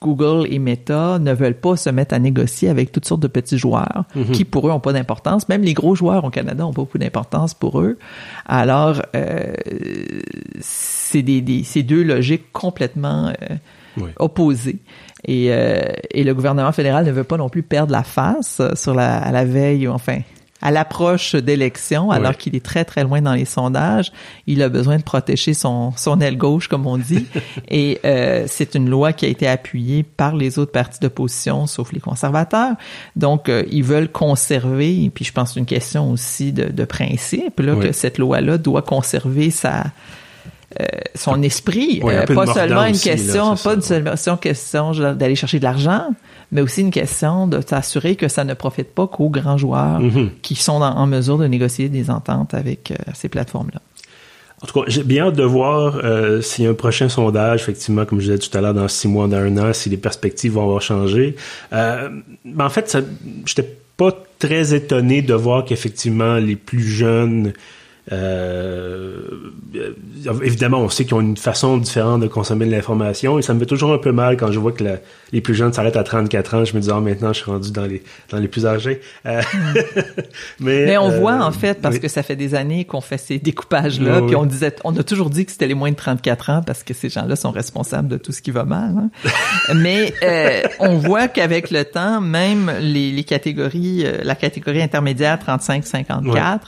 Google 0.01 0.47
et 0.49 0.57
Meta 0.57 1.19
ne 1.19 1.31
veulent 1.31 1.59
pas 1.59 1.75
se 1.75 1.89
mettre 1.89 2.15
à 2.15 2.19
négocier 2.19 2.69
avec 2.69 2.91
toutes 2.91 3.05
sortes 3.05 3.21
de 3.21 3.27
petits 3.27 3.57
joueurs 3.57 4.05
mhm. 4.15 4.31
qui, 4.31 4.45
pour 4.45 4.67
eux, 4.67 4.71
n'ont 4.71 4.79
pas 4.79 4.93
d'importance. 4.93 5.47
Même 5.47 5.61
les 5.61 5.73
gros 5.73 5.93
joueurs 5.95 6.25
au 6.25 6.29
Canada 6.31 6.65
ont 6.65 6.73
pas 6.73 6.81
beaucoup 6.81 6.97
d'importance 6.97 7.53
pour 7.53 7.81
eux. 7.81 7.99
Alors, 8.47 9.01
euh, 9.15 9.53
c'est 10.59 11.21
des, 11.21 11.41
deux 11.83 12.03
logiques 12.03 12.51
complètement 12.51 13.27
euh, 13.27 14.07
opposées. 14.17 14.79
Et, 15.25 15.53
euh, 15.53 15.81
et, 16.09 16.23
le 16.23 16.33
gouvernement 16.33 16.71
fédéral 16.71 17.05
ne 17.05 17.11
veut 17.11 17.23
pas 17.23 17.37
non 17.37 17.49
plus 17.49 17.61
perdre 17.61 17.91
la 17.91 18.03
face 18.03 18.59
sur 18.73 18.95
la, 18.95 19.17
à 19.17 19.31
la 19.31 19.45
veille, 19.45 19.87
enfin, 19.87 20.17
à 20.62 20.71
l'approche 20.71 21.36
d'élections, 21.36 22.12
alors 22.12 22.38
qu'il 22.38 22.56
est 22.56 22.63
très, 22.63 22.86
très 22.86 23.04
loin 23.04 23.21
dans 23.21 23.34
les 23.34 23.45
sondages. 23.45 24.12
Il 24.47 24.62
a 24.62 24.69
besoin 24.69 24.97
de 24.97 25.04
protéger 25.04 25.54
son, 25.54 25.91
son 25.95 26.19
aile 26.21 26.38
gauche, 26.38 26.67
comme 26.67 26.86
on 26.86 26.97
dit. 26.97 27.26
Et 27.69 28.00
euh, 28.06 28.45
c'est 28.47 28.76
une 28.76 28.89
loi 28.89 29.13
qui 29.13 29.26
a 29.26 29.30
été 29.30 29.47
appuyée 29.47 30.04
par 30.04 30.36
les 30.36 30.60
autres 30.60 30.71
partis 30.71 31.00
d'opposition, 31.00 31.65
sauf 31.67 31.91
les 31.91 32.00
conservateurs. 32.00 32.76
Donc, 33.15 33.50
euh, 33.50 33.63
ils 33.71 33.84
veulent 33.84 34.12
conserver, 34.12 35.04
et 35.04 35.10
puis 35.10 35.26
je 35.26 35.32
pense 35.34 35.56
une 35.56 35.65
question 35.65 36.12
aussi 36.12 36.52
de, 36.52 36.65
de 36.65 36.86
principe, 36.86 37.60
là, 37.60 37.76
que 37.76 37.91
cette 37.91 38.17
loi-là 38.17 38.58
doit 38.58 38.82
conserver 38.82 39.52
sa... 39.52 39.86
Son 41.15 41.41
esprit, 41.43 42.02
euh, 42.04 42.26
pas 42.26 42.45
seulement 42.45 42.86
une 42.86 42.97
question, 42.97 43.56
pas 43.56 43.76
une 43.76 43.82
seule 43.82 44.39
question 44.39 44.91
d'aller 44.91 45.36
chercher 45.36 45.60
de 45.60 45.63
l'argent, 45.63 46.08
mais 46.52 46.62
aussi 46.62 46.82
une 46.82 46.91
question 46.91 47.47
de 47.47 47.60
s'assurer 47.62 48.15
que 48.15 48.28
ça 48.28 48.43
ne 48.43 48.54
profite 48.54 48.93
pas 48.93 49.08
qu'aux 49.08 49.30
grands 49.30 49.58
joueurs 49.58 50.00
mhm. 50.00 50.32
qui 50.41 50.56
sont 50.56 50.82
en 50.82 51.08
mesure 51.08 51.38
de 51.38 51.47
négocier 51.47 51.89
des 51.89 52.10
ententes 52.10 52.54
avec 52.54 52.91
euh, 52.91 52.95
ces 53.13 53.30
plateformes-là. 53.30 53.82
En 54.63 54.67
tout 54.67 54.80
cas, 54.80 54.86
j'ai 54.88 55.04
bien 55.04 55.28
hâte 55.28 55.36
de 55.36 55.43
voir 55.43 56.00
euh, 56.04 56.41
s'il 56.41 56.65
y 56.65 56.67
a 56.67 56.69
un 56.69 56.76
prochain 56.76 57.10
sondage, 57.10 57.62
effectivement, 57.62 58.06
comme 58.06 58.19
je 58.19 58.32
disais 58.32 58.38
tout 58.38 58.56
à 58.56 58.62
l'heure, 58.62 58.76
dans 58.76 58.88
six 58.88 59.08
mois, 59.08 59.28
dans 59.28 59.38
un 59.38 59.58
an, 59.58 59.74
si 59.74 59.89
les 59.89 59.97
perspectives 59.97 60.54
vont 60.54 60.63
avoir 60.63 60.82
changé. 60.82 61.36
Euh, 61.74 62.10
mais 62.45 62.63
en 62.63 62.69
fait, 62.69 62.95
j'étais 63.45 63.76
pas 63.97 64.12
très 64.38 64.76
étonné 64.76 65.24
de 65.24 65.34
voir 65.34 65.65
qu'effectivement, 65.65 66.36
les 66.36 66.56
plus 66.56 66.84
jeunes 66.84 67.54
évidemment, 70.43 70.79
on 70.79 70.89
sait 70.89 71.05
qu'ils 71.05 71.13
ont 71.13 71.21
une 71.21 71.37
façon 71.37 71.77
différente 71.77 72.21
de 72.21 72.27
consommer 72.27 72.65
de 72.65 72.71
l'information 72.71 73.37
et 73.37 73.41
ça 73.41 73.53
me 73.53 73.59
fait 73.59 73.65
toujours 73.65 73.93
un 73.93 73.97
peu 73.99 74.11
mal 74.11 74.37
quand 74.37 74.51
je 74.51 74.59
vois 74.59 74.71
que 74.71 74.83
les 75.31 75.41
plus 75.41 75.53
jeunes 75.53 75.71
s'arrêtent 75.71 75.97
à 75.97 76.03
34 76.03 76.55
ans. 76.55 76.65
Je 76.65 76.75
me 76.75 76.81
dis, 76.81 76.89
oh, 76.91 76.99
maintenant, 76.99 77.31
je 77.31 77.41
suis 77.41 77.51
rendu 77.51 77.71
dans 77.71 77.85
les, 77.85 78.01
dans 78.29 78.39
les 78.39 78.47
plus 78.47 78.65
âgés. 78.65 79.01
Euh, 79.25 79.41
mais, 80.59 80.85
mais, 80.85 80.97
on 80.97 81.11
euh, 81.11 81.19
voit, 81.19 81.43
en 81.43 81.51
fait, 81.51 81.81
parce 81.81 81.99
que 81.99 82.07
ça 82.07 82.23
fait 82.23 82.35
des 82.35 82.55
années 82.55 82.85
qu'on 82.85 83.01
fait 83.01 83.17
ces 83.17 83.39
découpages-là, 83.39 84.23
puis 84.23 84.35
on 84.35 84.45
disait, 84.45 84.75
on 84.83 84.95
a 84.97 85.03
toujours 85.03 85.29
dit 85.29 85.45
que 85.45 85.51
c'était 85.51 85.67
les 85.67 85.75
moins 85.75 85.91
de 85.91 85.95
34 85.95 86.49
ans 86.49 86.63
parce 86.65 86.83
que 86.83 86.93
ces 86.93 87.09
gens-là 87.09 87.35
sont 87.35 87.51
responsables 87.51 88.07
de 88.07 88.17
tout 88.17 88.31
ce 88.31 88.41
qui 88.41 88.51
va 88.51 88.63
mal. 88.63 88.95
Hein. 88.97 89.09
mais 89.75 90.13
on 90.79 90.97
voit 90.97 91.27
qu'avec 91.27 91.69
le 91.69 91.85
temps, 91.85 92.19
même 92.19 92.71
les, 92.79 93.11
les 93.11 93.23
catégories, 93.23 94.05
la 94.23 94.35
catégorie 94.35 94.81
intermédiaire 94.81 95.37
35-54, 95.37 96.59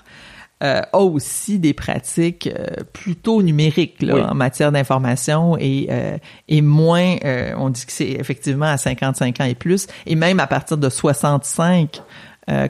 euh, 0.63 0.81
a 0.93 0.99
aussi 0.99 1.59
des 1.59 1.73
pratiques 1.73 2.47
euh, 2.47 2.83
plutôt 2.93 3.41
numériques 3.41 4.01
là, 4.01 4.31
en 4.31 4.33
matière 4.33 4.71
d'information 4.71 5.57
et, 5.59 5.87
euh, 5.91 6.17
et 6.47 6.61
moins, 6.61 7.17
on 7.57 7.69
dit 7.69 7.85
que 7.85 7.91
c'est 7.91 8.11
effectivement 8.11 8.67
à 8.67 8.77
55 8.77 9.41
ans 9.41 9.43
et 9.43 9.55
plus, 9.55 9.87
et 10.05 10.15
même 10.15 10.39
à 10.39 10.47
partir 10.47 10.77
de 10.77 10.89
65 10.89 12.01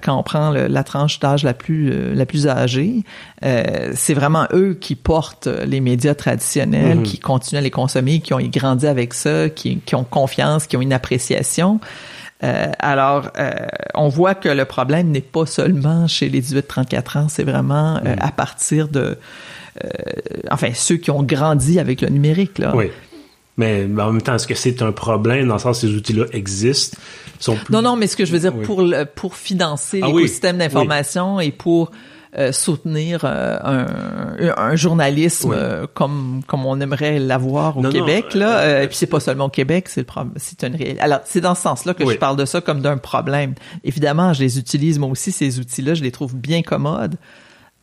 quand 0.03 0.15
on 0.15 0.21
prend 0.21 0.51
la 0.51 0.83
tranche 0.83 1.19
d'âge 1.19 1.43
la 1.43 1.55
plus 1.55 2.13
la 2.13 2.27
plus 2.27 2.47
âgée, 2.47 3.01
c'est 3.41 4.13
vraiment 4.13 4.45
eux 4.53 4.77
qui 4.79 4.93
portent 4.93 5.47
les 5.47 5.81
médias 5.81 6.13
traditionnels, 6.13 6.99
mm-hmm. 6.99 7.03
qui 7.03 7.17
continuent 7.17 7.57
à 7.57 7.61
les 7.63 7.71
consommer, 7.71 8.19
qui 8.19 8.35
ont 8.35 8.39
grandi 8.39 8.85
avec 8.85 9.15
ça, 9.15 9.49
qui, 9.49 9.79
qui 9.79 9.95
ont 9.95 10.03
confiance, 10.03 10.67
qui 10.67 10.77
ont 10.77 10.81
une 10.81 10.93
appréciation. 10.93 11.79
Euh, 12.43 12.67
alors, 12.79 13.31
euh, 13.37 13.51
on 13.93 14.09
voit 14.09 14.35
que 14.35 14.49
le 14.49 14.65
problème 14.65 15.09
n'est 15.11 15.21
pas 15.21 15.45
seulement 15.45 16.07
chez 16.07 16.29
les 16.29 16.41
18-34 16.41 17.17
ans, 17.17 17.27
c'est 17.29 17.43
vraiment 17.43 17.97
euh, 17.97 18.15
mm. 18.15 18.19
à 18.19 18.31
partir 18.31 18.87
de, 18.89 19.17
enfin, 20.51 20.71
ceux 20.73 20.97
qui 20.97 21.09
ont 21.11 21.23
grandi 21.23 21.79
avec 21.79 22.01
le 22.01 22.09
numérique. 22.09 22.59
Là. 22.59 22.75
Oui. 22.75 22.91
Mais 23.55 23.85
en 23.85 24.11
même 24.11 24.21
temps, 24.21 24.35
est-ce 24.35 24.47
que 24.47 24.55
c'est 24.55 24.81
un 24.81 24.91
problème 24.91 25.47
dans 25.47 25.55
le 25.55 25.59
sens 25.59 25.81
que 25.81 25.87
ces 25.87 25.93
outils-là 25.93 26.25
existent? 26.33 26.97
Sont 27.39 27.57
Non, 27.69 27.81
non, 27.81 27.95
mais 27.95 28.07
ce 28.07 28.17
que 28.17 28.25
je 28.25 28.31
veux 28.31 28.39
dire, 28.39 28.53
pour, 28.53 28.83
pour 29.15 29.35
financer 29.35 29.99
ah 30.01 30.07
l'écosystème 30.07 30.57
d'information 30.57 31.39
et 31.39 31.51
pour 31.51 31.91
euh, 32.37 32.51
soutenir 32.51 33.25
euh, 33.25 33.57
un, 33.63 34.53
un, 34.57 34.75
journalisme 34.75 35.53
euh, 35.53 35.85
comme 35.93 36.41
comme 36.47 36.65
on 36.65 36.81
aimerait 36.81 37.19
l'avoir 37.19 37.77
au 37.77 37.83
Québec 37.83 38.33
là. 38.33 38.81
et 38.81 38.87
puis 38.87 38.95
c'est 38.97 39.07
pas 39.07 39.19
seulement 39.19 39.45
au 39.45 39.49
Québec, 39.49 39.87
c'est 39.87 40.01
le 40.01 40.05
problème, 40.05 40.33
c'est 40.37 40.63
une 40.63 40.75
réalité. 40.75 40.99
Alors 40.99 41.19
c'est 41.25 41.41
dans 41.41 41.53
ce 41.53 41.61
sens-là 41.61 41.93
que 41.93 42.09
je 42.09 42.17
parle 42.17 42.37
de 42.37 42.45
ça 42.45 42.59
comme 42.59 42.81
d'un 42.81 42.97
problème. 42.97 43.53
Évidemment, 43.83 44.33
je 44.33 44.41
les 44.41 44.57
utilise 44.57 44.97
moi 44.97 45.09
aussi 45.09 45.31
ces 45.31 45.59
outils-là, 45.59 45.93
je 45.93 46.01
les 46.01 46.11
trouve 46.11 46.35
bien 46.35 46.63
commodes 46.63 47.17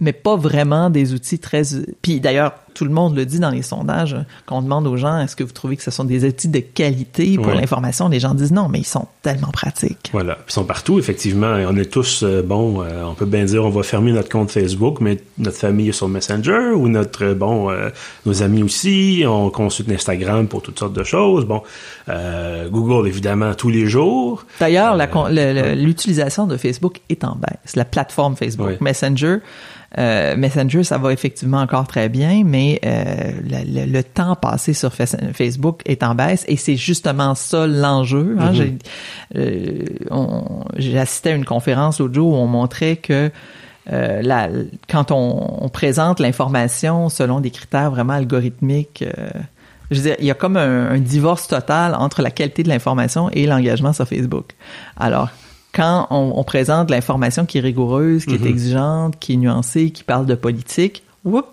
mais 0.00 0.14
pas 0.14 0.34
vraiment 0.34 0.90
des 0.90 1.12
outils 1.12 1.38
très... 1.38 1.62
Puis 2.00 2.20
d'ailleurs, 2.20 2.54
tout 2.74 2.84
le 2.84 2.90
monde 2.90 3.16
le 3.16 3.26
dit 3.26 3.38
dans 3.38 3.50
les 3.50 3.62
sondages, 3.62 4.16
quand 4.46 4.58
on 4.58 4.62
demande 4.62 4.86
aux 4.86 4.96
gens, 4.96 5.18
est-ce 5.18 5.36
que 5.36 5.44
vous 5.44 5.52
trouvez 5.52 5.76
que 5.76 5.82
ce 5.82 5.90
sont 5.90 6.04
des 6.04 6.24
outils 6.24 6.48
de 6.48 6.60
qualité 6.60 7.36
pour 7.36 7.52
l'information, 7.52 8.08
les 8.08 8.20
gens 8.20 8.34
disent 8.34 8.52
non, 8.52 8.68
mais 8.68 8.80
ils 8.80 8.86
sont 8.86 9.06
tellement 9.22 9.48
pratiques. 9.48 10.10
Voilà, 10.12 10.38
ils 10.48 10.52
sont 10.52 10.64
partout, 10.64 10.98
effectivement. 10.98 11.54
On 11.68 11.76
est 11.76 11.90
tous, 11.90 12.22
euh, 12.22 12.42
bon, 12.42 12.82
euh, 12.82 13.04
on 13.04 13.14
peut 13.14 13.26
bien 13.26 13.44
dire, 13.44 13.64
on 13.64 13.70
va 13.70 13.82
fermer 13.82 14.12
notre 14.12 14.28
compte 14.28 14.50
Facebook, 14.50 15.00
mais 15.00 15.18
notre 15.38 15.56
famille 15.56 15.88
est 15.88 15.92
sur 15.92 16.08
Messenger, 16.08 16.72
ou 16.74 16.88
notre, 16.88 17.24
euh, 17.24 17.34
bon, 17.34 17.70
nos 18.26 18.42
amis 18.42 18.62
aussi, 18.62 19.24
on 19.26 19.50
consulte 19.50 19.90
Instagram 19.90 20.48
pour 20.48 20.62
toutes 20.62 20.78
sortes 20.78 20.92
de 20.92 21.04
choses. 21.04 21.44
Bon, 21.44 21.62
Google, 22.70 23.08
évidemment, 23.08 23.54
tous 23.54 23.70
les 23.70 23.86
jours. 23.86 24.44
D'ailleurs, 24.58 24.96
l'utilisation 25.74 26.46
de 26.46 26.56
Facebook 26.56 27.00
est 27.08 27.24
en 27.24 27.36
baisse. 27.36 27.76
La 27.76 27.84
plateforme 27.84 28.36
Facebook, 28.36 28.80
Messenger, 28.80 29.38
Messenger, 29.96 30.84
ça 30.84 30.98
va 30.98 31.12
effectivement 31.12 31.60
encore 31.60 31.86
très 31.86 32.08
bien, 32.08 32.42
mais 32.44 32.69
euh, 32.84 33.32
le, 33.86 34.02
temps 34.02 34.36
passé 34.36 34.72
sur 34.72 34.92
Facebook 34.92 35.82
est 35.86 36.02
en 36.02 36.14
baisse 36.14 36.44
et 36.48 36.56
c'est 36.56 36.76
justement 36.76 37.34
ça 37.34 37.66
l'enjeu. 37.66 38.36
Hein. 38.38 38.52
Mm-hmm. 38.52 38.78
Euh, 39.36 39.84
j'ai 40.76 40.98
assisté 40.98 41.30
à 41.30 41.34
une 41.34 41.44
conférence 41.44 42.00
l'autre 42.00 42.14
jour 42.14 42.34
où 42.34 42.36
on 42.36 42.46
montrait 42.46 42.96
que 42.96 43.30
la, 43.86 44.48
quand 44.88 45.10
on, 45.10 45.68
présente 45.68 46.20
l'information 46.20 47.08
selon 47.08 47.40
des 47.40 47.50
critères 47.50 47.90
vraiment 47.90 48.12
algorithmiques, 48.12 49.04
je 49.90 49.96
veux 49.96 50.02
dire, 50.02 50.16
il 50.20 50.26
y 50.26 50.30
a 50.30 50.34
comme 50.34 50.56
un, 50.56 50.90
un 50.90 50.98
divorce 50.98 51.48
total 51.48 51.96
entre 51.96 52.22
la 52.22 52.30
qualité 52.30 52.62
de 52.62 52.68
l'information 52.68 53.30
et 53.30 53.46
l'engagement 53.46 53.92
sur 53.92 54.06
Facebook. 54.06 54.52
Alors, 54.96 55.30
quand 55.72 56.08
on, 56.10 56.42
présente 56.44 56.90
l'information 56.90 57.46
qui 57.46 57.58
est 57.58 57.60
rigoureuse, 57.60 58.24
qui 58.24 58.34
est 58.34 58.40
mhm. 58.40 58.46
exigeante, 58.46 59.18
qui 59.18 59.34
est 59.34 59.36
nuancée, 59.36 59.90
qui 59.90 60.02
parle 60.02 60.26
de 60.26 60.34
politique, 60.34 61.04
whoop, 61.24 61.46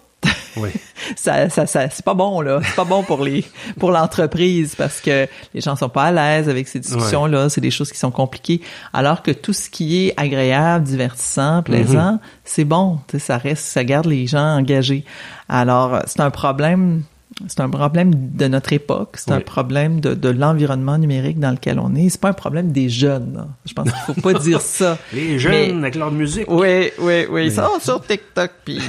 oui. 0.58 0.70
ça, 1.16 1.50
ça, 1.50 1.66
ça 1.66 1.90
c'est 1.90 2.04
pas 2.04 2.14
bon 2.14 2.42
là, 2.42 2.60
c'est 2.64 2.76
pas 2.76 2.86
bon 2.86 3.04
pour 3.04 3.24
les 3.24 3.46
pour 3.80 3.92
l'entreprise 3.92 4.76
parce 4.76 5.02
que 5.02 5.28
les 5.54 5.62
gens 5.62 5.76
sont 5.76 5.90
pas 5.90 6.06
à 6.06 6.12
l'aise 6.12 6.50
avec 6.50 6.68
ces 6.68 6.80
discussions 6.80 7.26
là, 7.26 7.50
c'est 7.50 7.62
des 7.62 7.72
choses 7.72 7.92
qui 7.92 7.98
sont 7.98 8.12
compliquées. 8.12 8.62
Alors 8.94 9.24
que 9.24 9.32
tout 9.32 9.54
ce 9.54 9.70
qui 9.70 10.08
est 10.08 10.14
agréable, 10.18 10.86
divertissant, 10.86 11.64
plaisant, 11.64 12.14
mhm. 12.14 12.20
c'est 12.44 12.66
bon, 12.66 13.00
ça 13.18 13.38
reste, 13.38 13.66
ça 13.66 13.84
garde 13.84 14.06
les 14.06 14.28
gens 14.28 14.58
engagés. 14.58 15.04
Alors 15.50 16.00
c'est 16.06 16.22
un 16.22 16.32
problème 16.32 17.04
c'est 17.48 17.60
un 17.60 17.70
problème 17.70 18.12
de 18.16 18.48
notre 18.48 18.74
époque, 18.74 19.18
c'est 19.18 19.32
un 19.32 19.42
problème 19.42 20.00
de, 20.00 20.16
de 20.16 20.30
l'environnement 20.30 20.98
numérique 20.98 21.40
dans 21.40 21.52
lequel 21.52 21.80
on 21.80 21.94
est. 21.94 22.10
C'est 22.10 22.20
pas 22.20 22.30
un 22.30 22.34
problème 22.34 22.72
des 22.72 22.90
jeunes. 22.90 23.46
Je 23.66 23.74
pense 23.74 23.92
qu'il 23.92 24.16
faut 24.16 24.22
pas 24.22 24.34
dire 24.40 24.62
ça. 24.62 24.98
Les 25.14 25.38
jeunes 25.38 25.80
avec 25.80 25.96
leur 25.96 26.12
musique. 26.12 26.50
Oui, 26.50 26.90
oui, 27.00 27.26
oui. 27.30 27.46
Ils 27.46 27.52
sont 27.52 27.80
sur 27.80 28.02
TikTok 28.02 28.52
puis 28.66 28.80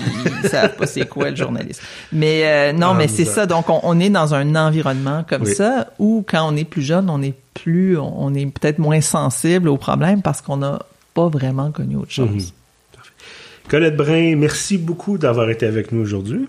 ils 0.42 0.48
savent 0.48 0.76
pas 0.76 0.86
c'est 0.86 1.06
quoi 1.06 1.30
le 1.30 1.36
journaliste. 1.36 1.82
Mais 2.10 2.42
euh, 2.44 2.72
non, 2.72 2.92
ah, 2.92 2.94
mais 2.96 3.08
c'est 3.08 3.26
ça. 3.26 3.44
Donc 3.44 3.68
on, 3.68 3.80
on, 3.82 4.00
est 4.00 4.10
dans 4.10 4.34
un 4.34 4.56
environnement 4.56 5.24
comme 5.28 5.44
ça 5.44 5.88
où 5.98 6.24
quand 6.26 6.50
on 6.50 6.56
est 6.56 6.64
plus 6.64 6.82
jeune, 6.82 7.10
on 7.10 7.20
est 7.20 7.34
plus, 7.52 7.98
on 7.98 8.34
est 8.34 8.46
peut-être 8.46 8.78
moins 8.78 9.02
sensible 9.02 9.68
aux 9.68 9.76
problèmes 9.76 10.22
parce 10.22 10.40
qu'on 10.40 10.56
n'a 10.56 10.80
pas 11.12 11.28
vraiment 11.28 11.70
connu 11.70 11.96
autre 11.96 12.12
chose. 12.12 12.30
Mhm. 12.30 12.42
Colette 13.68 13.96
Brun, 13.96 14.36
merci 14.36 14.78
beaucoup 14.78 15.18
d'avoir 15.18 15.50
été 15.50 15.66
avec 15.66 15.92
nous 15.92 16.00
aujourd'hui. 16.00 16.48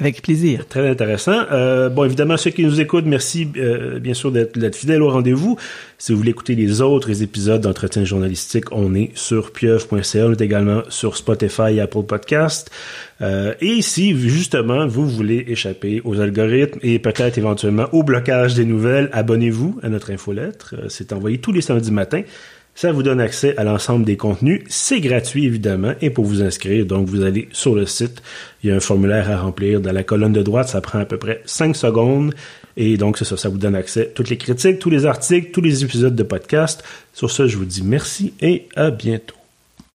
Avec 0.00 0.22
plaisir. 0.22 0.66
Très 0.68 0.88
intéressant. 0.88 1.44
Euh, 1.50 1.88
bon, 1.88 2.04
évidemment, 2.04 2.36
ceux 2.36 2.50
qui 2.50 2.64
nous 2.64 2.80
écoutent, 2.80 3.06
merci 3.06 3.48
euh, 3.56 3.98
bien 3.98 4.14
sûr 4.14 4.30
d'être 4.30 4.76
fidèles 4.76 5.02
au 5.02 5.10
rendez-vous. 5.10 5.56
Si 5.98 6.12
vous 6.12 6.18
voulez 6.18 6.30
écouter 6.30 6.54
les 6.54 6.80
autres 6.80 7.22
épisodes 7.22 7.60
d'entretien 7.60 8.04
journalistique, 8.04 8.66
on 8.70 8.94
est 8.94 9.10
sur 9.14 9.52
pieuvre.ca, 9.52 10.26
on 10.26 10.32
est 10.32 10.40
également 10.40 10.82
sur 10.88 11.16
Spotify 11.16 11.74
et 11.74 11.80
Apple 11.80 12.04
Podcast. 12.04 12.70
Euh, 13.20 13.54
et 13.60 13.82
si 13.82 14.16
justement 14.16 14.86
vous 14.86 15.08
voulez 15.08 15.44
échapper 15.48 16.00
aux 16.04 16.20
algorithmes 16.20 16.78
et 16.82 17.00
peut-être 17.00 17.36
éventuellement 17.36 17.86
au 17.92 18.04
blocage 18.04 18.54
des 18.54 18.64
nouvelles, 18.64 19.10
abonnez-vous 19.12 19.80
à 19.82 19.88
notre 19.88 20.12
infolettre. 20.12 20.76
C'est 20.88 21.12
envoyé 21.12 21.38
tous 21.38 21.52
les 21.52 21.62
samedis 21.62 21.90
matins. 21.90 22.22
Ça 22.80 22.92
vous 22.92 23.02
donne 23.02 23.20
accès 23.20 23.56
à 23.56 23.64
l'ensemble 23.64 24.04
des 24.04 24.16
contenus. 24.16 24.62
C'est 24.68 25.00
gratuit, 25.00 25.46
évidemment. 25.46 25.94
Et 26.00 26.10
pour 26.10 26.24
vous 26.24 26.42
inscrire, 26.42 26.86
donc, 26.86 27.08
vous 27.08 27.22
allez 27.22 27.48
sur 27.50 27.74
le 27.74 27.86
site. 27.86 28.22
Il 28.62 28.70
y 28.70 28.72
a 28.72 28.76
un 28.76 28.78
formulaire 28.78 29.28
à 29.28 29.38
remplir. 29.38 29.80
Dans 29.80 29.90
la 29.90 30.04
colonne 30.04 30.32
de 30.32 30.42
droite, 30.42 30.68
ça 30.68 30.80
prend 30.80 31.00
à 31.00 31.04
peu 31.04 31.16
près 31.16 31.42
5 31.44 31.74
secondes. 31.74 32.36
Et 32.76 32.96
donc, 32.96 33.18
c'est 33.18 33.24
ça. 33.24 33.36
Ça 33.36 33.48
vous 33.48 33.58
donne 33.58 33.74
accès 33.74 34.02
à 34.02 34.04
toutes 34.04 34.30
les 34.30 34.36
critiques, 34.36 34.78
tous 34.78 34.90
les 34.90 35.06
articles, 35.06 35.50
tous 35.50 35.60
les 35.60 35.82
épisodes 35.82 36.14
de 36.14 36.22
podcast. 36.22 36.84
Sur 37.12 37.32
ce, 37.32 37.48
je 37.48 37.56
vous 37.56 37.64
dis 37.64 37.82
merci 37.82 38.32
et 38.40 38.68
à 38.76 38.92
bientôt. 38.92 39.37